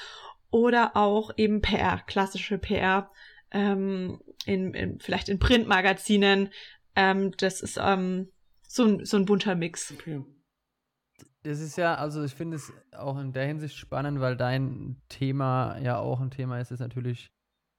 Oder 0.50 0.96
auch 0.96 1.31
eben 1.37 1.62
PR, 1.62 2.02
klassische 2.07 2.59
PR, 2.59 3.11
ähm, 3.50 4.20
in, 4.44 4.74
in, 4.74 5.00
vielleicht 5.00 5.29
in 5.29 5.38
Printmagazinen. 5.38 6.50
Ähm, 6.94 7.33
das 7.38 7.61
ist 7.61 7.79
ähm, 7.81 8.31
so, 8.62 8.85
ein, 8.85 9.05
so 9.05 9.16
ein 9.16 9.24
bunter 9.24 9.55
Mix. 9.55 9.92
Okay. 9.92 10.22
Das 11.42 11.61
ist 11.61 11.76
ja, 11.76 11.94
also 11.94 12.24
ich 12.24 12.35
finde 12.35 12.57
es 12.57 12.72
auch 12.92 13.18
in 13.18 13.33
der 13.33 13.46
Hinsicht 13.46 13.76
spannend, 13.76 14.20
weil 14.20 14.37
dein 14.37 15.00
Thema 15.09 15.79
ja 15.79 15.98
auch 15.98 16.20
ein 16.20 16.31
Thema 16.31 16.59
ist, 16.59 16.72
ist 16.72 16.81
natürlich 16.81 17.31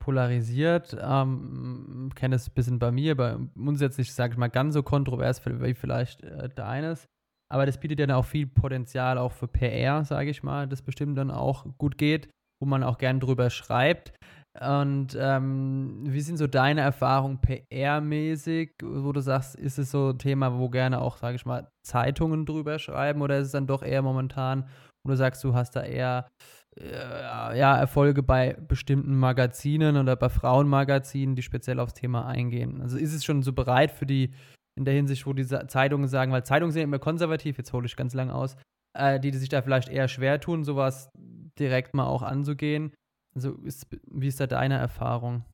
polarisiert. 0.07 0.95
Ähm, 1.01 2.11
kenne 2.15 2.37
es 2.37 2.47
ein 2.47 2.53
bisschen 2.53 2.79
bei 2.79 2.91
mir, 2.93 3.17
bei 3.17 3.35
uns 3.57 3.81
jetzt 3.81 3.97
nicht, 3.97 4.13
sage 4.13 4.31
ich 4.31 4.37
mal, 4.37 4.47
ganz 4.47 4.73
so 4.73 4.81
kontrovers 4.81 5.45
wie 5.45 5.73
vielleicht 5.73 6.23
äh, 6.23 6.47
deines. 6.47 7.07
Aber 7.51 7.65
das 7.65 7.77
bietet 7.77 7.99
ja 7.99 8.07
dann 8.07 8.15
auch 8.15 8.23
viel 8.23 8.47
Potenzial 8.47 9.17
auch 9.17 9.33
für 9.33 9.49
PR, 9.49 10.05
sage 10.05 10.29
ich 10.29 10.43
mal, 10.43 10.65
das 10.65 10.81
bestimmt 10.81 11.17
dann 11.17 11.29
auch 11.29 11.65
gut 11.77 11.97
geht, 11.97 12.29
wo 12.61 12.69
man 12.69 12.83
auch 12.83 12.99
gern 12.99 13.19
drüber 13.19 13.49
schreibt. 13.49 14.13
Und 14.61 15.17
ähm, 15.19 16.03
wie 16.05 16.21
sind 16.21 16.37
so 16.37 16.47
deine 16.47 16.79
Erfahrungen 16.81 17.41
PR-mäßig, 17.41 18.75
wo 18.81 19.11
du 19.11 19.19
sagst, 19.19 19.55
ist 19.55 19.77
es 19.77 19.91
so 19.91 20.11
ein 20.11 20.19
Thema, 20.19 20.57
wo 20.57 20.69
gerne 20.69 21.01
auch, 21.01 21.17
sage 21.17 21.35
ich 21.35 21.45
mal, 21.45 21.67
Zeitungen 21.85 22.45
drüber 22.45 22.79
schreiben 22.79 23.21
oder 23.21 23.39
ist 23.39 23.47
es 23.47 23.51
dann 23.51 23.67
doch 23.67 23.83
eher 23.83 24.01
momentan, 24.01 24.69
wo 25.03 25.11
du 25.11 25.17
sagst, 25.17 25.43
du 25.43 25.53
hast 25.53 25.75
da 25.75 25.83
eher 25.83 26.29
ja, 26.79 27.77
Erfolge 27.77 28.23
bei 28.23 28.53
bestimmten 28.53 29.17
Magazinen 29.17 29.97
oder 29.97 30.15
bei 30.15 30.29
Frauenmagazinen, 30.29 31.35
die 31.35 31.41
speziell 31.41 31.79
aufs 31.79 31.93
Thema 31.93 32.25
eingehen? 32.27 32.81
Also 32.81 32.97
ist 32.97 33.13
es 33.13 33.25
schon 33.25 33.43
so 33.43 33.53
bereit 33.53 33.91
für 33.91 34.05
die 34.05 34.33
in 34.75 34.85
der 34.85 34.93
Hinsicht, 34.93 35.25
wo 35.25 35.33
die 35.33 35.45
Zeitungen 35.45 36.07
sagen, 36.07 36.31
weil 36.31 36.43
Zeitungen 36.43 36.71
sind 36.71 36.83
immer 36.83 36.99
konservativ, 36.99 37.57
jetzt 37.57 37.73
hole 37.73 37.87
ich 37.87 37.95
ganz 37.95 38.13
lang 38.13 38.29
aus, 38.29 38.55
äh, 38.93 39.19
die, 39.19 39.31
die 39.31 39.37
sich 39.37 39.49
da 39.49 39.61
vielleicht 39.61 39.89
eher 39.89 40.07
schwer 40.07 40.39
tun, 40.39 40.63
sowas 40.63 41.09
direkt 41.57 41.95
mal 41.95 42.05
auch 42.05 42.21
anzugehen. 42.21 42.93
Also 43.35 43.55
ist, 43.63 43.87
wie 44.05 44.27
ist 44.27 44.39
da 44.39 44.47
deine 44.47 44.77
Erfahrung? 44.77 45.45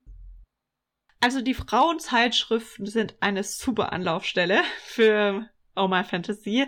Also 1.21 1.41
die 1.41 1.53
Frauenzeitschriften 1.53 2.85
sind 2.85 3.15
eine 3.21 3.43
super 3.43 3.93
Anlaufstelle 3.93 4.61
für 4.83 5.47
Oh 5.75 5.87
My 5.87 6.03
Fantasy. 6.03 6.67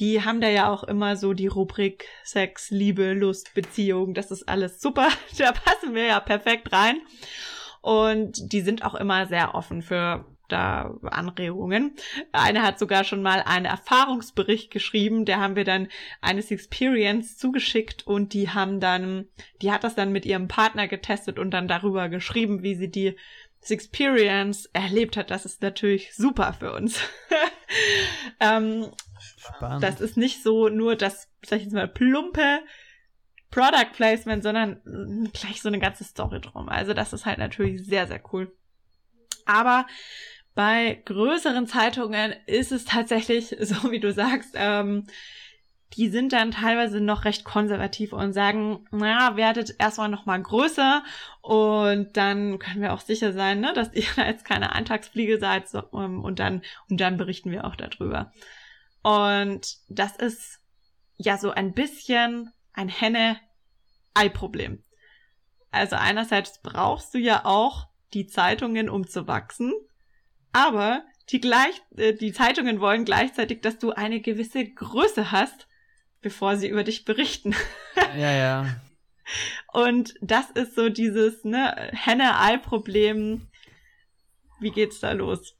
Die 0.00 0.24
haben 0.24 0.40
da 0.40 0.48
ja 0.48 0.70
auch 0.70 0.84
immer 0.84 1.16
so 1.16 1.34
die 1.34 1.46
Rubrik 1.46 2.06
Sex, 2.24 2.70
Liebe, 2.70 3.12
Lust, 3.12 3.54
Beziehung. 3.54 4.14
Das 4.14 4.30
ist 4.30 4.48
alles 4.48 4.80
super. 4.80 5.08
Da 5.38 5.52
passen 5.52 5.94
wir 5.94 6.04
ja 6.04 6.20
perfekt 6.20 6.72
rein. 6.72 7.00
Und 7.80 8.52
die 8.52 8.60
sind 8.60 8.84
auch 8.84 8.94
immer 8.94 9.26
sehr 9.26 9.54
offen 9.54 9.82
für 9.82 10.24
da 10.48 10.94
Anregungen. 11.02 11.94
Eine 12.32 12.62
hat 12.62 12.78
sogar 12.78 13.04
schon 13.04 13.22
mal 13.22 13.42
einen 13.44 13.66
Erfahrungsbericht 13.66 14.70
geschrieben, 14.70 15.24
der 15.24 15.40
haben 15.40 15.56
wir 15.56 15.64
dann 15.64 15.88
eines 16.20 16.50
Experience 16.50 17.36
zugeschickt 17.36 18.06
und 18.06 18.32
die 18.32 18.50
haben 18.50 18.80
dann, 18.80 19.28
die 19.62 19.70
hat 19.70 19.84
das 19.84 19.94
dann 19.94 20.10
mit 20.10 20.26
ihrem 20.26 20.48
Partner 20.48 20.88
getestet 20.88 21.38
und 21.38 21.50
dann 21.50 21.68
darüber 21.68 22.08
geschrieben, 22.08 22.62
wie 22.62 22.74
sie 22.74 22.90
die 22.90 23.16
Experience 23.70 24.66
erlebt 24.72 25.16
hat. 25.16 25.30
Das 25.30 25.44
ist 25.44 25.62
natürlich 25.62 26.14
super 26.14 26.52
für 26.52 26.72
uns. 26.72 27.00
ähm, 28.40 28.90
Spannend. 29.36 29.82
Das 29.82 30.00
ist 30.00 30.16
nicht 30.16 30.42
so 30.42 30.68
nur 30.68 30.96
das, 30.96 31.28
sag 31.44 31.58
ich 31.58 31.64
jetzt 31.64 31.74
mal, 31.74 31.88
plumpe 31.88 32.60
Product 33.50 33.92
Placement, 33.94 34.42
sondern 34.42 34.80
gleich 35.32 35.62
so 35.62 35.68
eine 35.68 35.78
ganze 35.78 36.04
Story 36.04 36.40
drum. 36.40 36.68
Also 36.68 36.94
das 36.94 37.12
ist 37.12 37.26
halt 37.26 37.38
natürlich 37.38 37.84
sehr, 37.84 38.06
sehr 38.06 38.20
cool. 38.32 38.54
Aber 39.46 39.86
bei 40.54 41.00
größeren 41.04 41.66
Zeitungen 41.66 42.34
ist 42.46 42.72
es 42.72 42.84
tatsächlich, 42.84 43.56
so 43.60 43.90
wie 43.90 44.00
du 44.00 44.12
sagst, 44.12 44.50
ähm, 44.54 45.06
die 45.94 46.08
sind 46.08 46.32
dann 46.32 46.50
teilweise 46.50 47.00
noch 47.00 47.24
recht 47.24 47.44
konservativ 47.44 48.12
und 48.12 48.32
sagen, 48.32 48.86
naja, 48.90 49.36
werdet 49.36 49.74
erstmal 49.78 50.08
noch 50.08 50.26
mal 50.26 50.40
größer 50.40 51.02
und 51.40 52.16
dann 52.16 52.58
können 52.58 52.82
wir 52.82 52.92
auch 52.92 53.00
sicher 53.00 53.32
sein, 53.32 53.60
ne, 53.60 53.72
dass 53.72 53.92
ihr 53.94 54.04
da 54.16 54.26
jetzt 54.26 54.44
keine 54.44 54.72
Eintagsfliege 54.72 55.38
seid 55.38 55.68
so, 55.68 55.82
ähm, 55.92 56.22
und 56.22 56.38
dann 56.38 56.62
und 56.90 57.00
dann 57.00 57.16
berichten 57.16 57.50
wir 57.50 57.64
auch 57.64 57.76
darüber. 57.76 58.32
Und 59.02 59.78
das 59.88 60.16
ist 60.16 60.60
ja 61.16 61.38
so 61.38 61.50
ein 61.50 61.72
bisschen 61.72 62.52
ein 62.72 62.88
Henne-Ei-Problem. 62.88 64.82
Also 65.70 65.96
einerseits 65.96 66.60
brauchst 66.62 67.14
du 67.14 67.18
ja 67.18 67.44
auch 67.44 67.88
die 68.14 68.26
Zeitungen, 68.26 68.88
um 68.88 69.06
zu 69.06 69.26
wachsen. 69.26 69.72
Aber 70.52 71.04
die 71.30 71.40
gleich, 71.40 71.82
äh, 71.96 72.14
die 72.14 72.32
Zeitungen 72.32 72.80
wollen 72.80 73.04
gleichzeitig, 73.04 73.60
dass 73.60 73.78
du 73.78 73.92
eine 73.92 74.20
gewisse 74.20 74.64
Größe 74.64 75.30
hast, 75.30 75.68
bevor 76.20 76.56
sie 76.56 76.68
über 76.68 76.84
dich 76.84 77.04
berichten. 77.04 77.54
Ja, 78.16 78.32
ja. 78.32 78.76
Und 79.72 80.14
das 80.20 80.50
ist 80.50 80.74
so 80.74 80.88
dieses 80.88 81.44
ne, 81.44 81.90
Henne-Ei-Problem. 81.92 83.48
Wie 84.60 84.70
geht's 84.70 85.00
da 85.00 85.12
los? 85.12 85.56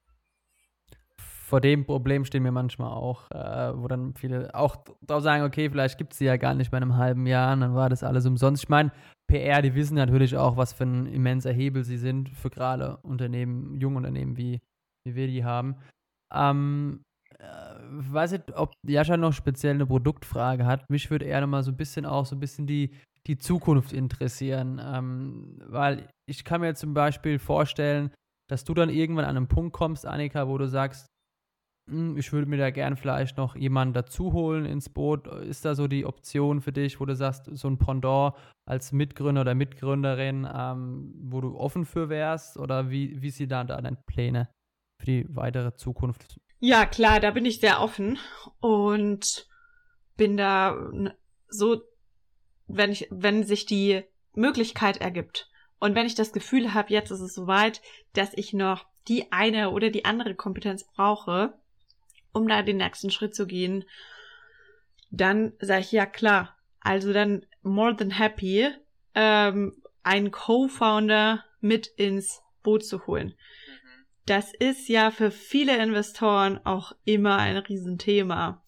Vor 1.16 1.60
dem 1.60 1.86
Problem 1.86 2.24
stehen 2.24 2.44
wir 2.44 2.52
manchmal 2.52 2.92
auch, 2.92 3.30
äh, 3.30 3.72
wo 3.74 3.88
dann 3.88 4.14
viele 4.14 4.54
auch 4.54 4.76
drauf 5.02 5.22
sagen, 5.22 5.44
okay, 5.44 5.70
vielleicht 5.70 5.96
gibt 5.96 6.12
es 6.12 6.18
sie 6.18 6.26
ja 6.26 6.36
gar 6.36 6.54
nicht 6.54 6.70
bei 6.70 6.76
einem 6.76 6.96
halben 6.96 7.26
Jahr 7.26 7.54
und 7.54 7.60
dann 7.60 7.74
war 7.74 7.88
das 7.88 8.02
alles 8.02 8.26
umsonst. 8.26 8.64
Ich 8.64 8.68
meine, 8.68 8.92
PR, 9.28 9.62
die 9.62 9.74
wissen 9.74 9.94
natürlich 9.94 10.36
auch, 10.36 10.56
was 10.56 10.72
für 10.72 10.84
ein 10.84 11.06
immenser 11.06 11.52
Hebel 11.52 11.84
sie 11.84 11.96
sind 11.96 12.28
für 12.30 12.50
gerade 12.50 12.98
Unternehmen, 12.98 13.80
junge 13.80 13.96
Unternehmen 13.98 14.36
wie, 14.36 14.60
wie 15.04 15.14
wir 15.14 15.26
die 15.26 15.44
haben. 15.44 15.76
Ähm, 16.34 17.00
äh, 17.00 17.07
weiß 17.40 18.32
nicht, 18.32 18.56
ob 18.56 18.72
Jascha 18.86 19.16
noch 19.16 19.32
speziell 19.32 19.74
eine 19.74 19.86
Produktfrage 19.86 20.66
hat. 20.66 20.88
Mich 20.90 21.10
würde 21.10 21.24
eher 21.24 21.40
nochmal 21.40 21.62
so 21.62 21.70
ein 21.70 21.76
bisschen 21.76 22.04
auch 22.04 22.26
so 22.26 22.36
ein 22.36 22.40
bisschen 22.40 22.66
die, 22.66 22.90
die 23.26 23.38
Zukunft 23.38 23.92
interessieren. 23.92 24.80
Ähm, 24.82 25.60
weil 25.66 26.08
ich 26.28 26.44
kann 26.44 26.60
mir 26.60 26.74
zum 26.74 26.94
Beispiel 26.94 27.38
vorstellen, 27.38 28.10
dass 28.48 28.64
du 28.64 28.74
dann 28.74 28.90
irgendwann 28.90 29.24
an 29.24 29.36
einen 29.36 29.48
Punkt 29.48 29.72
kommst, 29.72 30.06
Annika, 30.06 30.48
wo 30.48 30.58
du 30.58 30.66
sagst, 30.66 31.06
hm, 31.88 32.16
ich 32.16 32.32
würde 32.32 32.48
mir 32.48 32.58
da 32.58 32.70
gern 32.70 32.96
vielleicht 32.96 33.36
noch 33.36 33.56
jemanden 33.56 33.94
dazu 33.94 34.32
holen 34.32 34.64
ins 34.64 34.88
Boot. 34.88 35.26
Ist 35.26 35.64
da 35.64 35.74
so 35.74 35.86
die 35.86 36.06
Option 36.06 36.60
für 36.60 36.72
dich, 36.72 37.00
wo 37.00 37.06
du 37.06 37.14
sagst, 37.14 37.48
so 37.52 37.68
ein 37.68 37.78
Pendant 37.78 38.34
als 38.66 38.92
Mitgründer 38.92 39.42
oder 39.42 39.54
Mitgründerin, 39.54 40.46
ähm, 40.52 41.14
wo 41.20 41.40
du 41.40 41.56
offen 41.56 41.84
für 41.84 42.08
wärst? 42.08 42.58
Oder 42.58 42.90
wie, 42.90 43.20
wie 43.22 43.30
sind 43.30 43.52
da 43.52 43.64
deine 43.64 43.96
Pläne 44.06 44.48
für 45.00 45.06
die 45.06 45.26
weitere 45.28 45.74
Zukunft? 45.74 46.38
Ja, 46.60 46.86
klar, 46.86 47.20
da 47.20 47.30
bin 47.30 47.44
ich 47.44 47.60
sehr 47.60 47.80
offen 47.80 48.18
und 48.60 49.46
bin 50.16 50.36
da 50.36 50.76
so, 51.48 51.82
wenn 52.66 52.90
ich, 52.90 53.06
wenn 53.10 53.44
sich 53.44 53.64
die 53.64 54.02
Möglichkeit 54.34 54.96
ergibt 54.96 55.48
und 55.78 55.94
wenn 55.94 56.06
ich 56.06 56.16
das 56.16 56.32
Gefühl 56.32 56.74
habe, 56.74 56.92
jetzt 56.92 57.12
ist 57.12 57.20
es 57.20 57.34
soweit, 57.34 57.80
dass 58.12 58.34
ich 58.34 58.52
noch 58.52 58.86
die 59.06 59.30
eine 59.30 59.70
oder 59.70 59.90
die 59.90 60.04
andere 60.04 60.34
Kompetenz 60.34 60.84
brauche, 60.84 61.54
um 62.32 62.48
da 62.48 62.62
den 62.62 62.78
nächsten 62.78 63.12
Schritt 63.12 63.36
zu 63.36 63.46
gehen, 63.46 63.84
dann 65.10 65.52
sage 65.60 65.82
ich 65.82 65.92
ja 65.92 66.06
klar. 66.06 66.56
Also 66.80 67.12
dann 67.12 67.46
more 67.62 67.94
than 67.96 68.10
happy, 68.10 68.68
ähm, 69.14 69.80
einen 70.02 70.32
Co-Founder 70.32 71.44
mit 71.60 71.86
ins 71.86 72.42
Boot 72.64 72.84
zu 72.84 73.06
holen 73.06 73.34
das 74.28 74.52
ist 74.52 74.88
ja 74.88 75.10
für 75.10 75.30
viele 75.30 75.82
Investoren 75.82 76.60
auch 76.64 76.92
immer 77.04 77.36
ein 77.38 77.56
Riesenthema. 77.56 78.62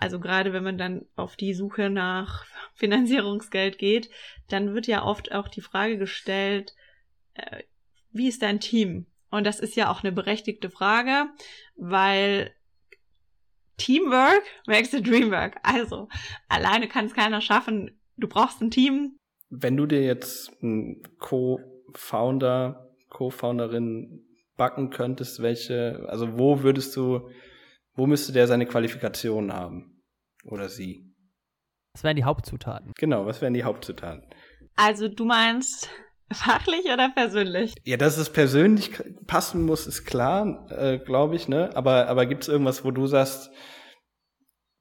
Also 0.00 0.18
gerade 0.18 0.52
wenn 0.52 0.64
man 0.64 0.78
dann 0.78 1.06
auf 1.14 1.36
die 1.36 1.54
Suche 1.54 1.90
nach 1.90 2.44
Finanzierungsgeld 2.74 3.78
geht, 3.78 4.10
dann 4.48 4.74
wird 4.74 4.86
ja 4.86 5.04
oft 5.04 5.32
auch 5.32 5.48
die 5.48 5.60
Frage 5.60 5.98
gestellt, 5.98 6.74
äh, 7.34 7.62
wie 8.10 8.28
ist 8.28 8.42
dein 8.42 8.60
Team? 8.60 9.06
Und 9.30 9.44
das 9.44 9.60
ist 9.60 9.76
ja 9.76 9.90
auch 9.90 10.02
eine 10.02 10.12
berechtigte 10.12 10.70
Frage, 10.70 11.28
weil 11.76 12.52
Teamwork 13.76 14.42
makes 14.66 14.90
the 14.90 15.02
dream 15.02 15.30
work. 15.30 15.58
Also 15.62 16.08
alleine 16.48 16.88
kann 16.88 17.06
es 17.06 17.14
keiner 17.14 17.40
schaffen. 17.40 18.00
Du 18.16 18.28
brauchst 18.28 18.62
ein 18.62 18.70
Team. 18.70 19.16
Wenn 19.50 19.76
du 19.76 19.86
dir 19.86 20.02
jetzt 20.02 20.50
einen 20.62 21.02
Co-Founder, 21.18 22.94
Co-Founderin 23.10 24.25
backen 24.56 24.90
könntest, 24.90 25.42
welche, 25.42 26.06
also 26.08 26.38
wo 26.38 26.62
würdest 26.62 26.96
du, 26.96 27.30
wo 27.94 28.06
müsste 28.06 28.32
der 28.32 28.46
seine 28.46 28.66
Qualifikationen 28.66 29.52
haben? 29.52 30.02
Oder 30.44 30.68
sie? 30.68 31.14
Was 31.94 32.04
wären 32.04 32.16
die 32.16 32.24
Hauptzutaten? 32.24 32.92
Genau, 32.96 33.26
was 33.26 33.40
wären 33.40 33.54
die 33.54 33.64
Hauptzutaten? 33.64 34.22
Also 34.76 35.08
du 35.08 35.24
meinst 35.24 35.88
fachlich 36.32 36.84
oder 36.92 37.10
persönlich? 37.10 37.74
Ja, 37.84 37.96
dass 37.96 38.18
es 38.18 38.30
persönlich 38.30 38.92
passen 39.26 39.64
muss, 39.64 39.86
ist 39.86 40.04
klar, 40.04 40.66
äh, 40.70 40.98
glaube 40.98 41.36
ich, 41.36 41.48
ne? 41.48 41.70
Aber, 41.74 42.08
aber 42.08 42.26
gibt 42.26 42.42
es 42.42 42.48
irgendwas, 42.48 42.84
wo 42.84 42.90
du 42.90 43.06
sagst, 43.06 43.50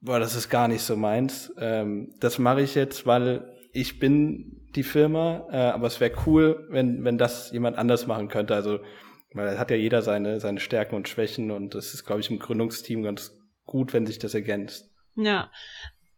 boah, 0.01 0.19
das 0.19 0.35
ist 0.35 0.49
gar 0.49 0.67
nicht 0.67 0.81
so 0.81 0.95
meins. 0.95 1.53
Ähm, 1.57 2.13
das 2.19 2.37
mache 2.39 2.61
ich 2.61 2.75
jetzt, 2.75 3.05
weil 3.05 3.49
ich 3.73 3.99
bin 3.99 4.69
die 4.75 4.83
Firma, 4.83 5.47
äh, 5.51 5.57
aber 5.57 5.87
es 5.87 5.99
wäre 5.99 6.13
cool, 6.25 6.67
wenn, 6.69 7.03
wenn 7.03 7.17
das 7.17 7.51
jemand 7.51 7.77
anders 7.77 8.07
machen 8.07 8.27
könnte. 8.27 8.55
Also 8.55 8.79
weil 9.35 9.59
hat 9.59 9.69
ja 9.69 9.77
jeder 9.77 10.01
seine, 10.01 10.39
seine 10.39 10.59
Stärken 10.59 10.95
und 10.95 11.07
Schwächen 11.07 11.51
und 11.51 11.75
das 11.75 11.93
ist, 11.93 12.05
glaube 12.05 12.21
ich, 12.21 12.31
im 12.31 12.39
Gründungsteam 12.39 13.03
ganz 13.03 13.37
gut, 13.65 13.93
wenn 13.93 14.05
sich 14.05 14.17
das 14.17 14.33
ergänzt. 14.33 14.89
Ja, 15.15 15.51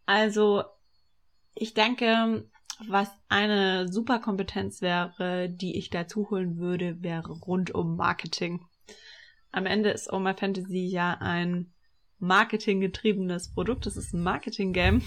also 0.05 0.63
ich 1.53 1.73
denke, 1.73 2.45
was 2.87 3.09
eine 3.27 3.91
super 3.91 4.19
Kompetenz 4.19 4.81
wäre, 4.81 5.49
die 5.49 5.77
ich 5.77 5.89
dazu 5.89 6.29
holen 6.29 6.57
würde, 6.57 7.01
wäre 7.01 7.31
rund 7.31 7.73
um 7.73 7.95
Marketing. 7.95 8.65
Am 9.51 9.65
Ende 9.65 9.89
ist 9.89 10.11
My 10.11 10.33
Fantasy 10.35 10.85
ja 10.85 11.17
ein 11.19 11.73
marketinggetriebenes 12.19 13.53
Produkt. 13.53 13.85
Das 13.85 13.97
ist 13.97 14.13
ein 14.13 14.21
Marketing-Game. 14.21 15.01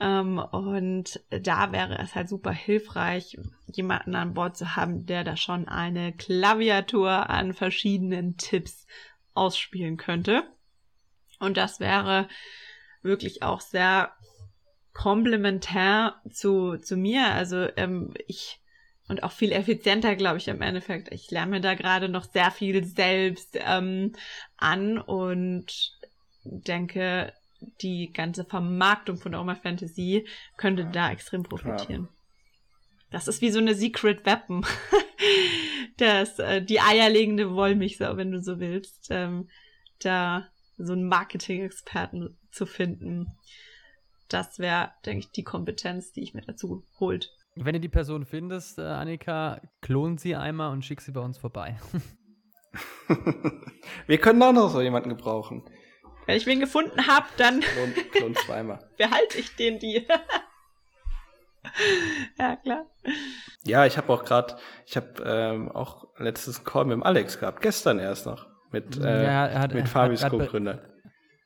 Ähm, 0.00 0.38
und 0.38 1.20
da 1.30 1.72
wäre 1.72 1.98
es 1.98 2.14
halt 2.14 2.28
super 2.28 2.52
hilfreich, 2.52 3.38
jemanden 3.72 4.14
an 4.14 4.34
Bord 4.34 4.56
zu 4.56 4.76
haben, 4.76 5.06
der 5.06 5.24
da 5.24 5.36
schon 5.36 5.68
eine 5.68 6.12
Klaviatur 6.12 7.30
an 7.30 7.52
verschiedenen 7.54 8.36
Tipps 8.36 8.86
ausspielen 9.34 9.96
könnte. 9.96 10.44
Und 11.38 11.56
das 11.56 11.80
wäre 11.80 12.28
wirklich 13.02 13.42
auch 13.42 13.60
sehr 13.60 14.12
komplementär 14.92 16.14
zu, 16.30 16.78
zu 16.78 16.96
mir. 16.96 17.26
Also 17.26 17.68
ähm, 17.76 18.14
ich 18.26 18.60
und 19.06 19.22
auch 19.22 19.32
viel 19.32 19.52
effizienter, 19.52 20.16
glaube 20.16 20.38
ich, 20.38 20.48
im 20.48 20.62
Endeffekt. 20.62 21.12
Ich 21.12 21.30
lerne 21.30 21.60
da 21.60 21.74
gerade 21.74 22.08
noch 22.08 22.24
sehr 22.24 22.50
viel 22.50 22.84
selbst 22.84 23.58
ähm, 23.60 24.12
an 24.56 24.98
und 24.98 25.98
denke, 26.44 27.32
die 27.80 28.12
ganze 28.12 28.44
Vermarktung 28.44 29.16
von 29.16 29.34
Oma 29.34 29.54
Fantasy 29.54 30.26
könnte 30.56 30.86
da 30.86 31.10
extrem 31.10 31.42
profitieren. 31.42 32.06
Klar. 32.06 32.14
Das 33.10 33.28
ist 33.28 33.42
wie 33.42 33.50
so 33.50 33.60
eine 33.60 33.74
Secret 33.74 34.26
Weapon. 34.26 34.66
das, 35.98 36.38
äh, 36.38 36.62
die 36.62 36.80
eierlegende 36.80 37.54
Wollmilchsau, 37.54 38.16
wenn 38.16 38.32
du 38.32 38.42
so 38.42 38.58
willst. 38.58 39.08
Ähm, 39.10 39.48
da 40.00 40.48
so 40.76 40.92
einen 40.92 41.06
Marketing-Experten 41.06 42.36
zu 42.50 42.66
finden. 42.66 43.38
Das 44.28 44.58
wäre, 44.58 44.90
denke 45.06 45.20
ich, 45.20 45.30
die 45.30 45.44
Kompetenz, 45.44 46.12
die 46.12 46.22
ich 46.22 46.34
mir 46.34 46.42
dazu 46.42 46.84
holt. 46.98 47.30
Wenn 47.54 47.74
du 47.74 47.80
die 47.80 47.88
Person 47.88 48.24
findest, 48.24 48.78
äh, 48.78 48.82
Annika, 48.82 49.60
klon 49.80 50.18
sie 50.18 50.34
einmal 50.34 50.72
und 50.72 50.84
schick 50.84 51.00
sie 51.00 51.12
bei 51.12 51.20
uns 51.20 51.38
vorbei. 51.38 51.78
Wir 54.06 54.18
können 54.18 54.42
auch 54.42 54.52
noch 54.52 54.70
so 54.70 54.80
jemanden 54.80 55.10
gebrauchen. 55.10 55.62
Wenn 56.26 56.36
ich 56.36 56.46
wen 56.46 56.60
gefunden 56.60 57.06
habe, 57.06 57.26
dann 57.36 57.60
klon, 57.60 57.94
klon 58.12 58.34
zweimal. 58.34 58.78
behalte 58.98 59.38
ich 59.38 59.54
den 59.56 59.78
die. 59.78 60.06
ja, 62.38 62.56
klar. 62.56 62.86
Ja, 63.64 63.86
ich 63.86 63.96
habe 63.96 64.12
auch 64.12 64.24
gerade, 64.24 64.56
ich 64.86 64.96
habe 64.96 65.22
ähm, 65.24 65.70
auch 65.70 66.08
letztes 66.18 66.64
Call 66.64 66.84
mit 66.84 66.92
dem 66.92 67.02
Alex 67.02 67.38
gehabt, 67.38 67.62
gestern 67.62 67.98
erst 67.98 68.26
noch, 68.26 68.46
mit, 68.70 69.02
äh, 69.02 69.24
ja, 69.24 69.60
hat, 69.60 69.74
mit 69.74 69.88
Fabis 69.88 70.26
Co-Gründer. 70.26 70.82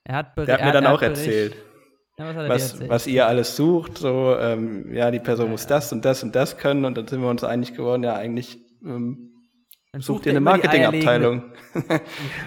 Er 0.04 0.16
hat, 0.16 0.36
Der 0.36 0.54
hat 0.54 0.64
mir 0.64 0.72
dann 0.72 0.86
auch 0.86 1.02
erzählt. 1.02 1.56
Ja, 2.18 2.34
was, 2.48 2.80
was, 2.80 2.88
was, 2.88 3.06
ihr 3.06 3.28
alles 3.28 3.54
sucht, 3.54 3.98
so, 3.98 4.36
ähm, 4.36 4.92
ja, 4.92 5.12
die 5.12 5.20
Person 5.20 5.46
ja, 5.46 5.52
muss 5.52 5.68
das 5.68 5.92
und 5.92 6.04
das 6.04 6.24
und 6.24 6.34
das 6.34 6.58
können 6.58 6.84
und 6.84 6.98
dann 6.98 7.06
sind 7.06 7.20
wir 7.20 7.28
uns 7.28 7.44
einig 7.44 7.74
geworden, 7.74 8.02
ja, 8.02 8.14
eigentlich 8.14 8.58
ähm, 8.84 9.30
sucht, 9.92 10.04
sucht 10.04 10.26
ihr 10.26 10.32
eine 10.32 10.40
Marketingabteilung. 10.40 11.52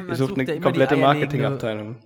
Ihr 0.10 0.16
sucht 0.16 0.38
eine 0.38 0.60
komplette 0.60 0.98
Marketingabteilung. 0.98 2.02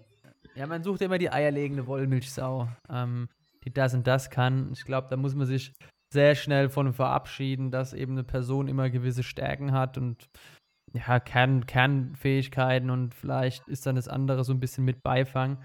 Ja, 0.55 0.67
man 0.67 0.83
sucht 0.83 1.01
immer 1.01 1.17
die 1.17 1.31
eierlegende 1.31 1.85
Wollmilchsau, 1.85 2.69
ähm, 2.89 3.27
die 3.65 3.73
das 3.73 3.93
und 3.93 4.07
das 4.07 4.29
kann. 4.29 4.71
Ich 4.73 4.85
glaube, 4.85 5.07
da 5.09 5.17
muss 5.17 5.35
man 5.35 5.47
sich 5.47 5.73
sehr 6.13 6.35
schnell 6.35 6.69
von 6.69 6.93
verabschieden, 6.93 7.71
dass 7.71 7.93
eben 7.93 8.13
eine 8.13 8.23
Person 8.23 8.67
immer 8.69 8.89
gewisse 8.89 9.23
Stärken 9.23 9.73
hat 9.73 9.97
und 9.97 10.29
ja, 10.93 11.19
Kern, 11.19 11.65
Kernfähigkeiten 11.65 12.89
und 12.89 13.13
vielleicht 13.13 13.67
ist 13.67 13.85
dann 13.85 13.97
das 13.97 14.07
andere 14.07 14.45
so 14.45 14.53
ein 14.53 14.61
bisschen 14.61 14.85
mit 14.85 15.03
Beifang. 15.03 15.57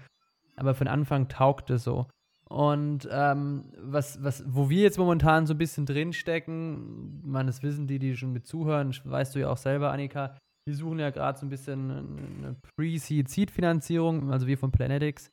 Aber 0.57 0.75
von 0.75 0.87
Anfang 0.87 1.29
taugt 1.29 1.69
es 1.69 1.85
so. 1.85 2.07
Und 2.49 3.07
ähm, 3.09 3.71
was, 3.77 4.21
was, 4.21 4.43
wo 4.45 4.69
wir 4.69 4.81
jetzt 4.81 4.97
momentan 4.97 5.47
so 5.47 5.53
ein 5.53 5.57
bisschen 5.57 5.85
drinstecken, 5.85 7.21
man, 7.23 7.47
das 7.47 7.63
wissen 7.63 7.87
die, 7.87 7.97
die 7.97 8.17
schon 8.17 8.33
mit 8.33 8.45
zuhören, 8.45 8.93
weißt 9.05 9.35
du 9.35 9.39
ja 9.39 9.49
auch 9.49 9.57
selber, 9.57 9.91
Annika, 9.93 10.35
wir 10.65 10.75
suchen 10.75 10.99
ja 10.99 11.09
gerade 11.09 11.39
so 11.39 11.45
ein 11.45 11.49
bisschen 11.49 11.91
eine 11.91 12.55
Pre-Seed-Seed-Finanzierung, 12.75 14.31
also 14.31 14.47
wir 14.47 14.57
von 14.57 14.71
Planetix. 14.71 15.31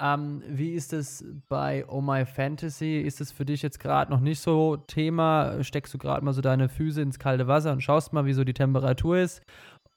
Ähm, 0.00 0.42
wie 0.48 0.72
ist 0.72 0.92
es 0.92 1.24
bei 1.48 1.86
Oh 1.86 2.00
My 2.00 2.24
Fantasy? 2.26 2.98
Ist 3.00 3.20
es 3.20 3.30
für 3.30 3.44
dich 3.44 3.62
jetzt 3.62 3.78
gerade 3.78 4.10
noch 4.10 4.20
nicht 4.20 4.40
so 4.40 4.76
Thema? 4.76 5.62
Steckst 5.62 5.94
du 5.94 5.98
gerade 5.98 6.24
mal 6.24 6.32
so 6.32 6.40
deine 6.40 6.68
Füße 6.68 7.00
ins 7.00 7.18
kalte 7.18 7.46
Wasser 7.46 7.72
und 7.72 7.82
schaust 7.82 8.12
mal, 8.12 8.24
wie 8.24 8.32
so 8.32 8.42
die 8.42 8.54
Temperatur 8.54 9.18
ist? 9.18 9.42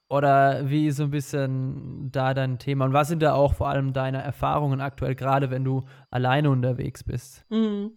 Oder 0.07 0.69
wie 0.69 0.87
ist 0.87 0.97
so 0.97 1.03
ein 1.05 1.11
bisschen 1.11 2.11
da 2.11 2.35
dein 2.35 2.59
Thema? 2.59 2.85
Und 2.85 2.93
was 2.93 3.07
sind 3.07 3.23
da 3.23 3.33
auch 3.33 3.55
vor 3.55 3.69
allem 3.69 3.93
deine 3.93 4.21
Erfahrungen 4.21 4.79
aktuell, 4.79 5.15
gerade 5.15 5.49
wenn 5.49 5.63
du 5.63 5.85
alleine 6.11 6.51
unterwegs 6.51 7.03
bist? 7.03 7.43
Mhm. 7.49 7.93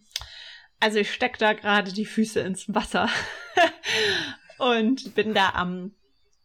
Also 0.79 0.97
ich 0.97 1.13
stecke 1.13 1.37
da 1.37 1.53
gerade 1.53 1.93
die 1.93 2.05
Füße 2.05 2.39
ins 2.39 2.73
Wasser 2.73 3.09
und 4.57 5.13
bin 5.13 5.35
da 5.35 5.49
am 5.49 5.91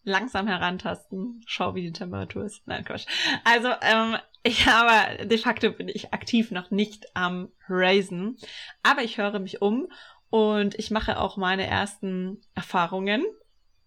langsam 0.04 0.46
herantasten. 0.46 1.42
Schau, 1.46 1.74
wie 1.74 1.82
die 1.82 1.92
Temperatur 1.92 2.44
ist. 2.44 2.66
Nein, 2.66 2.84
Quatsch. 2.84 3.06
Also, 3.44 3.68
ähm, 3.80 4.16
ich 4.42 4.66
aber 4.66 5.24
de 5.24 5.38
facto 5.38 5.72
bin 5.72 5.88
ich 5.88 6.12
aktiv 6.12 6.50
noch 6.50 6.70
nicht 6.70 7.06
am 7.16 7.50
Raisen. 7.68 8.36
Aber 8.82 9.02
ich 9.02 9.18
höre 9.18 9.38
mich 9.38 9.62
um 9.62 9.88
und 10.30 10.78
ich 10.78 10.90
mache 10.90 11.18
auch 11.18 11.36
meine 11.36 11.66
ersten 11.66 12.42
Erfahrungen. 12.54 13.24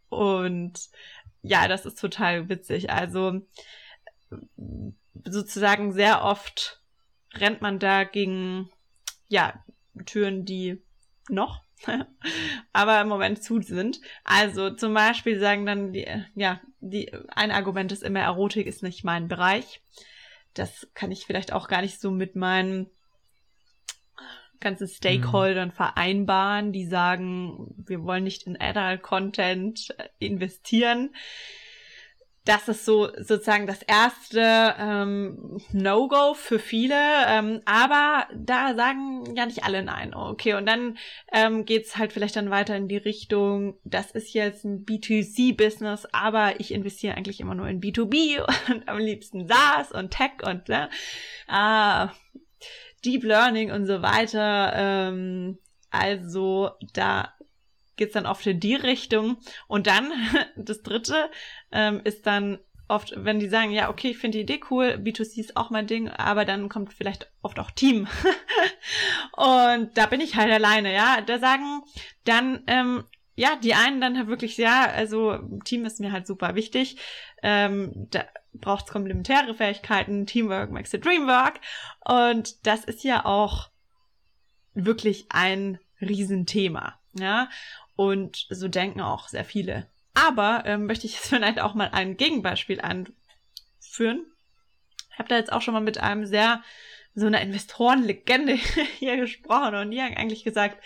Und 0.10 0.90
ja, 1.42 1.68
das 1.68 1.86
ist 1.86 2.00
total 2.00 2.50
witzig. 2.50 2.90
Also 2.90 3.42
sozusagen 5.26 5.94
sehr 5.94 6.24
oft 6.24 6.82
rennt 7.34 7.62
man 7.62 7.80
da 7.80 8.04
gegen 8.04 8.70
ja, 9.28 9.64
Türen, 10.06 10.46
die 10.46 10.82
noch 11.30 11.67
aber 12.74 13.02
im 13.02 13.08
Moment 13.08 13.44
zu 13.44 13.62
sind. 13.62 14.00
Also 14.24 14.72
zum 14.72 14.94
Beispiel 14.94 15.40
sagen 15.40 15.66
dann 15.66 15.94
die, 15.94 16.08
ja, 16.36 16.62
die, 16.80 17.12
ein 17.30 17.52
Argument 17.52 17.92
ist 17.92 18.04
immer, 18.04 18.22
Erotik 18.22 18.68
ist 18.68 18.84
nicht 18.84 19.04
mein 19.04 19.28
Bereich. 19.28 19.82
Das 20.54 20.88
kann 20.94 21.12
ich 21.12 21.26
vielleicht 21.26 21.54
auch 21.54 21.68
gar 21.68 21.82
nicht 21.82 22.00
so 22.00 22.12
mit 22.12 22.36
meinen 22.36 22.90
ganzen 24.60 24.88
Stakeholdern 24.88 25.70
mhm. 25.70 25.74
vereinbaren, 25.74 26.72
die 26.72 26.88
sagen, 26.88 27.76
wir 27.78 28.04
wollen 28.04 28.24
nicht 28.24 28.48
in 28.48 28.60
Adult 28.60 29.04
Content 29.04 29.96
investieren 30.20 31.12
das 32.48 32.70
ist 32.70 32.86
so 32.86 33.10
sozusagen 33.18 33.68
das 33.68 33.82
erste 33.82 34.74
ähm, 34.80 35.60
No-Go 35.74 36.34
für 36.34 36.60
viele. 36.60 36.96
Ähm, 37.28 37.62
aber 37.66 38.28
da 38.34 38.74
sagen 38.74 39.36
ja 39.36 39.46
nicht 39.46 39.66
alle 39.66 39.84
nein. 39.84 40.14
Okay, 40.14 40.54
und 40.54 40.66
dann 40.66 40.98
ähm, 41.34 41.66
geht's 41.66 41.98
halt 41.98 42.14
vielleicht 42.14 42.38
dann 42.38 42.50
weiter 42.50 42.76
in 42.78 42.88
die 42.88 42.98
Richtung, 42.98 43.78
das 43.84 44.12
ist 44.12 44.34
jetzt 44.34 44.64
ein 44.64 44.86
B2C-Business, 44.86 46.08
aber 46.14 46.60
ich 46.60 46.74
investiere 46.74 47.16
eigentlich 47.16 47.42
immer 47.42 47.56
nur 47.56 47.68
in 47.68 47.82
B2B 47.82 48.40
und 48.72 48.88
am 48.88 48.98
liebsten 48.98 49.48
SaaS 49.48 49.92
und 49.92 50.12
Tech 50.12 50.44
und 50.44 50.70
ne, 50.70 50.90
äh, 51.50 52.08
Deep 53.04 53.24
Learning 53.24 53.72
und 53.72 53.86
so 53.86 54.02
weiter. 54.02 54.72
Ähm, 54.74 55.58
also 55.92 56.72
da 56.94 57.34
geht's 57.98 58.14
dann 58.14 58.26
oft 58.26 58.46
in 58.48 58.60
die 58.60 58.76
Richtung. 58.76 59.38
Und 59.68 59.88
dann, 59.88 60.12
das 60.56 60.82
dritte, 60.82 61.30
ähm, 61.72 62.02
ist 62.04 62.26
dann 62.26 62.60
oft, 62.88 63.14
wenn 63.18 63.40
die 63.40 63.50
sagen, 63.50 63.72
ja, 63.72 63.90
okay, 63.90 64.10
ich 64.12 64.18
finde 64.18 64.38
die 64.38 64.44
Idee 64.44 64.62
cool, 64.72 65.00
B2C 65.02 65.40
ist 65.40 65.58
auch 65.58 65.70
mein 65.70 65.88
Ding, 65.88 66.10
aber 66.10 66.46
dann 66.46 66.70
kommt 66.70 66.94
vielleicht 66.94 67.30
oft 67.42 67.60
auch 67.60 67.72
Team. 67.72 68.08
und 69.34 69.98
da 69.98 70.06
bin 70.06 70.22
ich 70.22 70.36
halt 70.36 70.52
alleine, 70.52 70.94
ja. 70.94 71.22
Da 71.22 71.40
sagen 71.40 71.82
dann, 72.24 72.64
ähm, 72.68 73.04
ja, 73.36 73.56
die 73.56 73.76
einen 73.76 74.02
dann 74.02 74.18
halt 74.18 74.28
wirklich, 74.28 74.58
ja, 74.58 74.90
also 74.90 75.38
Team 75.64 75.86
ist 75.86 76.00
mir 76.00 76.12
halt 76.12 76.26
super 76.26 76.56
wichtig. 76.56 76.98
Ähm, 77.44 78.08
da 78.10 78.26
braucht's 78.54 78.92
komplementäre 78.92 79.54
Fähigkeiten, 79.54 80.26
Teamwork 80.26 80.72
makes 80.72 80.92
the 80.92 81.00
dream 81.00 81.28
work. 81.28 81.60
Und 82.04 82.66
das 82.66 82.84
ist 82.84 83.04
ja 83.04 83.26
auch 83.26 83.70
wirklich 84.74 85.28
ein 85.30 85.80
Riesenthema. 86.02 87.00
Ja, 87.14 87.50
und 87.98 88.46
so 88.50 88.70
denken 88.70 89.02
auch 89.02 89.28
sehr 89.28 89.44
viele. 89.44 89.90
Aber 90.14 90.64
ähm, 90.66 90.86
möchte 90.86 91.06
ich 91.06 91.16
jetzt 91.16 91.28
vielleicht 91.30 91.60
auch 91.60 91.74
mal 91.74 91.90
ein 91.92 92.16
Gegenbeispiel 92.16 92.80
anführen. 92.80 94.26
Ich 95.12 95.20
habe 95.20 95.28
da 95.28 95.36
jetzt 95.36 95.52
auch 95.52 95.62
schon 95.62 95.74
mal 95.74 95.82
mit 95.82 95.98
einem 95.98 96.26
sehr, 96.26 96.64
so 97.16 97.26
einer 97.26 97.42
Investorenlegende 97.42 98.54
hier 99.00 99.18
gesprochen 99.18 99.76
und 99.76 99.92
die 99.92 100.02
haben 100.02 100.16
eigentlich 100.16 100.46
gesagt, 100.46 100.82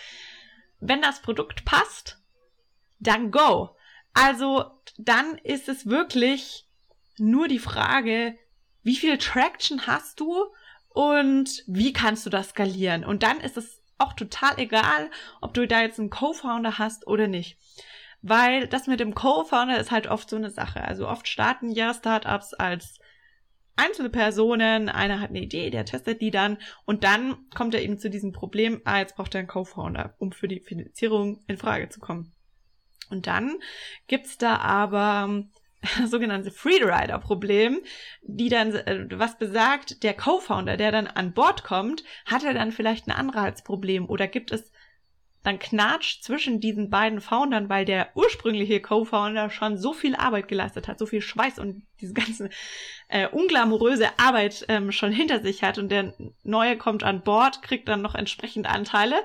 wenn 0.80 1.02
das 1.02 1.22
Produkt 1.22 1.66
passt, 1.66 2.18
dann 3.00 3.30
go. 3.30 3.76
Also 4.14 4.66
dann 4.98 5.38
ist 5.38 5.70
es 5.70 5.86
wirklich 5.86 6.66
nur 7.18 7.48
die 7.48 7.60
Frage, 7.60 8.38
wie 8.84 8.96
viel 8.96 9.18
Traction 9.18 9.86
hast 9.86 10.20
du 10.20 10.46
und 10.90 11.64
wie 11.68 11.94
kannst 11.94 12.26
du 12.26 12.30
das 12.30 12.50
skalieren? 12.50 13.04
Und 13.04 13.24
dann 13.24 13.40
ist 13.42 13.58
es 13.58 13.81
auch 14.02 14.14
total 14.14 14.58
egal, 14.58 15.10
ob 15.42 15.54
du 15.54 15.68
da 15.68 15.82
jetzt 15.82 16.00
einen 16.00 16.10
Co-Founder 16.10 16.78
hast 16.78 17.08
oder 17.08 17.28
nicht. 17.28 17.58
Weil 18.22 18.68
das 18.68 18.88
mit 18.88 19.00
dem 19.00 19.16
Co-Founder 19.16 19.80
ist 19.80 19.92
halt 19.92 20.08
oft 20.08 20.30
so 20.30 20.36
eine 20.36 20.52
Sache. 20.52 20.84
Also 20.84 21.08
oft 21.08 21.28
starten 21.28 21.70
ja 21.72 21.94
Startups 21.94 22.54
als 22.54 23.00
einzelne 23.76 24.10
Personen, 24.10 24.90
einer 24.90 25.20
hat 25.20 25.30
eine 25.30 25.42
Idee, 25.42 25.70
der 25.70 25.86
testet 25.86 26.22
die 26.22 26.30
dann 26.30 26.58
und 26.86 27.04
dann 27.04 27.50
kommt 27.56 27.74
er 27.74 27.82
eben 27.82 27.98
zu 27.98 28.10
diesem 28.10 28.32
Problem, 28.32 28.82
ah, 28.86 29.00
jetzt 29.00 29.16
braucht 29.16 29.34
er 29.34 29.40
einen 29.40 29.48
Co-Founder, 29.48 30.16
um 30.20 30.32
für 30.32 30.48
die 30.48 30.60
Finanzierung 30.60 31.44
in 31.48 31.58
Frage 31.58 31.90
zu 31.90 32.00
kommen. 32.00 32.32
Und 33.10 33.28
dann 33.28 33.58
gibt's 34.08 34.38
da 34.38 34.58
aber 34.58 35.46
sogenannte 36.06 36.52
Freerider-Problem, 36.52 37.82
die 38.22 38.50
dann 38.50 38.74
äh, 38.74 39.08
was 39.12 39.38
besagt, 39.38 40.04
der 40.04 40.14
Co-Founder, 40.14 40.78
der 40.78 40.92
dann 40.92 41.08
an 41.08 41.34
Bord 41.34 41.64
kommt, 41.64 42.04
hat 42.26 42.44
er 42.44 42.54
dann 42.54 42.72
vielleicht 42.72 43.08
ein 43.08 43.12
Anreizproblem 43.12 44.08
oder 44.10 44.28
gibt 44.28 44.52
es 44.52 44.72
dann 45.44 45.58
Knatsch 45.58 46.22
zwischen 46.22 46.60
diesen 46.60 46.92
beiden 46.92 47.20
Foundern, 47.20 47.68
weil 47.68 47.84
der 47.84 48.10
ursprüngliche 48.16 48.80
Co-Founder 48.80 49.50
schon 49.50 49.78
so 49.78 49.94
viel 49.94 50.16
Arbeit 50.16 50.48
geleistet 50.48 50.88
hat, 50.88 51.00
so 51.00 51.08
viel 51.08 51.22
Schweiß 51.22 51.58
und 51.58 51.84
diese 52.00 52.14
ganze 52.14 52.50
äh, 53.08 53.28
unglamouröse 53.28 54.08
Arbeit 54.18 54.66
ähm, 54.68 54.92
schon 54.92 55.12
hinter 55.12 55.42
sich 55.42 55.64
hat 55.64 55.80
und 55.80 55.90
der 55.90 56.14
neue 56.44 56.78
kommt 56.78 57.04
an 57.04 57.24
Bord, 57.24 57.64
kriegt 57.64 57.88
dann 57.88 58.04
noch 58.04 58.14
entsprechend 58.14 58.68
Anteile. 58.68 59.16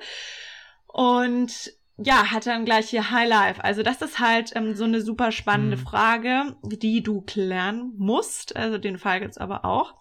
Und 0.86 1.72
ja, 1.98 2.30
hat 2.30 2.46
dann 2.46 2.64
gleich 2.66 2.90
hier 2.90 3.10
High 3.10 3.28
Life. 3.28 3.64
Also 3.64 3.82
das 3.82 4.02
ist 4.02 4.18
halt 4.18 4.52
ähm, 4.54 4.74
so 4.74 4.84
eine 4.84 5.00
super 5.00 5.32
spannende 5.32 5.76
mhm. 5.76 5.80
Frage, 5.80 6.56
die 6.62 7.02
du 7.02 7.22
klären 7.22 7.92
musst. 7.96 8.54
Also 8.56 8.78
den 8.78 8.98
Fall 8.98 9.20
gibt's 9.20 9.38
aber 9.38 9.64
auch. 9.64 9.94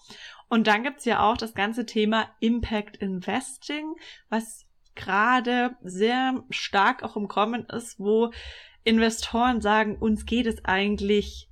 Und 0.49 0.67
dann 0.67 0.83
gibt's 0.83 1.05
ja 1.05 1.21
auch 1.21 1.37
das 1.37 1.53
ganze 1.53 1.85
Thema 1.85 2.29
Impact 2.39 2.97
Investing, 2.97 3.95
was 4.29 4.65
gerade 4.93 5.75
sehr 5.83 6.43
stark 6.49 7.03
auch 7.03 7.15
im 7.15 7.27
Kommen 7.27 7.65
ist, 7.65 7.99
wo 7.99 8.31
Investoren 8.83 9.61
sagen, 9.61 9.97
uns 9.97 10.25
geht 10.25 10.45
es 10.45 10.63
eigentlich 10.63 11.49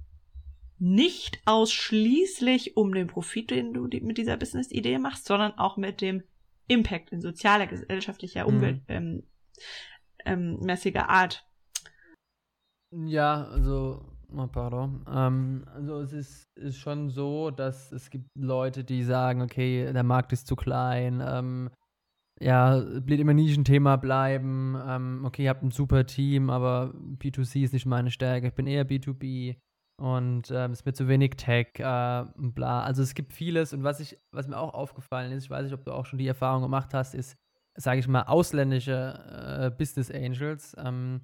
nicht 0.78 1.41
ausschließlich 1.46 2.78
um 2.78 2.94
den 2.94 3.08
Profit, 3.08 3.50
den 3.52 3.74
du 3.74 3.88
mit 4.02 4.18
dieser 4.18 4.38
Business-Idee 4.38 5.00
machst, 5.00 5.26
sondern 5.26 5.58
auch 5.58 5.78
mit 5.78 6.02
dem 6.02 6.24
Impact 6.68 7.12
in 7.12 7.22
sozialer, 7.22 7.68
gesellschaftlicher 7.68 8.48
Umwelt, 8.48 8.78
mhm. 8.88 8.96
ähm, 8.96 9.24
ähm, 10.26 10.59
mäßiger 10.59 11.09
Art. 11.09 11.45
Ja, 12.91 13.45
also, 13.45 14.05
oh, 14.32 14.47
pardon. 14.47 15.03
Ähm, 15.11 15.65
also 15.74 15.99
es 16.01 16.13
ist, 16.13 16.57
ist 16.57 16.78
schon 16.78 17.09
so, 17.09 17.49
dass 17.49 17.91
es 17.91 18.09
gibt 18.09 18.30
Leute, 18.36 18.84
die 18.84 19.03
sagen, 19.03 19.41
okay, 19.41 19.91
der 19.91 20.03
Markt 20.03 20.32
ist 20.32 20.47
zu 20.47 20.55
klein, 20.55 21.21
ähm, 21.26 21.69
ja, 22.39 22.84
wird 22.86 23.19
immer 23.19 23.34
Nischenthema 23.34 23.95
bleiben, 23.95 24.78
ähm, 24.86 25.24
okay, 25.26 25.43
ihr 25.43 25.49
habt 25.49 25.63
ein 25.63 25.71
super 25.71 26.05
Team, 26.05 26.49
aber 26.49 26.93
B2C 27.19 27.63
ist 27.63 27.74
nicht 27.74 27.86
meine 27.86 28.11
Stärke, 28.11 28.47
ich 28.47 28.53
bin 28.53 28.67
eher 28.67 28.88
B2B 28.88 29.55
und 30.01 30.51
ähm, 30.51 30.71
es 30.71 30.86
wird 30.86 30.95
zu 30.97 31.07
wenig 31.07 31.32
Tech, 31.38 31.67
äh, 31.78 32.26
bla. 32.36 32.84
Also 32.84 33.01
es 33.01 33.13
gibt 33.13 33.34
vieles 33.34 33.74
und 33.74 33.84
was 33.84 33.99
ich, 33.99 34.17
was 34.32 34.47
mir 34.47 34.57
auch 34.57 34.74
aufgefallen 34.74 35.32
ist, 35.32 35.45
ich 35.45 35.49
weiß 35.49 35.63
nicht, 35.63 35.74
ob 35.74 35.86
du 35.86 35.93
auch 35.93 36.05
schon 36.05 36.19
die 36.19 36.28
Erfahrung 36.28 36.63
gemacht 36.63 36.93
hast, 36.93 37.15
ist, 37.15 37.38
sage 37.76 37.99
ich 37.99 38.07
mal, 38.07 38.24
ausländische 38.24 39.71
äh, 39.71 39.76
Business 39.76 40.11
Angels, 40.11 40.76
ähm, 40.78 41.21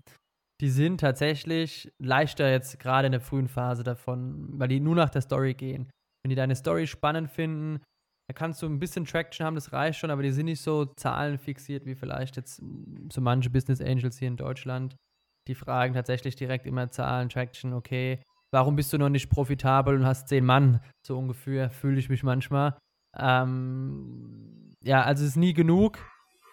die 0.62 0.70
sind 0.70 1.00
tatsächlich 1.00 1.92
leichter 2.00 2.50
jetzt 2.50 2.80
gerade 2.80 3.06
in 3.06 3.14
der 3.14 3.22
frühen 3.22 3.48
Phase 3.48 3.84
davon, 3.84 4.60
weil 4.60 4.68
die 4.68 4.80
nur 4.80 4.96
nach 4.96 5.10
der 5.10 5.22
Story 5.22 5.54
gehen. 5.54 5.90
Wenn 6.24 6.30
die 6.30 6.36
deine 6.36 6.56
Story 6.56 6.86
spannend 6.86 7.30
finden, 7.30 7.82
da 8.28 8.34
kannst 8.34 8.62
du 8.62 8.68
ein 8.68 8.80
bisschen 8.80 9.06
Traction 9.06 9.46
haben, 9.46 9.56
das 9.56 9.72
reicht 9.72 10.00
schon, 10.00 10.12
aber 10.12 10.22
die 10.22 10.32
sind 10.32 10.46
nicht 10.46 10.62
so 10.62 10.86
zahlenfixiert 10.86 11.86
wie 11.86 11.96
vielleicht 11.96 12.36
jetzt 12.36 12.62
so 13.12 13.22
manche 13.22 13.50
Business 13.50 13.82
Angels 13.82 14.20
hier 14.20 14.28
in 14.28 14.38
Deutschland. 14.38 14.96
Die 15.48 15.56
fragen 15.56 15.94
tatsächlich 15.94 16.36
direkt 16.36 16.68
immer 16.68 16.92
Zahlen, 16.92 17.30
Traction, 17.30 17.74
okay, 17.74 18.22
warum 18.52 18.76
bist 18.76 18.92
du 18.94 18.98
noch 18.98 19.10
nicht 19.10 19.30
profitabel 19.30 19.96
und 19.96 20.06
hast 20.06 20.28
zehn 20.28 20.46
Mann? 20.46 20.82
So 21.06 21.18
ungefähr 21.18 21.70
fühle 21.70 22.00
ich 22.00 22.10
mich 22.10 22.22
manchmal. 22.22 22.78
Ähm, 23.18 24.76
ja, 24.84 25.04
also 25.04 25.24
es 25.24 25.32
ist 25.32 25.38
nie 25.38 25.54
genug. 25.54 25.98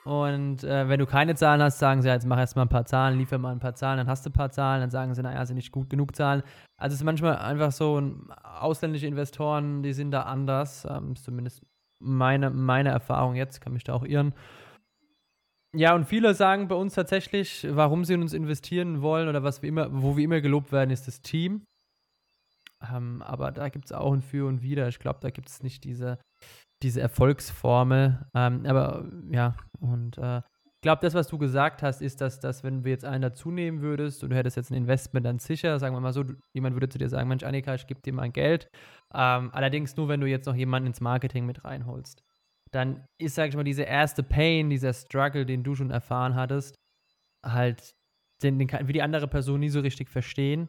Und 0.06 0.62
äh, 0.62 0.88
wenn 0.88 1.00
du 1.00 1.06
keine 1.06 1.34
Zahlen 1.34 1.60
hast, 1.60 1.80
sagen 1.80 2.00
sie, 2.00 2.08
jetzt 2.08 2.26
mach 2.26 2.38
erst 2.38 2.54
mal 2.54 2.62
ein 2.62 2.68
paar 2.68 2.84
Zahlen, 2.84 3.18
liefer 3.18 3.38
mal 3.38 3.50
ein 3.50 3.58
paar 3.58 3.74
Zahlen, 3.74 3.98
dann 3.98 4.06
hast 4.06 4.24
du 4.24 4.30
ein 4.30 4.34
paar 4.34 4.52
Zahlen, 4.52 4.80
dann 4.80 4.90
sagen 4.90 5.12
sie, 5.16 5.22
naja, 5.22 5.44
sind 5.44 5.56
nicht 5.56 5.72
gut 5.72 5.90
genug 5.90 6.14
Zahlen. 6.14 6.44
Also 6.80 6.94
es 6.94 7.00
ist 7.00 7.04
manchmal 7.04 7.38
einfach 7.38 7.72
so, 7.72 8.00
ausländische 8.44 9.08
Investoren, 9.08 9.82
die 9.82 9.92
sind 9.92 10.12
da 10.12 10.22
anders, 10.22 10.86
ähm, 10.88 11.16
zumindest 11.16 11.66
meine, 12.00 12.50
meine 12.50 12.90
Erfahrung 12.90 13.34
jetzt, 13.34 13.60
kann 13.60 13.72
mich 13.72 13.82
da 13.82 13.94
auch 13.94 14.04
irren. 14.04 14.32
Ja, 15.74 15.92
und 15.96 16.04
viele 16.04 16.34
sagen 16.34 16.68
bei 16.68 16.76
uns 16.76 16.94
tatsächlich, 16.94 17.66
warum 17.68 18.04
sie 18.04 18.14
in 18.14 18.22
uns 18.22 18.32
investieren 18.32 19.02
wollen 19.02 19.28
oder 19.28 19.42
was 19.42 19.60
wir 19.60 19.68
immer, 19.68 19.88
wo 19.90 20.16
wir 20.16 20.22
immer 20.22 20.40
gelobt 20.40 20.70
werden, 20.70 20.90
ist 20.90 21.08
das 21.08 21.20
Team. 21.20 21.64
Ähm, 22.94 23.22
aber 23.22 23.50
da 23.50 23.70
gibt 23.70 23.86
es 23.86 23.92
auch 23.92 24.12
ein 24.12 24.22
Für 24.22 24.46
und 24.46 24.62
Wider. 24.62 24.86
Ich 24.86 25.00
glaube, 25.00 25.18
da 25.20 25.30
gibt 25.30 25.48
es 25.48 25.64
nicht 25.64 25.84
diese, 25.84 26.18
diese 26.82 27.00
Erfolgsformel. 27.00 28.26
Ähm, 28.34 28.64
aber 28.66 29.04
ja, 29.30 29.56
und 29.80 30.18
äh, 30.18 30.42
ich 30.76 30.82
glaube, 30.82 31.00
das, 31.00 31.14
was 31.14 31.26
du 31.28 31.38
gesagt 31.38 31.82
hast, 31.82 32.02
ist, 32.02 32.20
dass, 32.20 32.38
dass 32.38 32.62
wenn 32.62 32.82
du 32.82 32.90
jetzt 32.90 33.04
einen 33.04 33.22
dazu 33.22 33.50
nehmen 33.50 33.80
würdest 33.80 34.22
und 34.22 34.30
du 34.30 34.36
hättest 34.36 34.58
jetzt 34.58 34.70
ein 34.70 34.76
Investment 34.76 35.24
dann 35.24 35.38
sicher, 35.38 35.78
sagen 35.78 35.96
wir 35.96 36.00
mal 36.00 36.12
so, 36.12 36.22
du, 36.22 36.34
jemand 36.52 36.76
würde 36.76 36.88
zu 36.88 36.98
dir 36.98 37.08
sagen, 37.08 37.28
Mensch, 37.28 37.44
Annika, 37.44 37.74
ich 37.74 37.86
gebe 37.86 38.02
dir 38.02 38.12
mein 38.12 38.32
Geld. 38.32 38.68
Ähm, 39.14 39.50
allerdings 39.52 39.96
nur, 39.96 40.08
wenn 40.08 40.20
du 40.20 40.28
jetzt 40.28 40.46
noch 40.46 40.54
jemanden 40.54 40.88
ins 40.88 41.00
Marketing 41.00 41.46
mit 41.46 41.64
reinholst. 41.64 42.22
Dann 42.72 43.06
ist, 43.18 43.36
sag 43.36 43.48
ich 43.48 43.56
mal, 43.56 43.64
diese 43.64 43.84
erste 43.84 44.22
Pain, 44.22 44.68
dieser 44.68 44.92
Struggle, 44.92 45.46
den 45.46 45.64
du 45.64 45.74
schon 45.74 45.90
erfahren 45.90 46.34
hattest, 46.34 46.76
halt, 47.44 47.94
den, 48.42 48.58
den 48.58 48.68
kann, 48.68 48.86
wie 48.86 48.92
die 48.92 49.02
andere 49.02 49.28
Person 49.28 49.60
nie 49.60 49.70
so 49.70 49.80
richtig 49.80 50.10
verstehen. 50.10 50.68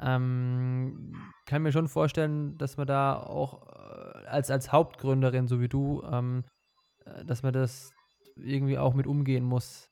Ähm, 0.00 1.14
kann 1.46 1.62
mir 1.62 1.72
schon 1.72 1.88
vorstellen, 1.88 2.58
dass 2.58 2.76
man 2.76 2.86
da 2.86 3.14
auch 3.18 3.66
äh, 3.68 4.26
als, 4.26 4.50
als 4.50 4.70
Hauptgründerin, 4.70 5.46
so 5.46 5.60
wie 5.60 5.68
du, 5.68 6.02
ähm, 6.04 6.44
äh, 7.04 7.24
dass 7.24 7.42
man 7.42 7.52
das 7.52 7.90
irgendwie 8.42 8.78
auch 8.78 8.94
mit 8.94 9.06
umgehen 9.06 9.44
muss. 9.44 9.90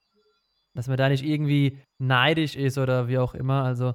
Dass 0.74 0.88
man 0.88 0.96
da 0.96 1.08
nicht 1.08 1.24
irgendwie 1.24 1.78
neidisch 1.98 2.56
ist 2.56 2.78
oder 2.78 3.08
wie 3.08 3.18
auch 3.18 3.34
immer. 3.34 3.64
Also, 3.64 3.94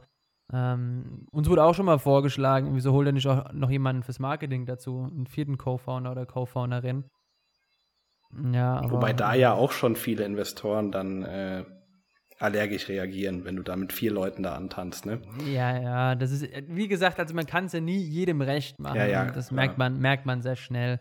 ähm, 0.51 1.25
uns 1.31 1.49
wurde 1.49 1.63
auch 1.63 1.73
schon 1.73 1.85
mal 1.85 1.99
vorgeschlagen, 1.99 2.75
wieso 2.75 2.91
holt 2.91 3.07
er 3.07 3.13
nicht 3.13 3.27
auch 3.27 3.51
noch 3.53 3.69
jemanden 3.69 4.03
fürs 4.03 4.19
Marketing 4.19 4.65
dazu? 4.65 5.09
Einen 5.09 5.27
vierten 5.27 5.57
Co-Founder 5.57 6.11
oder 6.11 6.25
Co-Founderin. 6.25 7.05
Ja, 8.51 8.77
aber, 8.77 8.93
Wobei 8.93 9.13
da 9.13 9.35
ja 9.35 9.53
auch 9.53 9.71
schon 9.71 9.95
viele 9.95 10.25
Investoren 10.25 10.91
dann 10.91 11.23
äh, 11.23 11.63
allergisch 12.39 12.89
reagieren, 12.89 13.45
wenn 13.45 13.55
du 13.55 13.63
da 13.63 13.75
mit 13.75 13.93
vier 13.93 14.11
Leuten 14.11 14.43
da 14.43 14.55
antanzt, 14.55 15.05
ne? 15.05 15.21
Ja, 15.45 15.79
ja, 15.79 16.15
das 16.15 16.31
ist, 16.31 16.47
wie 16.67 16.87
gesagt, 16.87 17.19
also 17.19 17.33
man 17.33 17.45
kann 17.45 17.65
es 17.65 17.73
ja 17.73 17.79
nie 17.79 17.99
jedem 17.99 18.41
recht 18.41 18.79
machen. 18.79 18.97
Ja, 18.97 19.05
ja, 19.05 19.25
das 19.31 19.51
merkt 19.51 19.77
man, 19.77 19.99
merkt 19.99 20.25
man 20.25 20.41
sehr 20.41 20.55
schnell. 20.55 20.99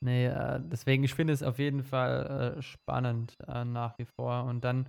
Nee, 0.00 0.26
äh, 0.26 0.60
deswegen, 0.62 1.02
ich 1.04 1.14
finde 1.14 1.32
es 1.32 1.42
auf 1.42 1.58
jeden 1.58 1.82
Fall 1.82 2.56
äh, 2.58 2.62
spannend 2.62 3.36
äh, 3.48 3.64
nach 3.64 3.98
wie 3.98 4.04
vor. 4.04 4.44
Und 4.44 4.64
dann 4.64 4.88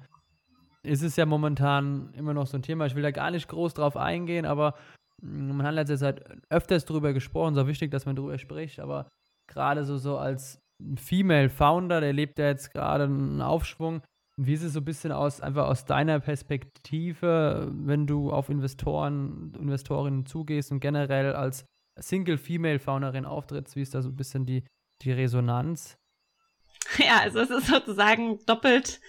ist 0.84 1.04
es 1.04 1.16
ja 1.16 1.26
momentan 1.26 2.14
immer 2.14 2.34
noch 2.34 2.48
so 2.48 2.58
ein 2.58 2.62
Thema. 2.62 2.86
Ich 2.86 2.96
will 2.96 3.04
da 3.04 3.12
gar 3.12 3.32
nicht 3.32 3.48
groß 3.48 3.74
drauf 3.74 3.98
eingehen, 3.98 4.46
aber 4.46 4.76
mm, 5.22 5.58
man 5.58 5.66
hat 5.66 5.74
letzte 5.74 5.98
Zeit 5.98 6.24
öfters 6.50 6.86
darüber 6.86 7.14
gesprochen, 7.14 7.56
so 7.56 7.68
wichtig, 7.68 7.92
dass 7.92 8.06
man 8.06 8.16
darüber 8.16 8.38
spricht, 8.38 8.80
aber 8.80 9.10
gerade 9.48 9.84
so, 9.84 9.98
so 9.98 10.18
als 10.18 10.62
Female 10.96 11.50
Founder, 11.50 12.00
der 12.02 12.14
lebt 12.14 12.40
ja 12.40 12.48
jetzt 12.48 12.72
gerade 12.72 13.06
einen 13.06 13.42
Aufschwung. 13.42 14.02
Wie 14.38 14.54
ist 14.54 14.64
es 14.64 14.74
so 14.74 14.80
ein 14.80 14.86
bisschen 14.86 15.12
aus, 15.12 15.42
einfach 15.42 15.68
aus 15.68 15.86
deiner 15.86 16.22
Perspektive, 16.22 17.70
wenn 17.74 18.08
du 18.08 18.32
auf 18.32 18.48
Investoren, 18.50 19.54
Investorinnen 19.60 20.26
zugehst 20.26 20.72
und 20.72 20.80
generell 20.80 21.34
als 21.34 21.66
Single 22.00 22.38
Female 22.38 22.80
Founderin 22.80 23.26
auftrittst, 23.26 23.76
wie 23.76 23.82
ist 23.82 23.94
da 23.94 24.02
so 24.02 24.08
ein 24.08 24.16
bisschen 24.16 24.46
die, 24.46 24.64
die 25.02 25.12
Resonanz? 25.12 25.98
Ja, 26.98 27.20
also 27.20 27.40
es 27.40 27.52
ist 27.52 27.68
sozusagen 27.68 28.44
doppelt 28.46 29.00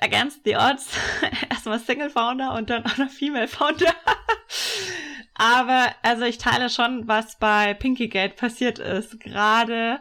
against 0.00 0.44
the 0.44 0.56
odds. 0.56 0.90
Erstmal 1.50 1.80
Single 1.80 2.10
Founder 2.10 2.54
und 2.54 2.70
dann 2.70 2.84
auch 2.86 2.96
noch 2.96 3.10
Female 3.10 3.48
Founder. 3.48 3.92
Aber 5.34 5.94
also 6.02 6.24
ich 6.24 6.38
teile 6.38 6.70
schon, 6.70 7.08
was 7.08 7.38
bei 7.38 7.74
Pinkygate 7.74 8.34
passiert 8.34 8.78
ist. 8.78 9.20
Gerade 9.20 10.00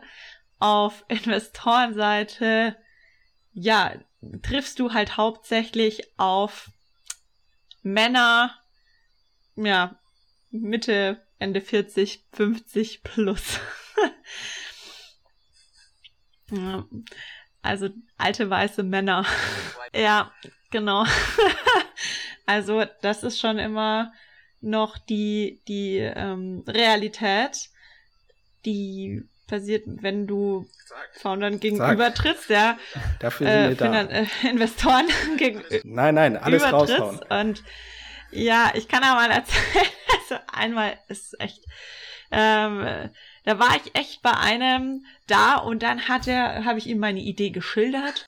auf 0.60 1.06
Investorenseite, 1.08 2.76
ja, 3.54 3.94
triffst 4.42 4.80
du 4.80 4.94
halt 4.94 5.18
hauptsächlich 5.18 6.12
auf 6.18 6.70
Männer, 7.84 8.56
ja, 9.56 10.00
Mitte, 10.50 11.26
Ende 11.40 11.62
40, 11.62 12.26
50 12.34 13.04
plus. 13.04 13.60
Also 17.62 17.90
alte 18.18 18.50
weiße 18.50 18.84
Männer. 18.84 19.26
ja, 19.94 20.32
genau. 20.72 21.06
also 22.46 22.86
das 23.02 23.24
ist 23.24 23.40
schon 23.40 23.60
immer 23.60 24.12
noch 24.62 24.98
die, 24.98 25.62
die 25.68 25.98
ähm, 25.98 26.64
Realität, 26.68 27.70
die 28.66 29.24
passiert, 29.48 29.84
wenn 29.86 30.28
du 30.28 30.68
Foundern 31.14 31.60
gegenüber 31.60 32.14
trittst, 32.14 32.50
ja. 32.50 32.78
Dafür 33.20 33.48
sind 33.48 33.56
äh, 33.56 33.70
wir 33.70 33.76
da. 33.76 34.02
Äh, 34.02 34.26
Investoren 34.50 35.08
gegenüber. 35.38 35.80
Nein, 35.84 36.16
nein, 36.16 36.38
alles 36.38 36.64
raushauen. 36.64 37.20
Und 37.30 37.64
ja, 38.32 38.72
ich 38.76 38.88
kann 38.88 39.04
aber 39.04 39.28
mal 39.28 39.32
erzählen, 39.32 39.86
also 40.20 40.44
einmal 40.52 40.98
ist 41.08 41.40
echt, 41.40 41.64
ähm, 42.32 43.10
da 43.48 43.60
war 43.60 43.78
ich 43.78 43.96
echt 43.96 44.22
bei 44.24 44.34
einem 44.34 45.06
da 45.26 45.56
und 45.56 45.82
dann 45.82 46.10
hat 46.10 46.28
er, 46.28 46.66
habe 46.66 46.80
ich 46.80 46.88
ihm 46.88 47.00
meine 47.00 47.22
Idee 47.22 47.50
geschildert. 47.50 48.26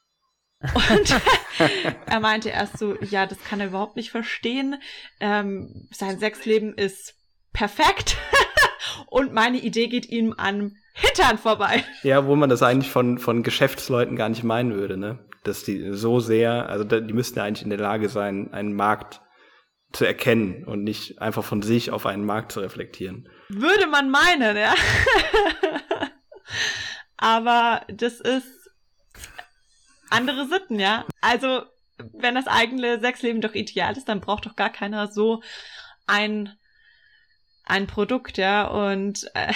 Und 0.61 1.21
er 2.05 2.19
meinte 2.21 2.47
erst 2.47 2.77
so, 2.77 2.95
ja, 3.01 3.25
das 3.25 3.43
kann 3.43 3.59
er 3.59 3.67
überhaupt 3.67 3.97
nicht 3.97 4.11
verstehen. 4.11 4.81
Ähm, 5.19 5.89
sein 5.91 6.19
Sexleben 6.19 6.73
ist 6.73 7.15
perfekt 7.51 8.15
und 9.07 9.33
meine 9.33 9.57
Idee 9.57 9.87
geht 9.89 10.07
ihm 10.07 10.35
an 10.37 10.77
Hintern 10.93 11.37
vorbei. 11.37 11.83
Ja, 12.01 12.25
wo 12.25 12.37
man 12.37 12.49
das 12.49 12.63
eigentlich 12.63 12.91
von, 12.91 13.17
von 13.17 13.43
Geschäftsleuten 13.43 14.15
gar 14.15 14.29
nicht 14.29 14.45
meinen 14.45 14.73
würde, 14.73 14.95
ne? 14.95 15.19
Dass 15.43 15.65
die 15.65 15.91
so 15.97 16.21
sehr, 16.21 16.69
also 16.69 16.85
die 16.85 17.13
müssten 17.13 17.39
ja 17.39 17.43
eigentlich 17.43 17.63
in 17.63 17.71
der 17.71 17.79
Lage 17.79 18.07
sein, 18.07 18.53
einen 18.53 18.73
Markt 18.73 19.19
zu 19.91 20.05
erkennen 20.05 20.63
und 20.65 20.83
nicht 20.83 21.21
einfach 21.21 21.43
von 21.43 21.61
sich 21.61 21.91
auf 21.91 22.05
einen 22.05 22.25
Markt 22.25 22.51
zu 22.51 22.59
reflektieren. 22.59 23.27
Würde 23.49 23.87
man 23.87 24.09
meinen, 24.09 24.55
ja. 24.55 24.75
Aber 27.17 27.81
das 27.87 28.19
ist 28.19 28.71
andere 30.09 30.47
Sitten, 30.47 30.79
ja. 30.79 31.05
Also, 31.21 31.63
wenn 31.97 32.35
das 32.35 32.47
eigene 32.47 32.99
Sexleben 32.99 33.41
doch 33.41 33.55
ideal 33.55 33.97
ist, 33.97 34.07
dann 34.07 34.21
braucht 34.21 34.45
doch 34.45 34.55
gar 34.55 34.71
keiner 34.71 35.07
so 35.07 35.41
ein 36.07 36.55
ein 37.69 37.85
Produkt, 37.85 38.39
ja, 38.39 38.67
und 38.67 39.29
äh, 39.35 39.53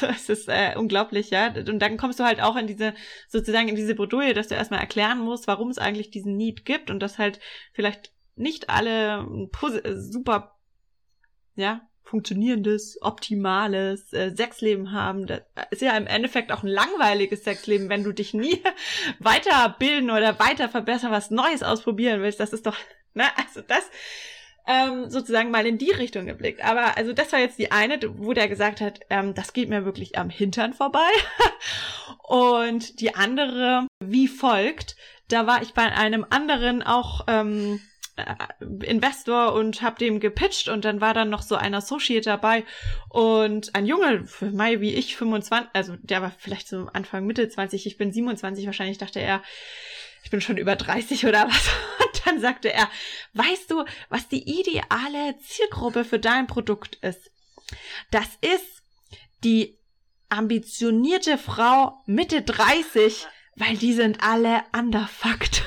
ist 0.28 0.48
äh, 0.48 0.74
unglaublich, 0.76 1.28
ja. 1.30 1.48
Und 1.48 1.78
dann 1.78 1.98
kommst 1.98 2.18
du 2.18 2.24
halt 2.24 2.40
auch 2.40 2.56
in 2.56 2.66
diese, 2.66 2.94
sozusagen 3.28 3.68
in 3.68 3.76
diese 3.76 3.94
Bredouille, 3.94 4.32
dass 4.32 4.48
du 4.48 4.54
erstmal 4.54 4.80
erklären 4.80 5.20
musst, 5.20 5.46
warum 5.46 5.68
es 5.68 5.76
eigentlich 5.76 6.10
diesen 6.10 6.36
Need 6.38 6.64
gibt 6.64 6.90
und 6.90 7.00
dass 7.00 7.18
halt 7.18 7.38
vielleicht 7.72 8.12
nicht 8.40 8.70
alle 8.70 9.26
super, 9.96 10.56
ja, 11.54 11.82
funktionierendes, 12.02 12.98
optimales 13.02 14.12
äh, 14.12 14.34
Sexleben 14.34 14.92
haben. 14.92 15.26
Das 15.26 15.42
ist 15.70 15.82
ja 15.82 15.96
im 15.96 16.08
Endeffekt 16.08 16.50
auch 16.50 16.64
ein 16.64 16.68
langweiliges 16.68 17.44
Sexleben, 17.44 17.88
wenn 17.88 18.02
du 18.02 18.12
dich 18.12 18.34
nie 18.34 18.60
weiterbilden 19.20 20.10
oder 20.10 20.38
weiter 20.40 20.68
verbessern, 20.68 21.12
was 21.12 21.30
Neues 21.30 21.62
ausprobieren 21.62 22.20
willst. 22.20 22.40
Das 22.40 22.52
ist 22.52 22.66
doch, 22.66 22.76
ne, 23.14 23.24
also 23.36 23.60
das 23.60 23.88
ähm, 24.66 25.08
sozusagen 25.08 25.50
mal 25.50 25.66
in 25.66 25.78
die 25.78 25.92
Richtung 25.92 26.26
geblickt. 26.26 26.64
Aber 26.64 26.96
also 26.96 27.12
das 27.12 27.32
war 27.32 27.38
jetzt 27.38 27.58
die 27.58 27.70
eine, 27.70 27.98
wo 28.18 28.32
der 28.32 28.48
gesagt 28.48 28.80
hat, 28.80 29.00
ähm, 29.08 29.34
das 29.34 29.52
geht 29.52 29.68
mir 29.68 29.84
wirklich 29.84 30.18
am 30.18 30.30
Hintern 30.30 30.72
vorbei. 30.72 31.08
und 32.24 33.00
die 33.00 33.14
andere 33.14 33.86
wie 34.04 34.28
folgt. 34.28 34.96
Da 35.28 35.46
war 35.46 35.62
ich 35.62 35.74
bei 35.74 35.92
einem 35.92 36.26
anderen 36.28 36.82
auch 36.82 37.24
ähm, 37.28 37.76
äh, 37.76 37.89
Investor 38.82 39.52
und 39.54 39.82
habe 39.82 39.98
dem 39.98 40.20
gepitcht 40.20 40.68
und 40.68 40.84
dann 40.84 41.00
war 41.00 41.14
dann 41.14 41.30
noch 41.30 41.42
so 41.42 41.56
ein 41.56 41.74
Associate 41.74 42.24
dabei 42.24 42.64
und 43.08 43.74
ein 43.74 43.86
Junge, 43.86 44.26
für 44.26 44.50
Mai 44.50 44.80
wie 44.80 44.94
ich, 44.94 45.16
25, 45.16 45.70
also 45.72 45.96
der 46.02 46.22
war 46.22 46.32
vielleicht 46.38 46.68
so 46.68 46.88
Anfang, 46.92 47.26
Mitte 47.26 47.48
20, 47.48 47.86
ich 47.86 47.96
bin 47.96 48.12
27, 48.12 48.66
wahrscheinlich 48.66 48.98
dachte 48.98 49.20
er, 49.20 49.42
ich 50.22 50.30
bin 50.30 50.40
schon 50.40 50.58
über 50.58 50.76
30 50.76 51.26
oder 51.26 51.48
was. 51.48 51.70
Und 52.00 52.26
dann 52.26 52.40
sagte 52.40 52.72
er, 52.72 52.88
weißt 53.34 53.70
du, 53.70 53.84
was 54.08 54.28
die 54.28 54.60
ideale 54.60 55.36
Zielgruppe 55.38 56.04
für 56.04 56.18
dein 56.18 56.46
Produkt 56.46 56.96
ist? 56.96 57.30
Das 58.10 58.26
ist 58.40 58.82
die 59.44 59.78
ambitionierte 60.28 61.38
Frau 61.38 62.02
Mitte 62.06 62.42
30, 62.42 63.26
weil 63.56 63.76
die 63.76 63.94
sind 63.94 64.22
alle 64.22 64.62
underfucked. 64.76 65.64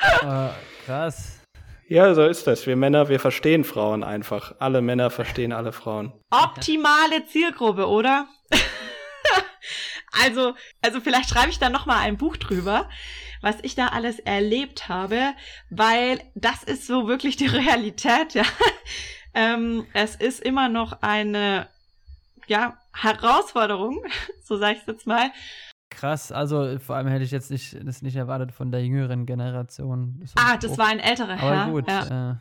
Äh, 0.00 0.48
krass. 0.86 1.40
Ja, 1.88 2.14
so 2.14 2.24
ist 2.24 2.46
das. 2.46 2.66
Wir 2.66 2.76
Männer, 2.76 3.08
wir 3.08 3.18
verstehen 3.18 3.64
Frauen 3.64 4.04
einfach. 4.04 4.54
Alle 4.60 4.80
Männer 4.80 5.10
verstehen 5.10 5.52
alle 5.52 5.72
Frauen. 5.72 6.12
Optimale 6.30 7.26
Zielgruppe, 7.26 7.88
oder? 7.88 8.28
Also, 10.12 10.54
also 10.82 11.00
vielleicht 11.00 11.30
schreibe 11.30 11.50
ich 11.50 11.58
da 11.58 11.70
noch 11.70 11.86
mal 11.86 11.98
ein 11.98 12.16
Buch 12.16 12.36
drüber, 12.36 12.88
was 13.40 13.56
ich 13.62 13.74
da 13.74 13.88
alles 13.88 14.18
erlebt 14.18 14.88
habe, 14.88 15.34
weil 15.70 16.20
das 16.34 16.62
ist 16.62 16.86
so 16.86 17.08
wirklich 17.08 17.36
die 17.36 17.46
Realität, 17.46 18.34
ja. 18.34 18.44
ähm, 19.34 19.86
es 19.92 20.16
ist 20.16 20.40
immer 20.40 20.68
noch 20.68 21.02
eine, 21.02 21.68
ja, 22.46 22.78
Herausforderung, 22.92 24.04
so 24.42 24.56
sage 24.56 24.78
ich 24.80 24.86
jetzt 24.86 25.06
mal. 25.06 25.30
Krass, 25.90 26.30
also 26.30 26.78
vor 26.78 26.96
allem 26.96 27.08
hätte 27.08 27.24
ich 27.24 27.32
jetzt 27.32 27.50
nicht, 27.50 27.76
das 27.84 28.00
nicht 28.00 28.16
erwartet 28.16 28.52
von 28.52 28.70
der 28.70 28.84
jüngeren 28.84 29.26
Generation. 29.26 30.22
So 30.24 30.34
ah, 30.36 30.56
das 30.56 30.78
war 30.78 30.86
ein 30.86 31.00
älterer 31.00 31.36
Herr. 31.36 31.62
Aber 31.62 31.72
gut. 31.72 31.88
Ja. 31.88 32.32
Äh, 32.32 32.36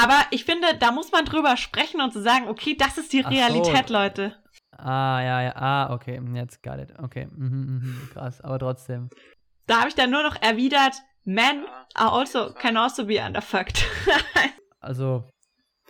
Aber 0.00 0.20
ich 0.30 0.44
finde, 0.44 0.68
da 0.78 0.92
muss 0.92 1.10
man 1.10 1.24
drüber 1.24 1.56
sprechen 1.56 2.00
und 2.00 2.12
zu 2.12 2.20
so 2.20 2.24
sagen, 2.24 2.48
okay, 2.48 2.76
das 2.78 2.98
ist 2.98 3.12
die 3.12 3.20
Realität, 3.20 3.88
so. 3.88 3.94
Leute. 3.94 4.36
Ah, 4.78 5.20
ja, 5.20 5.42
ja, 5.42 5.56
ah, 5.56 5.92
okay, 5.92 6.20
jetzt 6.34 6.62
got 6.62 6.78
it. 6.78 6.92
Okay, 6.98 7.26
mhm, 7.26 7.80
mhm, 7.82 8.08
krass, 8.12 8.40
aber 8.40 8.58
trotzdem. 8.58 9.10
Da 9.66 9.80
habe 9.80 9.88
ich 9.88 9.94
dann 9.94 10.10
nur 10.10 10.22
noch 10.22 10.40
erwidert, 10.40 10.94
men 11.24 11.64
are 11.94 12.12
also, 12.12 12.52
can 12.54 12.76
also 12.76 13.06
be 13.06 13.20
underfucked. 13.20 13.84
also, 14.80 15.28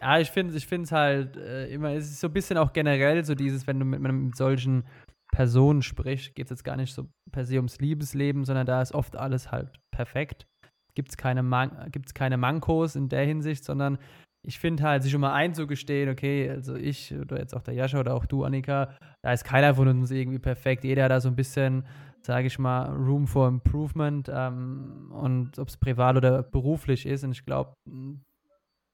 ja, 0.00 0.18
ich 0.18 0.30
finde 0.30 0.56
ich 0.56 0.70
es 0.70 0.92
halt 0.92 1.36
äh, 1.36 1.66
immer, 1.72 1.90
es 1.90 2.10
ist 2.10 2.20
so 2.20 2.26
ein 2.26 2.32
bisschen 2.32 2.58
auch 2.58 2.72
generell 2.72 3.24
so 3.24 3.34
dieses, 3.34 3.66
wenn 3.66 3.78
du 3.78 3.84
mit, 3.84 4.00
mit 4.00 4.36
solchen 4.36 4.84
Personen 5.33 5.83
sprichst, 5.83 6.35
geht 6.35 6.47
es 6.47 6.51
jetzt 6.51 6.64
gar 6.64 6.76
nicht 6.76 6.95
so 6.95 7.09
per 7.33 7.45
se 7.45 7.57
ums 7.57 7.80
Liebesleben, 7.80 8.45
sondern 8.45 8.66
da 8.66 8.80
ist 8.83 8.95
oft 8.95 9.16
alles 9.16 9.51
halt 9.51 9.80
perfekt. 9.91 10.47
Gibt 10.95 11.09
es 11.09 11.16
keine, 11.16 11.43
Man 11.43 11.91
keine 12.14 12.37
Mankos 12.37 12.97
in 12.97 13.09
der 13.09 13.24
Hinsicht, 13.24 13.64
sondern 13.64 13.99
ich 14.45 14.59
finde 14.59 14.83
halt, 14.83 15.03
sich 15.03 15.14
immer 15.14 15.33
einzugestehen, 15.33 16.11
okay, 16.11 16.51
also 16.51 16.74
ich 16.74 17.14
oder 17.14 17.39
jetzt 17.39 17.55
auch 17.55 17.62
der 17.62 17.74
Jascha 17.74 18.01
oder 18.01 18.14
auch 18.14 18.26
du, 18.26 18.45
Annika, 18.45 18.95
da 19.22 19.33
ist 19.33 19.45
keiner 19.45 19.74
von 19.74 19.89
uns 19.89 20.11
irgendwie 20.11 20.41
perfekt. 20.41 20.85
Jeder 20.85 21.05
hat 21.05 21.12
da 21.12 21.20
so 21.20 21.28
ein 21.28 21.37
bisschen, 21.37 21.87
sage 22.22 22.49
ich 22.49 22.59
mal, 22.59 22.91
Room 22.91 23.26
for 23.26 23.49
Improvement 23.49 24.30
ähm, 24.33 25.12
und 25.12 25.59
ob 25.59 25.68
es 25.68 25.76
privat 25.76 26.16
oder 26.16 26.43
beruflich 26.43 27.07
ist. 27.07 27.22
Und 27.22 27.33
ich 27.33 27.47
glaube, 27.47 27.74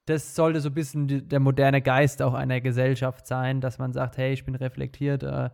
das 0.07 0.34
sollte 0.34 0.61
so 0.61 0.68
ein 0.68 0.74
bisschen 0.74 1.09
die, 1.09 1.26
der 1.26 1.41
moderne 1.41 1.80
Geist 1.80 2.20
auch 2.20 2.34
einer 2.34 2.61
Gesellschaft 2.61 3.26
sein, 3.26 3.62
dass 3.62 3.78
man 3.78 3.93
sagt, 3.93 4.18
hey, 4.18 4.34
ich 4.34 4.45
bin 4.45 4.55
reflektiert, 4.55 5.22
äh, 5.22 5.49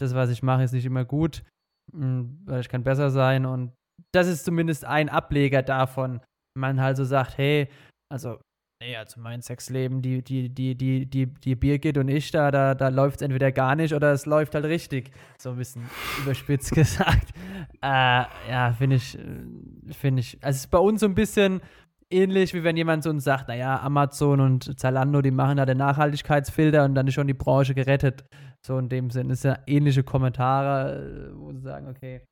das, 0.00 0.14
was 0.14 0.30
ich 0.30 0.42
mache, 0.42 0.64
ist 0.64 0.72
nicht 0.72 0.86
immer 0.86 1.04
gut, 1.04 1.42
mh, 1.92 2.24
weil 2.44 2.60
ich 2.60 2.68
kann 2.68 2.84
besser 2.84 3.10
sein 3.10 3.46
und 3.46 3.72
das 4.12 4.26
ist 4.26 4.44
zumindest 4.44 4.84
ein 4.84 5.08
Ableger 5.08 5.62
davon. 5.62 6.20
Man 6.56 6.80
halt 6.80 6.96
so 6.96 7.04
sagt, 7.04 7.38
hey, 7.38 7.68
also 8.12 8.38
Nee, 8.82 8.96
also 8.96 9.20
mein 9.20 9.40
Sexleben, 9.40 10.02
die, 10.02 10.22
die, 10.22 10.50
die, 10.50 10.74
die, 10.74 11.06
die, 11.06 11.26
die 11.26 11.54
Birgit 11.54 11.96
und 11.96 12.08
ich, 12.08 12.30
da, 12.32 12.50
da, 12.50 12.74
da 12.74 12.88
läuft 12.88 13.16
es 13.16 13.22
entweder 13.22 13.52
gar 13.52 13.76
nicht 13.76 13.94
oder 13.94 14.12
es 14.12 14.26
läuft 14.26 14.54
halt 14.54 14.64
richtig. 14.64 15.10
So 15.38 15.50
ein 15.50 15.56
bisschen 15.56 15.88
überspitzt 16.22 16.72
gesagt. 16.72 17.30
Äh, 17.80 18.24
ja, 18.50 18.74
finde 18.76 18.96
ich, 18.96 19.16
finde 19.92 20.20
ich. 20.20 20.36
Also 20.42 20.56
es 20.56 20.64
ist 20.64 20.70
bei 20.70 20.78
uns 20.78 21.00
so 21.00 21.06
ein 21.06 21.14
bisschen 21.14 21.62
ähnlich, 22.10 22.54
wie 22.54 22.64
wenn 22.64 22.76
jemand 22.76 23.02
so 23.02 23.10
uns 23.10 23.24
sagt, 23.24 23.48
naja, 23.48 23.80
Amazon 23.80 24.40
und 24.40 24.78
Zalando, 24.78 25.22
die 25.22 25.30
machen 25.30 25.56
da 25.56 25.66
den 25.66 25.78
Nachhaltigkeitsfilter 25.78 26.84
und 26.84 26.94
dann 26.94 27.06
ist 27.06 27.14
schon 27.14 27.26
die 27.26 27.34
Branche 27.34 27.74
gerettet. 27.74 28.24
So 28.66 28.78
in 28.78 28.88
dem 28.88 29.10
Sinn. 29.10 29.28
Das 29.28 29.42
sind 29.42 29.56
ja 29.56 29.62
ähnliche 29.66 30.02
Kommentare, 30.02 31.32
wo 31.34 31.52
sie 31.52 31.60
sagen, 31.60 31.88
okay. 31.88 32.22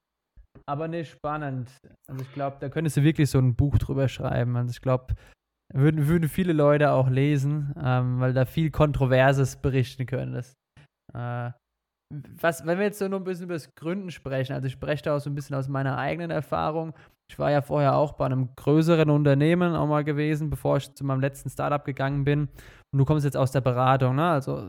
Aber 0.67 0.89
nicht 0.89 1.11
spannend. 1.11 1.71
Also 2.09 2.23
ich 2.23 2.33
glaube, 2.33 2.57
da 2.61 2.69
könntest 2.69 2.97
du 2.97 3.03
wirklich 3.03 3.31
so 3.31 3.39
ein 3.39 3.55
Buch 3.55 3.79
drüber 3.79 4.09
schreiben. 4.09 4.57
Also 4.57 4.71
ich 4.71 4.81
glaube, 4.81 5.15
würden, 5.73 6.07
würden 6.07 6.29
viele 6.29 6.53
Leute 6.53 6.93
auch 6.93 7.09
lesen, 7.09 7.75
ähm, 7.83 8.21
weil 8.21 8.33
da 8.33 8.45
viel 8.45 8.71
Kontroverses 8.71 9.57
berichten 9.57 10.07
können. 10.07 10.35
Das, 10.35 10.55
äh, 11.15 11.53
was, 12.41 12.67
wenn 12.67 12.79
wir 12.79 12.87
jetzt 12.87 12.99
so 12.99 13.09
nur 13.09 13.21
ein 13.21 13.25
bisschen 13.25 13.45
über 13.45 13.55
das 13.55 13.75
Gründen 13.75 14.11
sprechen, 14.11 14.53
also 14.53 14.67
ich 14.67 14.75
spreche 14.75 15.05
da 15.05 15.17
auch 15.17 15.21
so 15.21 15.31
ein 15.31 15.35
bisschen 15.35 15.57
aus 15.57 15.69
meiner 15.69 15.97
eigenen 15.97 16.31
Erfahrung. 16.31 16.95
Ich 17.33 17.39
war 17.39 17.51
ja 17.51 17.63
vorher 17.63 17.97
auch 17.97 18.13
bei 18.13 18.27
einem 18.27 18.51
größeren 18.57 19.09
Unternehmen 19.09 19.75
auch 19.75 19.87
mal 19.87 20.05
gewesen, 20.05 20.51
bevor 20.51 20.77
ich 20.77 20.95
zu 20.95 21.03
meinem 21.03 21.21
letzten 21.21 21.49
Startup 21.49 21.83
gegangen 21.83 22.25
bin. 22.25 22.49
Und 22.93 22.99
du 22.99 23.07
kommst 23.07 23.25
jetzt 23.25 23.39
aus 23.39 23.53
der 23.53 23.63
Beratung, 23.63 24.17
ne? 24.17 24.29
Also 24.29 24.63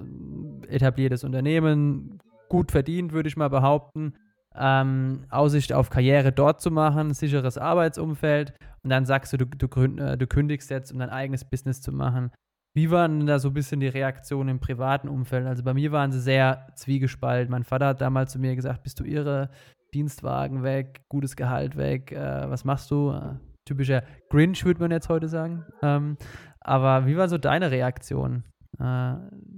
etabliertes 0.69 1.25
Unternehmen, 1.25 2.19
gut 2.47 2.71
verdient, 2.71 3.11
würde 3.11 3.27
ich 3.27 3.35
mal 3.35 3.49
behaupten. 3.49 4.13
Ähm, 4.55 5.25
Aussicht 5.29 5.73
auf 5.73 5.89
Karriere 5.89 6.31
dort 6.31 6.61
zu 6.61 6.71
machen, 6.71 7.13
sicheres 7.13 7.57
Arbeitsumfeld 7.57 8.53
und 8.81 8.89
dann 8.91 9.05
sagst 9.05 9.33
du, 9.33 9.37
du, 9.39 9.45
du, 9.45 9.67
äh, 10.01 10.17
du 10.17 10.25
kündigst 10.25 10.69
jetzt, 10.69 10.93
um 10.93 10.99
dein 10.99 11.09
eigenes 11.09 11.43
Business 11.43 11.81
zu 11.81 11.91
machen. 11.91 12.31
Wie 12.73 12.91
waren 12.91 13.25
da 13.27 13.39
so 13.39 13.49
ein 13.49 13.53
bisschen 13.53 13.81
die 13.81 13.87
Reaktionen 13.87 14.47
im 14.47 14.59
privaten 14.61 15.09
Umfeld? 15.09 15.47
Also 15.47 15.63
bei 15.63 15.73
mir 15.73 15.91
waren 15.91 16.13
sie 16.13 16.21
sehr 16.21 16.67
zwiegespalten. 16.75 17.51
Mein 17.51 17.65
Vater 17.65 17.87
hat 17.87 17.99
damals 17.99 18.31
zu 18.31 18.39
mir 18.39 18.55
gesagt, 18.55 18.83
bist 18.83 19.01
du 19.01 19.03
irre? 19.03 19.49
Dienstwagen 19.93 20.63
weg, 20.63 21.01
gutes 21.09 21.35
Gehalt 21.35 21.77
weg, 21.77 22.11
äh, 22.11 22.49
was 22.49 22.65
machst 22.65 22.91
du? 22.91 23.11
Äh, 23.11 23.35
typischer 23.65 24.03
Grinch, 24.29 24.65
würde 24.65 24.81
man 24.81 24.91
jetzt 24.91 25.09
heute 25.09 25.27
sagen. 25.27 25.65
Ähm, 25.81 26.17
aber 26.59 27.05
wie 27.05 27.17
war 27.17 27.29
so 27.29 27.37
deine 27.37 27.71
Reaktion 27.71 28.43
äh, 28.79 29.13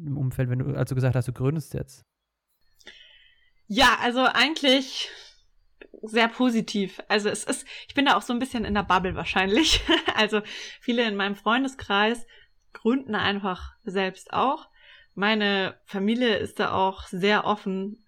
im 0.05 0.17
Umfeld, 0.17 0.49
wenn 0.49 0.59
du 0.59 0.75
also 0.75 0.95
gesagt 0.95 1.15
hast, 1.15 1.27
du 1.27 1.33
gründest 1.33 1.73
jetzt? 1.73 2.03
Ja, 3.67 3.97
also 4.01 4.21
eigentlich 4.21 5.09
sehr 6.03 6.27
positiv. 6.27 7.01
Also 7.07 7.29
es 7.29 7.43
ist, 7.43 7.65
ich 7.87 7.95
bin 7.95 8.05
da 8.05 8.15
auch 8.15 8.21
so 8.21 8.33
ein 8.33 8.39
bisschen 8.39 8.65
in 8.65 8.73
der 8.73 8.83
Bubble 8.83 9.15
wahrscheinlich. 9.15 9.81
Also 10.17 10.41
viele 10.79 11.05
in 11.05 11.17
meinem 11.17 11.35
Freundeskreis 11.35 12.25
gründen 12.71 13.15
einfach 13.15 13.73
selbst 13.83 14.31
auch. 14.31 14.69
Meine 15.13 15.77
Familie 15.83 16.37
ist 16.37 16.57
da 16.57 16.71
auch 16.71 17.03
sehr 17.07 17.43
offen, 17.43 18.04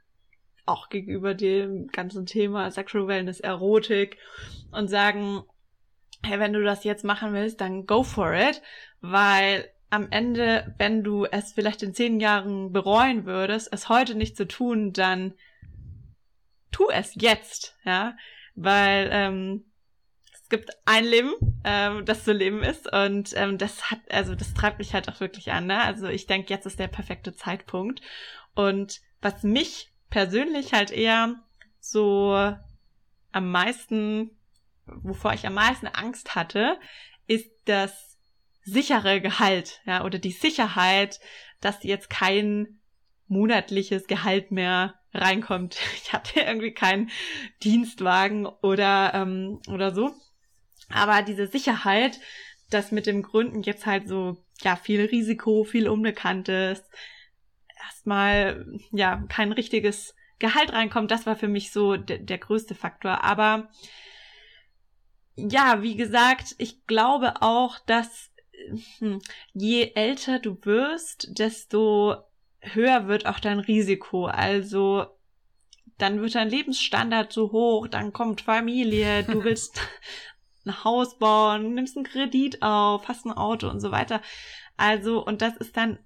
auch 0.67 0.89
gegenüber 0.89 1.33
dem 1.33 1.87
ganzen 1.87 2.25
Thema 2.25 2.69
Sexual 2.71 3.07
Wellness, 3.07 3.39
Erotik 3.39 4.17
und 4.71 4.87
sagen, 4.87 5.43
hey, 6.23 6.39
wenn 6.39 6.53
du 6.53 6.63
das 6.63 6.83
jetzt 6.83 7.03
machen 7.03 7.33
willst, 7.33 7.61
dann 7.61 7.85
go 7.85 8.03
for 8.03 8.33
it, 8.33 8.61
weil 9.01 9.69
am 9.89 10.07
Ende, 10.11 10.75
wenn 10.77 11.03
du 11.03 11.25
es 11.25 11.53
vielleicht 11.53 11.81
in 11.83 11.93
zehn 11.93 12.19
Jahren 12.19 12.73
bereuen 12.73 13.25
würdest, 13.25 13.69
es 13.71 13.89
heute 13.89 14.15
nicht 14.15 14.35
zu 14.35 14.47
tun, 14.47 14.91
dann 14.91 15.33
tu 16.71 16.89
es 16.89 17.13
jetzt, 17.15 17.77
ja, 17.85 18.15
weil 18.55 19.09
ähm, 19.11 19.65
es 20.33 20.49
gibt 20.49 20.71
ein 20.85 21.05
Leben, 21.05 21.33
ähm, 21.63 22.05
das 22.05 22.23
zu 22.23 22.33
leben 22.33 22.63
ist 22.63 22.91
und 22.91 23.31
ähm, 23.35 23.57
das 23.57 23.91
hat, 23.91 23.99
also 24.09 24.35
das 24.35 24.53
treibt 24.53 24.79
mich 24.79 24.93
halt 24.93 25.07
auch 25.09 25.19
wirklich 25.19 25.51
an. 25.51 25.67
Ne? 25.67 25.81
Also 25.81 26.07
ich 26.07 26.27
denke, 26.27 26.53
jetzt 26.53 26.65
ist 26.65 26.79
der 26.79 26.87
perfekte 26.87 27.33
Zeitpunkt 27.33 28.01
und 28.55 29.01
was 29.21 29.43
mich 29.43 29.93
persönlich 30.09 30.73
halt 30.73 30.91
eher 30.91 31.35
so 31.79 32.33
am 33.31 33.51
meisten, 33.51 34.31
wovor 34.85 35.33
ich 35.33 35.45
am 35.45 35.53
meisten 35.53 35.87
Angst 35.87 36.35
hatte, 36.35 36.79
ist 37.27 37.49
das 37.65 38.17
sichere 38.63 39.21
Gehalt, 39.21 39.81
ja, 39.85 40.03
oder 40.03 40.19
die 40.19 40.31
Sicherheit, 40.31 41.19
dass 41.61 41.83
jetzt 41.83 42.09
kein 42.09 42.79
monatliches 43.27 44.07
Gehalt 44.07 44.51
mehr 44.51 44.95
reinkommt. 45.13 45.77
Ich 46.03 46.13
hatte 46.13 46.39
irgendwie 46.39 46.73
keinen 46.73 47.09
Dienstwagen 47.63 48.45
oder, 48.45 49.13
ähm, 49.13 49.59
oder 49.67 49.93
so. 49.93 50.13
Aber 50.89 51.21
diese 51.21 51.47
Sicherheit, 51.47 52.19
dass 52.69 52.91
mit 52.91 53.05
dem 53.07 53.23
Gründen 53.23 53.61
jetzt 53.63 53.85
halt 53.85 54.07
so, 54.07 54.37
ja, 54.61 54.75
viel 54.75 55.01
Risiko, 55.05 55.63
viel 55.63 55.89
Unbekanntes, 55.89 56.83
erstmal, 57.85 58.65
ja, 58.91 59.23
kein 59.29 59.51
richtiges 59.51 60.15
Gehalt 60.39 60.71
reinkommt, 60.73 61.11
das 61.11 61.25
war 61.25 61.35
für 61.35 61.47
mich 61.47 61.71
so 61.71 61.97
der 61.97 62.37
größte 62.37 62.75
Faktor. 62.75 63.23
Aber 63.23 63.69
ja, 65.35 65.81
wie 65.81 65.95
gesagt, 65.95 66.55
ich 66.57 66.85
glaube 66.85 67.41
auch, 67.41 67.79
dass 67.79 68.31
hm, 68.99 69.19
je 69.53 69.91
älter 69.95 70.39
du 70.39 70.57
wirst, 70.63 71.39
desto 71.39 72.17
höher 72.59 73.07
wird 73.07 73.25
auch 73.25 73.39
dein 73.39 73.59
Risiko. 73.59 74.25
Also 74.25 75.05
dann 75.97 76.21
wird 76.21 76.35
dein 76.35 76.49
Lebensstandard 76.49 77.33
so 77.33 77.51
hoch, 77.51 77.87
dann 77.87 78.13
kommt 78.13 78.41
Familie, 78.41 79.23
du 79.23 79.43
willst 79.43 79.79
ein 80.65 80.83
Haus 80.83 81.17
bauen, 81.17 81.73
nimmst 81.73 81.97
einen 81.97 82.05
Kredit 82.05 82.61
auf, 82.61 83.07
hast 83.07 83.25
ein 83.25 83.31
Auto 83.31 83.69
und 83.69 83.79
so 83.79 83.91
weiter. 83.91 84.21
Also, 84.75 85.25
und 85.25 85.41
das 85.41 85.57
ist 85.57 85.77
dann 85.77 85.97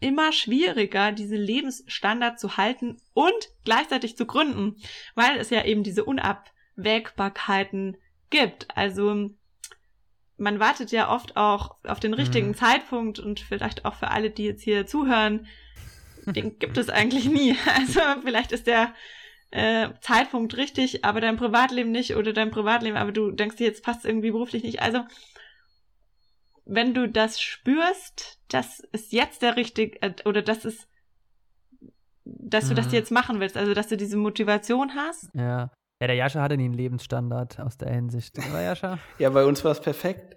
immer 0.00 0.32
schwieriger, 0.32 1.12
diese 1.12 1.36
Lebensstandard 1.36 2.40
zu 2.40 2.56
halten 2.56 2.96
und 3.12 3.50
gleichzeitig 3.64 4.16
zu 4.16 4.26
gründen, 4.26 4.76
weil 5.14 5.36
es 5.38 5.50
ja 5.50 5.64
eben 5.64 5.82
diese 5.82 6.04
Unabwägbarkeiten 6.04 7.96
gibt. 8.30 8.66
Also, 8.76 9.30
man 10.38 10.58
wartet 10.58 10.90
ja 10.90 11.12
oft 11.12 11.36
auch 11.36 11.76
auf 11.84 12.00
den 12.00 12.14
richtigen 12.14 12.48
mhm. 12.48 12.54
Zeitpunkt 12.54 13.18
und 13.18 13.40
vielleicht 13.40 13.84
auch 13.84 13.94
für 13.94 14.08
alle, 14.08 14.30
die 14.30 14.44
jetzt 14.44 14.62
hier 14.62 14.86
zuhören, 14.86 15.46
den 16.26 16.58
gibt 16.58 16.78
es 16.78 16.88
eigentlich 16.88 17.26
nie. 17.26 17.56
Also 17.66 18.00
vielleicht 18.22 18.52
ist 18.52 18.66
der 18.66 18.94
äh, 19.50 19.88
Zeitpunkt 20.00 20.56
richtig, 20.56 21.04
aber 21.04 21.20
dein 21.20 21.36
Privatleben 21.36 21.90
nicht 21.90 22.16
oder 22.16 22.32
dein 22.32 22.50
Privatleben, 22.50 22.96
aber 22.96 23.12
du 23.12 23.32
denkst 23.32 23.56
dir 23.56 23.66
jetzt 23.66 23.84
passt 23.84 24.04
irgendwie 24.04 24.30
beruflich 24.30 24.62
nicht. 24.62 24.80
Also 24.80 25.04
wenn 26.70 26.94
du 26.94 27.08
das 27.08 27.40
spürst, 27.40 28.40
das 28.48 28.80
ist 28.92 29.12
jetzt 29.12 29.42
der 29.42 29.56
richtige 29.56 30.00
äh, 30.02 30.14
oder 30.24 30.42
das 30.42 30.64
ist 30.64 30.88
dass 32.24 32.66
du 32.66 32.72
mhm. 32.72 32.76
das 32.76 32.92
jetzt 32.92 33.10
machen 33.10 33.40
willst, 33.40 33.56
also 33.56 33.74
dass 33.74 33.88
du 33.88 33.96
diese 33.96 34.16
Motivation 34.16 34.94
hast. 34.94 35.30
Ja. 35.34 35.72
Ja, 36.00 36.06
der 36.06 36.16
Jascha 36.16 36.40
hatte 36.40 36.56
nie 36.56 36.64
einen 36.64 36.74
Lebensstandard 36.74 37.60
aus 37.60 37.76
der 37.76 37.90
Hinsicht, 37.90 38.38
oder 38.38 38.62
Jascha? 38.62 38.98
ja, 39.18 39.28
bei 39.30 39.44
uns 39.44 39.64
war 39.64 39.72
es 39.72 39.80
perfekt, 39.80 40.36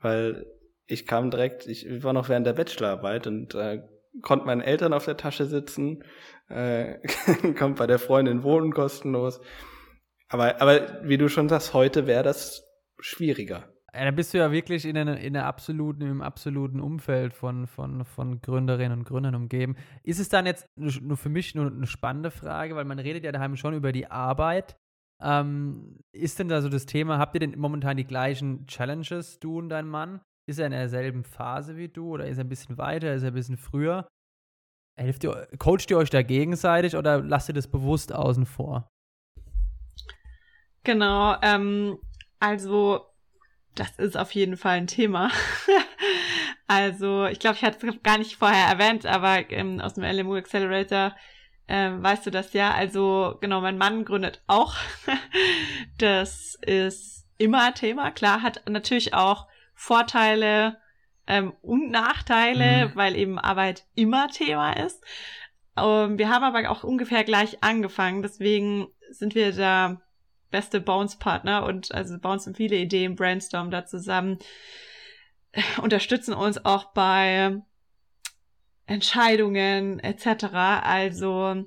weil 0.00 0.46
ich 0.86 1.06
kam 1.06 1.30
direkt, 1.30 1.66
ich 1.66 1.86
war 2.02 2.14
noch 2.14 2.28
während 2.28 2.46
der 2.46 2.54
Bachelorarbeit 2.54 3.26
und 3.26 3.54
äh, 3.54 3.82
konnte 4.22 4.46
meinen 4.46 4.62
Eltern 4.62 4.94
auf 4.94 5.04
der 5.04 5.18
Tasche 5.18 5.44
sitzen, 5.44 6.04
äh, 6.48 6.98
kommt 7.58 7.76
bei 7.76 7.86
der 7.86 7.98
Freundin 7.98 8.42
wohnen 8.44 8.72
kostenlos. 8.72 9.40
Aber, 10.28 10.62
aber 10.62 11.02
wie 11.02 11.18
du 11.18 11.28
schon 11.28 11.50
sagst, 11.50 11.74
heute 11.74 12.06
wäre 12.06 12.22
das 12.22 12.64
schwieriger. 12.98 13.73
Ja, 13.94 14.04
da 14.04 14.10
bist 14.10 14.34
du 14.34 14.38
ja 14.38 14.50
wirklich 14.50 14.86
in, 14.86 14.96
einer, 14.96 15.18
in 15.18 15.36
einer 15.36 15.46
absoluten, 15.46 16.02
im 16.02 16.20
absoluten 16.20 16.80
Umfeld 16.80 17.32
von, 17.32 17.68
von, 17.68 18.04
von 18.04 18.40
Gründerinnen 18.40 18.98
und 18.98 19.04
Gründern 19.04 19.36
umgeben. 19.36 19.76
Ist 20.02 20.18
es 20.18 20.28
dann 20.28 20.46
jetzt 20.46 20.66
nur 20.76 21.16
für 21.16 21.28
mich 21.28 21.54
nur 21.54 21.68
eine 21.68 21.86
spannende 21.86 22.32
Frage, 22.32 22.74
weil 22.74 22.86
man 22.86 22.98
redet 22.98 23.22
ja 23.22 23.30
daheim 23.30 23.56
schon 23.56 23.72
über 23.72 23.92
die 23.92 24.10
Arbeit. 24.10 24.76
Ähm, 25.22 26.00
ist 26.12 26.40
denn 26.40 26.48
da 26.48 26.60
so 26.60 26.68
das 26.68 26.86
Thema, 26.86 27.18
habt 27.18 27.36
ihr 27.36 27.40
denn 27.40 27.56
momentan 27.56 27.96
die 27.96 28.06
gleichen 28.06 28.66
Challenges, 28.66 29.38
du 29.38 29.58
und 29.58 29.68
dein 29.68 29.86
Mann? 29.86 30.20
Ist 30.46 30.58
er 30.58 30.66
in 30.66 30.72
derselben 30.72 31.22
Phase 31.22 31.76
wie 31.76 31.88
du 31.88 32.14
oder 32.14 32.26
ist 32.26 32.38
er 32.38 32.44
ein 32.44 32.48
bisschen 32.48 32.76
weiter, 32.76 33.14
ist 33.14 33.22
er 33.22 33.30
ein 33.30 33.34
bisschen 33.34 33.56
früher? 33.56 34.08
Helft 34.98 35.22
ihr, 35.22 35.48
coacht 35.58 35.88
ihr 35.90 35.98
euch 35.98 36.10
da 36.10 36.22
gegenseitig 36.22 36.96
oder 36.96 37.22
lasst 37.22 37.48
ihr 37.48 37.54
das 37.54 37.68
bewusst 37.68 38.12
außen 38.12 38.44
vor? 38.44 38.88
Genau, 40.82 41.36
ähm, 41.42 41.98
also 42.40 43.13
das 43.74 43.98
ist 43.98 44.16
auf 44.16 44.32
jeden 44.32 44.56
Fall 44.56 44.78
ein 44.78 44.86
Thema. 44.86 45.30
also 46.66 47.26
ich 47.26 47.38
glaube, 47.38 47.56
ich 47.56 47.64
hatte 47.64 47.86
es 47.86 48.02
gar 48.02 48.18
nicht 48.18 48.36
vorher 48.36 48.66
erwähnt, 48.66 49.06
aber 49.06 49.50
ähm, 49.50 49.80
aus 49.80 49.94
dem 49.94 50.04
LMU 50.04 50.34
Accelerator 50.34 51.14
äh, 51.66 51.90
weißt 51.90 52.26
du 52.26 52.30
das 52.30 52.52
ja. 52.52 52.72
Also 52.72 53.36
genau, 53.40 53.60
mein 53.60 53.78
Mann 53.78 54.04
gründet 54.04 54.42
auch. 54.46 54.76
das 55.98 56.58
ist 56.62 57.26
immer 57.38 57.74
Thema. 57.74 58.10
Klar, 58.10 58.42
hat 58.42 58.62
natürlich 58.68 59.14
auch 59.14 59.46
Vorteile 59.74 60.78
ähm, 61.26 61.54
und 61.62 61.90
Nachteile, 61.90 62.88
mhm. 62.88 62.96
weil 62.96 63.16
eben 63.16 63.38
Arbeit 63.38 63.84
immer 63.94 64.28
Thema 64.28 64.72
ist. 64.72 65.02
Ähm, 65.76 66.18
wir 66.18 66.28
haben 66.28 66.44
aber 66.44 66.70
auch 66.70 66.84
ungefähr 66.84 67.24
gleich 67.24 67.62
angefangen, 67.62 68.22
deswegen 68.22 68.88
sind 69.10 69.34
wir 69.34 69.52
da 69.52 70.00
beste 70.54 70.80
Bounce-Partner 70.80 71.66
und 71.66 71.92
also 71.92 72.16
Bounce 72.16 72.48
und 72.48 72.56
viele 72.56 72.76
Ideen, 72.76 73.16
Brainstorm 73.16 73.72
da 73.72 73.86
zusammen, 73.86 74.38
unterstützen 75.82 76.32
uns 76.32 76.64
auch 76.64 76.92
bei 76.92 77.60
Entscheidungen 78.86 79.98
etc. 79.98 80.44
Also 80.84 81.64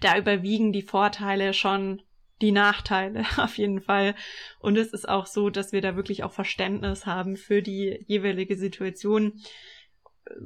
da 0.00 0.18
überwiegen 0.18 0.72
die 0.72 0.82
Vorteile 0.82 1.52
schon 1.52 2.00
die 2.40 2.52
Nachteile 2.52 3.24
auf 3.38 3.58
jeden 3.58 3.80
Fall. 3.80 4.14
Und 4.60 4.76
es 4.78 4.92
ist 4.92 5.08
auch 5.08 5.26
so, 5.26 5.50
dass 5.50 5.72
wir 5.72 5.80
da 5.80 5.96
wirklich 5.96 6.22
auch 6.22 6.32
Verständnis 6.32 7.06
haben 7.06 7.36
für 7.36 7.60
die 7.60 8.04
jeweilige 8.06 8.56
Situation. 8.56 9.40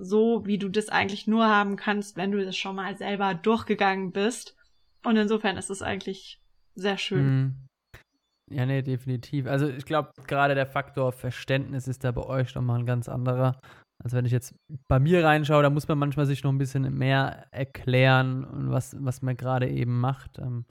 So 0.01 0.47
wie 0.47 0.57
du 0.57 0.71
das 0.71 0.89
eigentlich 0.89 1.27
nur 1.27 1.47
haben 1.47 1.77
kannst, 1.77 2.17
wenn 2.17 2.33
du 2.33 2.43
das 2.43 2.57
schon 2.57 2.77
mal 2.77 2.97
selber 2.97 3.35
durchgegangen 3.35 4.13
bist. 4.13 4.57
Und 5.05 5.19
insofern 5.19 5.59
ist 5.59 5.69
es 5.69 5.83
eigentlich 5.83 6.41
sehr 6.75 6.99
schön. 6.99 7.25
Mhm. 7.25 7.55
Ja, 8.53 8.67
nee, 8.67 8.83
definitiv. 8.83 9.47
Also 9.47 9.69
ich 9.69 9.85
glaube, 9.85 10.11
gerade 10.27 10.55
der 10.55 10.67
Faktor 10.67 11.13
Verständnis 11.13 11.87
ist 11.87 12.03
da 12.03 12.11
bei 12.11 12.23
euch 12.23 12.55
nochmal 12.55 12.81
ein 12.81 12.87
ganz 12.87 13.09
anderer. 13.09 13.61
Also 14.03 14.17
wenn 14.17 14.25
ich 14.25 14.33
jetzt 14.33 14.55
bei 14.89 14.99
mir 14.99 15.25
reinschaue, 15.25 15.63
da 15.63 15.71
muss 15.71 15.87
man 15.87 15.99
manchmal 15.99 16.27
sich 16.27 16.43
noch 16.43 16.51
ein 16.51 16.59
bisschen 16.59 16.93
mehr 16.97 17.47
erklären, 17.53 18.47
was, 18.71 18.97
was 18.99 19.23
man 19.23 19.37
gerade 19.37 19.69
eben 19.69 20.01
macht. 20.01 20.39
Ähm, 20.39 20.65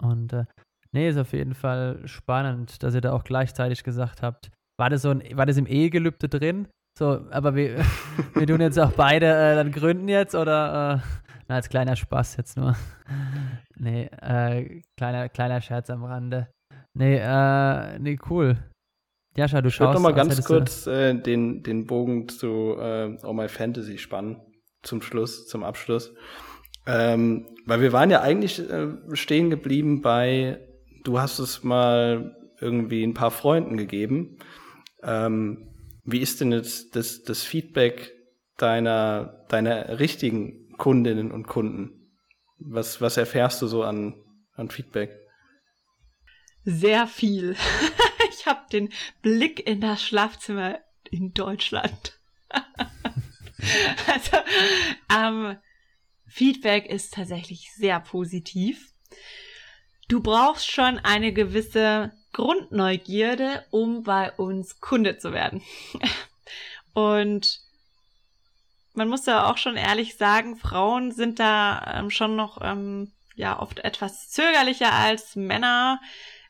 und 0.00 0.32
äh, 0.32 0.44
nee, 0.92 1.08
ist 1.08 1.16
auf 1.16 1.32
jeden 1.32 1.54
Fall 1.54 2.06
spannend, 2.06 2.82
dass 2.82 2.94
ihr 2.94 3.00
da 3.00 3.12
auch 3.12 3.24
gleichzeitig 3.24 3.82
gesagt 3.82 4.22
habt, 4.22 4.50
war 4.78 4.90
das 4.90 5.02
so 5.02 5.10
ein, 5.10 5.22
war 5.36 5.46
das 5.46 5.56
im 5.56 5.66
Ehegelübde 5.66 6.28
drin? 6.28 6.68
So, 6.98 7.26
aber 7.30 7.56
wir, 7.56 7.78
wir 8.34 8.46
tun 8.46 8.60
jetzt 8.60 8.78
auch 8.78 8.92
beide 8.92 9.26
äh, 9.26 9.54
dann 9.54 9.72
gründen 9.72 10.08
jetzt 10.08 10.34
oder 10.34 11.02
äh, 11.02 11.25
na, 11.48 11.56
als 11.56 11.68
kleiner 11.68 11.96
Spaß 11.96 12.36
jetzt 12.36 12.56
nur. 12.56 12.76
nee, 13.76 14.04
äh, 14.20 14.82
kleiner, 14.96 15.28
kleiner 15.28 15.60
Scherz 15.60 15.90
am 15.90 16.04
Rande. 16.04 16.48
Nee, 16.94 17.18
äh, 17.18 17.98
nee, 17.98 18.18
cool. 18.30 18.56
Jascha, 19.36 19.60
du 19.60 19.68
ich 19.68 19.74
schaust. 19.74 19.90
Ich 19.90 20.02
würde 20.02 20.02
noch 20.02 20.16
mal 20.16 20.28
ganz 20.28 20.44
kurz 20.44 20.86
äh, 20.86 21.14
den, 21.14 21.62
den 21.62 21.86
Bogen 21.86 22.28
zu 22.28 22.76
äh, 22.78 23.16
Oh 23.22 23.32
My 23.32 23.48
Fantasy 23.48 23.98
spannen. 23.98 24.40
Zum 24.82 25.02
Schluss, 25.02 25.46
zum 25.46 25.62
Abschluss. 25.62 26.14
Ähm, 26.86 27.46
weil 27.66 27.80
wir 27.80 27.92
waren 27.92 28.10
ja 28.10 28.22
eigentlich 28.22 28.58
äh, 28.58 28.88
stehen 29.12 29.50
geblieben 29.50 30.00
bei, 30.00 30.60
du 31.04 31.18
hast 31.20 31.38
es 31.38 31.64
mal 31.64 32.36
irgendwie 32.60 33.02
ein 33.02 33.14
paar 33.14 33.32
Freunden 33.32 33.76
gegeben. 33.76 34.38
Ähm, 35.02 35.68
wie 36.04 36.20
ist 36.20 36.40
denn 36.40 36.52
jetzt 36.52 36.94
das, 36.96 37.22
das 37.24 37.42
Feedback 37.42 38.12
deiner, 38.56 39.44
deiner 39.48 39.98
richtigen 39.98 40.65
Kundinnen 40.76 41.32
und 41.32 41.46
Kunden? 41.46 42.12
Was, 42.58 43.00
was 43.00 43.16
erfährst 43.16 43.60
du 43.62 43.66
so 43.66 43.82
an, 43.82 44.14
an 44.54 44.70
Feedback? 44.70 45.10
Sehr 46.64 47.06
viel. 47.06 47.56
ich 48.30 48.46
habe 48.46 48.62
den 48.72 48.92
Blick 49.22 49.66
in 49.66 49.80
das 49.80 50.02
Schlafzimmer 50.02 50.80
in 51.10 51.32
Deutschland. 51.32 52.18
also, 54.06 54.36
ähm, 55.14 55.56
Feedback 56.26 56.86
ist 56.86 57.14
tatsächlich 57.14 57.72
sehr 57.72 58.00
positiv. 58.00 58.92
Du 60.08 60.20
brauchst 60.20 60.70
schon 60.70 60.98
eine 60.98 61.32
gewisse 61.32 62.12
Grundneugierde, 62.32 63.64
um 63.70 64.02
bei 64.02 64.30
uns 64.32 64.80
Kunde 64.80 65.18
zu 65.18 65.32
werden. 65.32 65.62
Und 66.92 67.60
man 68.96 69.08
muss 69.08 69.26
ja 69.26 69.50
auch 69.50 69.58
schon 69.58 69.76
ehrlich 69.76 70.16
sagen, 70.16 70.56
Frauen 70.56 71.12
sind 71.12 71.38
da 71.38 71.98
ähm, 71.98 72.10
schon 72.10 72.36
noch 72.36 72.58
ähm, 72.62 73.12
ja 73.34 73.60
oft 73.60 73.80
etwas 73.80 74.30
zögerlicher 74.30 74.92
als 74.92 75.36
Männer. 75.36 76.00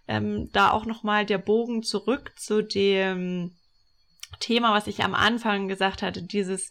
Ähm, 0.09 0.51
da 0.53 0.71
auch 0.71 0.87
noch 0.87 1.03
mal 1.03 1.27
der 1.27 1.39
Bogen 1.39 1.83
zurück 1.83 2.33
zu 2.37 2.63
dem 2.63 3.57
Thema, 4.39 4.73
was 4.73 4.87
ich 4.87 5.03
am 5.03 5.15
Anfang 5.15 5.67
gesagt 5.67 6.03
hatte, 6.03 6.23
dieses 6.23 6.71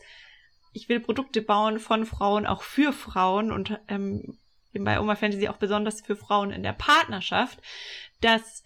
ich 0.71 0.89
will 0.89 0.99
Produkte 0.99 1.41
bauen 1.41 1.79
von 1.79 2.05
Frauen, 2.05 2.45
auch 2.45 2.61
für 2.61 2.91
Frauen 2.91 3.51
und 3.51 3.79
ähm, 3.87 4.37
bei 4.73 4.99
Oma 4.99 5.15
Fantasy 5.15 5.47
auch 5.47 5.57
besonders 5.57 6.01
für 6.01 6.17
Frauen 6.17 6.51
in 6.51 6.63
der 6.63 6.73
Partnerschaft, 6.73 7.59
dass 8.19 8.63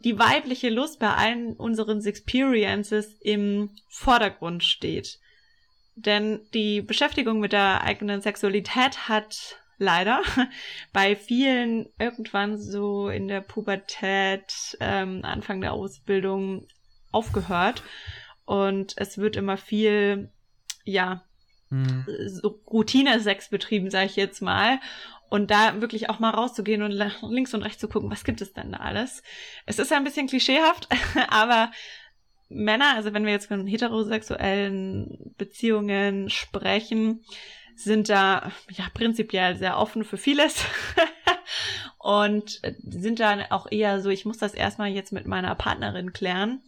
die 0.00 0.18
weibliche 0.18 0.70
Lust 0.70 0.98
bei 0.98 1.14
allen 1.14 1.54
unseren 1.54 2.04
Experiences 2.04 3.14
im 3.20 3.70
Vordergrund 3.88 4.64
steht. 4.64 5.20
Denn 5.94 6.40
die 6.54 6.80
Beschäftigung 6.80 7.40
mit 7.40 7.52
der 7.52 7.82
eigenen 7.82 8.22
Sexualität 8.22 9.08
hat 9.08 9.58
leider 9.78 10.22
bei 10.92 11.16
vielen 11.16 11.88
irgendwann 11.98 12.58
so 12.58 13.08
in 13.08 13.28
der 13.28 13.40
Pubertät, 13.40 14.76
ähm, 14.80 15.20
Anfang 15.24 15.60
der 15.60 15.72
Ausbildung 15.72 16.66
aufgehört. 17.10 17.82
Und 18.44 18.94
es 18.96 19.18
wird 19.18 19.36
immer 19.36 19.56
viel 19.56 20.30
ja, 20.84 21.24
mhm. 21.70 22.06
so 22.26 22.60
Routine-Sex 22.70 23.48
betrieben, 23.48 23.90
sage 23.90 24.06
ich 24.06 24.16
jetzt 24.16 24.42
mal. 24.42 24.80
Und 25.28 25.50
da 25.50 25.80
wirklich 25.80 26.10
auch 26.10 26.18
mal 26.18 26.30
rauszugehen 26.30 26.82
und 26.82 26.90
links 27.22 27.54
und 27.54 27.62
rechts 27.62 27.80
zu 27.80 27.88
gucken, 27.88 28.10
was 28.10 28.24
gibt 28.24 28.40
es 28.40 28.52
denn 28.52 28.72
da 28.72 28.78
alles? 28.78 29.22
Es 29.64 29.78
ist 29.78 29.90
ja 29.90 29.96
ein 29.96 30.04
bisschen 30.04 30.26
klischeehaft, 30.26 30.88
aber 31.28 31.70
Männer, 32.50 32.94
also 32.96 33.14
wenn 33.14 33.24
wir 33.24 33.32
jetzt 33.32 33.46
von 33.46 33.66
heterosexuellen 33.66 35.34
Beziehungen 35.38 36.28
sprechen, 36.28 37.24
sind 37.76 38.10
da 38.10 38.52
ja 38.70 38.86
prinzipiell 38.92 39.56
sehr 39.56 39.78
offen 39.78 40.04
für 40.04 40.18
vieles 40.18 40.64
und 41.98 42.60
sind 42.82 43.20
dann 43.20 43.42
auch 43.50 43.70
eher 43.70 44.02
so, 44.02 44.10
ich 44.10 44.26
muss 44.26 44.38
das 44.38 44.52
erstmal 44.52 44.90
jetzt 44.90 45.12
mit 45.12 45.26
meiner 45.26 45.54
Partnerin 45.54 46.12
klären 46.12 46.60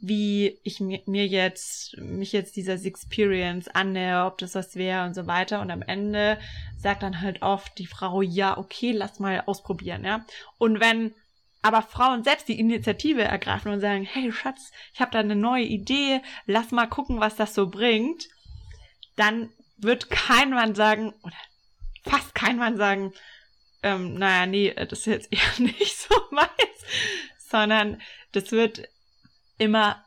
wie 0.00 0.58
ich 0.62 0.80
mir 0.80 1.26
jetzt, 1.26 1.96
mich 1.98 2.32
jetzt 2.32 2.56
dieser 2.56 2.82
Experience 2.82 3.68
annähe, 3.68 4.24
ob 4.24 4.38
das 4.38 4.54
was 4.54 4.74
wäre 4.76 5.04
und 5.04 5.14
so 5.14 5.26
weiter. 5.26 5.60
Und 5.60 5.70
am 5.70 5.82
Ende 5.82 6.38
sagt 6.78 7.02
dann 7.02 7.20
halt 7.20 7.42
oft 7.42 7.78
die 7.78 7.86
Frau, 7.86 8.22
ja, 8.22 8.56
okay, 8.56 8.92
lass 8.92 9.20
mal 9.20 9.42
ausprobieren, 9.44 10.04
ja. 10.04 10.24
Und 10.56 10.80
wenn 10.80 11.14
aber 11.62 11.82
Frauen 11.82 12.24
selbst 12.24 12.48
die 12.48 12.58
Initiative 12.58 13.22
ergreifen 13.22 13.72
und 13.72 13.80
sagen, 13.80 14.04
hey 14.04 14.32
Schatz, 14.32 14.70
ich 14.94 15.00
habe 15.00 15.10
da 15.10 15.18
eine 15.18 15.36
neue 15.36 15.64
Idee, 15.64 16.22
lass 16.46 16.70
mal 16.70 16.86
gucken, 16.86 17.20
was 17.20 17.36
das 17.36 17.54
so 17.54 17.68
bringt, 17.68 18.28
dann 19.16 19.50
wird 19.76 20.10
kein 20.10 20.50
Mann 20.50 20.74
sagen, 20.74 21.12
oder 21.22 21.36
fast 22.04 22.34
kein 22.34 22.56
Mann 22.56 22.76
sagen, 22.76 23.12
ähm, 23.82 24.14
naja, 24.14 24.46
nee, 24.46 24.72
das 24.74 25.00
ist 25.00 25.06
jetzt 25.06 25.32
eher 25.32 25.58
nicht 25.58 25.96
so 25.96 26.14
meins, 26.30 26.50
sondern 27.38 28.00
das 28.32 28.52
wird 28.52 28.88
immer 29.58 30.04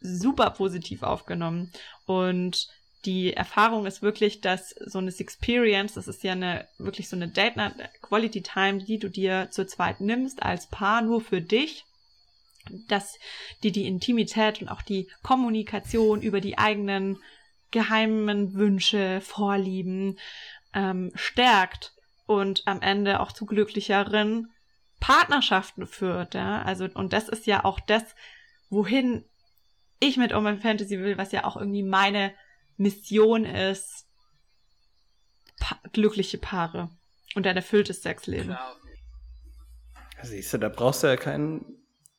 super 0.00 0.50
positiv 0.50 1.02
aufgenommen. 1.02 1.72
Und 2.06 2.68
die 3.04 3.34
Erfahrung 3.34 3.86
ist 3.86 4.02
wirklich, 4.02 4.40
dass 4.40 4.70
so 4.70 4.98
eine 4.98 5.12
Experience, 5.16 5.94
das 5.94 6.08
ist 6.08 6.22
ja 6.22 6.32
eine, 6.32 6.68
wirklich 6.78 7.08
so 7.08 7.16
eine 7.16 7.28
Date 7.28 7.56
Night 7.56 7.74
Quality 8.00 8.42
Time, 8.42 8.78
die 8.78 8.98
du 8.98 9.08
dir 9.08 9.48
zu 9.50 9.66
zweit 9.66 10.00
nimmst 10.00 10.42
als 10.42 10.66
Paar 10.68 11.02
nur 11.02 11.20
für 11.20 11.40
dich, 11.40 11.84
dass 12.88 13.18
die 13.62 13.72
die 13.72 13.86
Intimität 13.86 14.62
und 14.62 14.68
auch 14.68 14.82
die 14.82 15.08
Kommunikation 15.22 16.22
über 16.22 16.40
die 16.40 16.58
eigenen 16.58 17.18
geheimen 17.70 18.54
Wünsche, 18.54 19.20
Vorlieben 19.20 20.18
ähm, 20.72 21.12
stärkt 21.14 21.92
und 22.26 22.62
am 22.66 22.80
Ende 22.80 23.20
auch 23.20 23.32
zu 23.32 23.46
glücklicheren 23.46 24.50
Partnerschaften 25.00 25.86
führt. 25.86 26.34
Ja? 26.34 26.62
Also, 26.62 26.88
und 26.94 27.12
das 27.12 27.28
ist 27.28 27.46
ja 27.46 27.64
auch 27.64 27.80
das, 27.80 28.02
wohin 28.70 29.24
ich 30.00 30.16
mit 30.16 30.32
Oh 30.32 30.40
Fantasy 30.40 30.98
will, 31.00 31.18
was 31.18 31.32
ja 31.32 31.44
auch 31.44 31.56
irgendwie 31.56 31.82
meine 31.82 32.32
Mission 32.76 33.44
ist. 33.44 34.06
Pa 35.60 35.78
glückliche 35.92 36.38
Paare 36.38 36.90
und 37.34 37.46
ein 37.46 37.56
erfülltes 37.56 38.02
Sexleben. 38.02 38.56
Siehst 40.22 40.52
du, 40.52 40.58
da 40.58 40.68
brauchst 40.68 41.02
du 41.02 41.06
ja 41.06 41.16
kein 41.16 41.64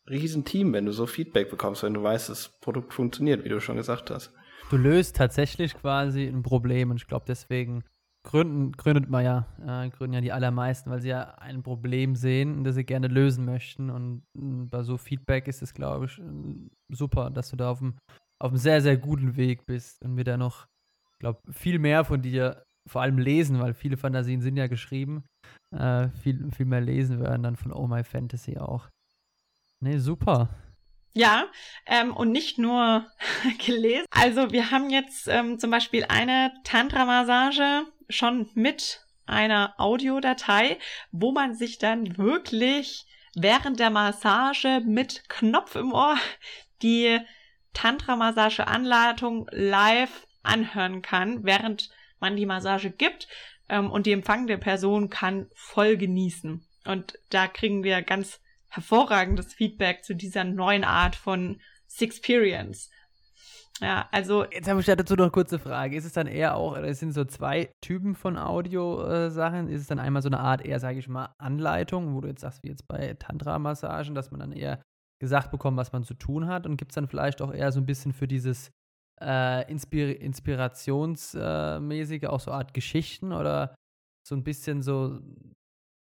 Riesenteam, 0.10 0.74
wenn 0.74 0.86
du 0.86 0.92
so 0.92 1.06
Feedback 1.06 1.50
bekommst, 1.50 1.84
wenn 1.84 1.94
du 1.94 2.04
weißt, 2.04 2.30
das 2.30 2.60
Produkt 2.62 2.94
funktioniert, 2.94 3.44
wie 3.44 3.50
du 3.50 3.60
schon 3.60 3.78
gesagt 3.78 4.12
hast. 4.12 4.32
Du 4.70 4.78
löst 4.78 5.16
tatsächlich 5.16 5.76
quasi 5.76 6.26
ein 6.26 6.44
Problem 6.44 6.92
und 6.92 6.98
ich 6.98 7.08
glaube, 7.08 7.26
deswegen 7.28 7.84
gründen, 8.24 8.72
gründet 8.74 9.10
man 9.10 9.24
ja, 9.24 9.48
äh, 9.66 9.90
gründen 9.90 10.14
ja 10.14 10.22
die 10.22 10.32
allermeisten, 10.32 10.90
weil 10.90 11.02
sie 11.02 11.10
ja 11.10 11.36
ein 11.36 11.64
Problem 11.64 12.16
sehen, 12.16 12.64
das 12.64 12.76
sie 12.76 12.84
gerne 12.84 13.08
lösen 13.08 13.46
möchten. 13.46 13.90
Und 13.90 14.24
äh, 14.36 14.66
bei 14.70 14.84
so 14.84 14.98
Feedback 14.98 15.48
ist 15.48 15.62
es, 15.62 15.74
glaube 15.74 16.06
ich, 16.06 16.20
äh, 16.20 16.24
super, 16.90 17.30
dass 17.30 17.50
du 17.52 17.56
da 17.56 17.72
auf 17.72 17.82
einem, 17.82 17.98
auf 18.40 18.52
einem 18.52 18.58
sehr, 18.58 18.82
sehr 18.82 18.98
guten 18.98 19.36
Weg 19.36 19.66
bist 19.66 20.04
und 20.04 20.18
wir 20.18 20.24
da 20.24 20.38
noch, 20.38 20.68
ich 21.14 21.20
glaube, 21.20 21.42
viel 21.52 21.80
mehr 21.80 22.06
von 22.06 22.22
dir 22.22 22.64
vor 22.88 23.02
allem 23.02 23.18
lesen, 23.18 23.60
weil 23.60 23.74
viele 23.74 23.98
Fantasien 23.98 24.42
sind 24.42 24.58
ja 24.58 24.68
geschrieben, 24.68 25.24
äh, 25.72 26.10
viel, 26.22 26.52
viel 26.52 26.66
mehr 26.66 26.82
lesen 26.82 27.20
werden 27.20 27.44
dann 27.44 27.56
von 27.56 27.72
Oh 27.72 27.88
My 27.88 28.04
Fantasy 28.04 28.58
auch. 28.58 28.90
Nee, 29.80 29.98
super. 29.98 30.50
Ja, 31.14 31.48
ähm, 31.86 32.14
und 32.14 32.32
nicht 32.32 32.58
nur 32.58 33.08
gelesen. 33.66 34.06
Also 34.12 34.52
wir 34.52 34.72
haben 34.72 34.90
jetzt 34.90 35.28
ähm, 35.28 35.60
zum 35.60 35.72
Beispiel 35.72 36.06
eine 36.10 36.52
Tantra-Massage 36.64 37.86
schon 38.10 38.50
mit 38.54 39.06
einer 39.26 39.74
Audiodatei, 39.78 40.78
wo 41.12 41.32
man 41.32 41.56
sich 41.56 41.80
dann 41.80 42.18
wirklich 42.18 43.06
während 43.34 43.80
der 43.80 43.90
Massage 43.90 44.82
mit 44.86 45.28
Knopf 45.30 45.76
im 45.76 45.94
Ohr 45.94 46.18
die 46.82 47.20
Tantra-Massage-Anleitung 47.76 49.48
live 49.52 50.26
anhören 50.42 51.04
kann, 51.04 51.44
während 51.44 51.92
man 52.20 52.36
die 52.36 52.48
Massage 52.48 52.90
gibt. 52.90 53.28
Ähm, 53.70 53.92
und 53.92 54.08
die 54.08 54.12
empfangende 54.12 54.58
Person 54.58 55.10
kann 55.10 55.48
voll 55.54 55.98
genießen. 55.98 56.66
Und 56.86 57.20
da 57.30 57.48
kriegen 57.48 57.84
wir 57.84 58.02
ganz 58.02 58.40
hervorragendes 58.70 59.54
Feedback 59.54 60.04
zu 60.04 60.16
dieser 60.16 60.44
neuen 60.44 60.84
Art 60.84 61.16
von 61.16 61.62
Sixperience. 61.88 62.90
Ja, 63.82 64.08
also. 64.12 64.46
Jetzt 64.52 64.70
habe 64.70 64.80
ich 64.80 64.86
dazu 64.86 65.16
noch 65.16 65.26
eine 65.26 65.32
kurze 65.32 65.60
Frage. 65.60 65.98
Ist 65.98 66.06
es 66.06 66.14
dann 66.14 66.28
eher 66.28 66.56
auch, 66.56 66.78
es 66.78 67.00
sind 67.00 67.12
so 67.12 67.26
zwei 67.26 67.70
Typen 67.82 68.16
von 68.16 68.38
Audio-Sachen? 68.38 69.68
Ist 69.68 69.82
es 69.82 69.88
dann 69.88 70.00
einmal 70.00 70.22
so 70.22 70.30
eine 70.30 70.40
Art 70.40 70.64
eher, 70.64 70.80
sage 70.80 71.00
ich 71.00 71.10
mal, 71.10 71.34
Anleitung, 71.38 72.16
wo 72.16 72.22
du 72.22 72.30
jetzt 72.30 72.42
sagst, 72.42 72.64
wie 72.64 72.70
jetzt 72.70 72.88
bei 72.88 73.16
Tantra-Massagen, 73.16 74.16
dass 74.16 74.32
man 74.32 74.40
dann 74.40 74.52
eher 74.54 74.82
gesagt 75.20 75.52
bekommt, 75.52 75.78
was 75.78 75.92
man 75.92 76.04
zu 76.04 76.14
tun 76.14 76.48
hat? 76.48 76.66
Und 76.66 76.78
gibt 76.78 76.92
es 76.92 76.96
dann 76.96 77.08
vielleicht 77.08 77.42
auch 77.42 77.54
eher 77.54 77.72
so 77.72 77.80
ein 77.80 77.86
bisschen 77.86 78.14
für 78.14 78.28
dieses 78.28 78.72
äh, 79.22 79.70
Inspir 79.72 80.20
Inspirationsmäßige 80.20 82.26
auch 82.26 82.40
so 82.40 82.52
Art 82.52 82.74
Geschichten 82.74 83.32
oder 83.32 83.76
so 84.28 84.36
ein 84.36 84.44
bisschen 84.44 84.82
so, 84.82 85.20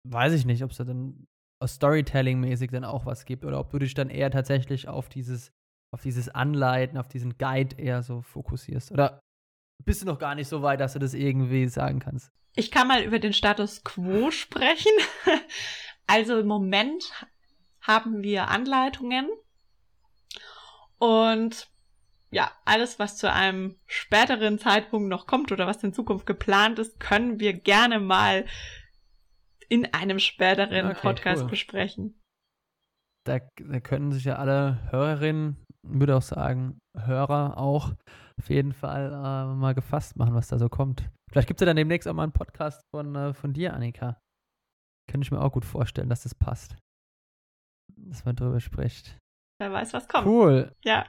weiß 0.08 0.34
ich 0.34 0.46
nicht, 0.46 0.64
ob 0.64 0.72
es 0.72 0.78
da 0.78 0.84
dann 0.84 1.28
Storytelling-mäßig 1.66 2.72
dann 2.72 2.86
auch 2.86 3.06
was 3.06 3.26
gibt 3.26 3.46
oder 3.46 3.60
ob 3.60 3.70
du 3.70 3.80
dich 3.80 3.94
dann 3.94 4.10
eher 4.10 4.32
tatsächlich 4.32 4.88
auf 4.88 5.10
dieses, 5.10 5.52
auf 5.94 6.02
dieses 6.02 6.30
Anleiten, 6.30 6.98
auf 6.98 7.08
diesen 7.08 7.38
Guide 7.38 7.78
eher 7.78 8.02
so 8.02 8.22
fokussierst. 8.22 8.92
Oder 8.92 9.20
bist 9.84 10.02
du 10.02 10.06
noch 10.06 10.20
gar 10.20 10.36
nicht 10.36 10.48
so 10.48 10.62
weit, 10.62 10.80
dass 10.80 10.94
du 10.94 11.00
das 11.00 11.14
irgendwie 11.14 11.68
sagen 11.68 12.00
kannst? 12.00 12.32
Ich 12.56 12.72
kann 12.72 12.88
mal 12.88 13.04
über 13.04 13.20
den 13.20 13.34
Status 13.34 13.84
quo 13.84 14.32
sprechen. 14.32 14.92
Also 16.12 16.40
im 16.40 16.48
Moment 16.48 17.14
haben 17.82 18.24
wir 18.24 18.50
Anleitungen 18.50 19.30
und 20.98 21.70
ja, 22.32 22.52
alles, 22.66 23.00
was 23.00 23.18
zu 23.18 23.32
einem 23.32 23.80
späteren 23.88 24.60
Zeitpunkt 24.60 25.10
noch 25.10 25.26
kommt 25.26 25.52
oder 25.52 25.66
was 25.66 25.84
in 25.84 25.94
Zukunft 25.94 26.26
geplant 26.26 26.78
ist, 26.78 27.00
können 27.00 27.40
wir 27.40 27.54
gerne 27.54 28.00
mal 28.00 28.46
in 29.68 29.92
einem 29.94 30.20
späteren 30.20 30.92
okay, 30.92 31.00
Podcast 31.02 31.44
cool. 31.44 31.50
besprechen. 31.50 32.22
Da, 33.26 33.40
da, 33.58 33.80
können 33.80 34.12
sich 34.12 34.26
ja 34.26 34.36
alle 34.36 34.80
Hörerinnen, 34.92 35.66
würde 35.84 36.18
auch 36.18 36.22
sagen, 36.22 36.80
Hörer 36.98 37.58
auch 37.58 37.94
auf 38.40 38.50
jeden 38.50 38.74
Fall 38.74 39.12
äh, 39.12 39.56
mal 39.56 39.74
gefasst 39.74 40.16
machen, 40.16 40.34
was 40.34 40.48
da 40.48 40.58
so 40.58 40.70
kommt. 40.70 41.10
Vielleicht 41.32 41.48
gibt 41.48 41.60
es 41.60 41.66
ja 41.66 41.68
dann 41.68 41.76
demnächst 41.76 42.08
auch 42.08 42.14
mal 42.14 42.24
einen 42.24 42.32
Podcast 42.32 42.82
von, 42.94 43.16
äh, 43.16 43.34
von 43.34 43.54
dir, 43.54 43.74
Annika. 43.74 44.20
Könnte 45.10 45.26
ich 45.26 45.32
mir 45.32 45.42
auch 45.42 45.52
gut 45.52 45.66
vorstellen, 45.66 46.10
dass 46.10 46.24
das 46.24 46.36
passt. 46.36 46.76
Dass 48.10 48.26
man 48.26 48.36
drüber 48.36 48.60
spricht. 48.60 49.18
Wer 49.60 49.72
weiß, 49.72 49.94
was 49.94 50.08
kommt. 50.08 50.26
Cool. 50.26 50.72
Ja. 50.84 51.06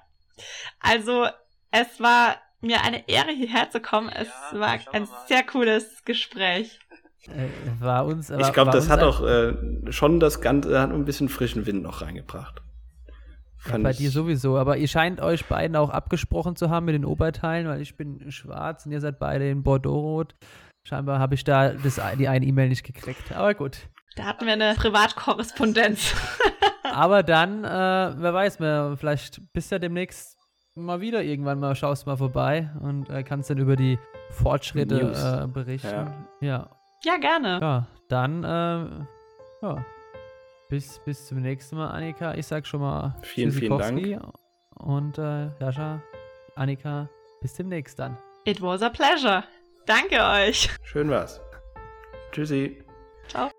Also, 0.80 1.26
es 1.70 2.01
war 2.01 2.36
mir 2.61 2.82
eine 2.82 3.09
Ehre, 3.09 3.30
hierher 3.30 3.70
zu 3.70 3.80
kommen. 3.80 4.09
Es 4.09 4.28
ja, 4.53 4.61
war 4.61 4.78
ein 4.92 5.09
sehr 5.28 5.42
cooles 5.44 6.05
Gespräch. 6.05 6.78
Äh, 7.26 7.48
war 7.80 8.07
uns, 8.07 8.30
ich 8.30 8.53
glaube, 8.53 8.70
das 8.70 8.88
hat 8.88 9.03
auch 9.03 9.22
äh, 9.22 9.55
schon 9.90 10.20
das 10.20 10.40
Ganze, 10.40 10.80
hat 10.80 10.90
ein 10.90 11.05
bisschen 11.05 11.28
frischen 11.28 11.66
Wind 11.66 11.82
noch 11.82 12.01
reingebracht. 12.01 12.62
Ja, 13.68 13.76
bei 13.76 13.92
dir 13.92 14.11
sowieso, 14.11 14.57
aber 14.57 14.78
ihr 14.78 14.88
scheint 14.88 15.20
euch 15.20 15.44
beiden 15.44 15.76
auch 15.76 15.90
abgesprochen 15.90 16.57
zu 16.57 16.70
haben 16.70 16.86
mit 16.86 16.94
den 16.94 17.05
Oberteilen, 17.05 17.68
weil 17.68 17.82
ich 17.82 17.94
bin 17.96 18.30
schwarz 18.30 18.86
und 18.86 18.92
ihr 18.92 19.03
seid 19.03 19.18
beide 19.18 19.51
in 19.51 19.62
Bordeaux-Rot. 19.62 20.34
Scheinbar 20.82 21.18
habe 21.18 21.34
ich 21.34 21.44
da 21.44 21.74
das, 21.74 22.01
die 22.18 22.28
eine 22.28 22.46
E-Mail 22.46 22.70
nicht 22.70 22.84
gekriegt, 22.84 23.32
aber 23.32 23.53
gut. 23.53 23.88
Da 24.16 24.24
hatten 24.24 24.46
wir 24.46 24.55
eine 24.55 24.74
Privatkorrespondenz. 24.76 26.14
aber 26.93 27.22
dann, 27.22 27.64
äh, 27.64 27.68
wer 27.68 28.34
weiß, 28.34 28.59
mehr, 28.61 28.95
vielleicht 28.99 29.41
bist 29.53 29.70
du 29.70 29.76
ja 29.76 29.78
demnächst 29.78 30.38
mal 30.74 31.01
wieder 31.01 31.22
irgendwann 31.22 31.61
mal, 31.61 31.74
schaust 31.74 32.07
mal 32.07 32.16
vorbei 32.16 32.70
und 32.80 33.11
äh, 33.11 33.22
kannst 33.22 33.51
dann 33.51 33.59
über 33.59 33.76
die 33.76 33.99
Fortschritte 34.30 35.43
äh, 35.45 35.47
berichten. 35.47 35.88
Ja. 35.88 36.24
ja. 36.41 36.70
Ja, 37.03 37.16
gerne. 37.16 37.59
Ja, 37.61 37.86
dann, 38.09 38.45
äh, 38.45 39.66
ja. 39.66 39.84
Bis, 40.68 41.01
bis 41.05 41.26
zum 41.26 41.41
nächsten 41.41 41.76
Mal, 41.76 41.88
Annika. 41.88 42.34
Ich 42.34 42.47
sag 42.47 42.66
schon 42.66 42.80
mal 42.80 43.16
vielen, 43.22 43.51
vielen 43.51 43.78
Dank. 43.78 44.22
Und 44.78 45.18
äh, 45.18 45.49
Jascha, 45.59 46.01
Annika, 46.55 47.09
bis 47.41 47.55
demnächst 47.55 47.99
dann. 47.99 48.16
It 48.45 48.61
was 48.62 48.82
a 48.82 48.91
pleasure. 48.91 49.45
Danke 49.86 50.20
euch. 50.22 50.70
Schön 50.82 51.11
war's. 51.11 51.41
Tschüssi. 52.32 52.84
Ciao. 53.28 53.51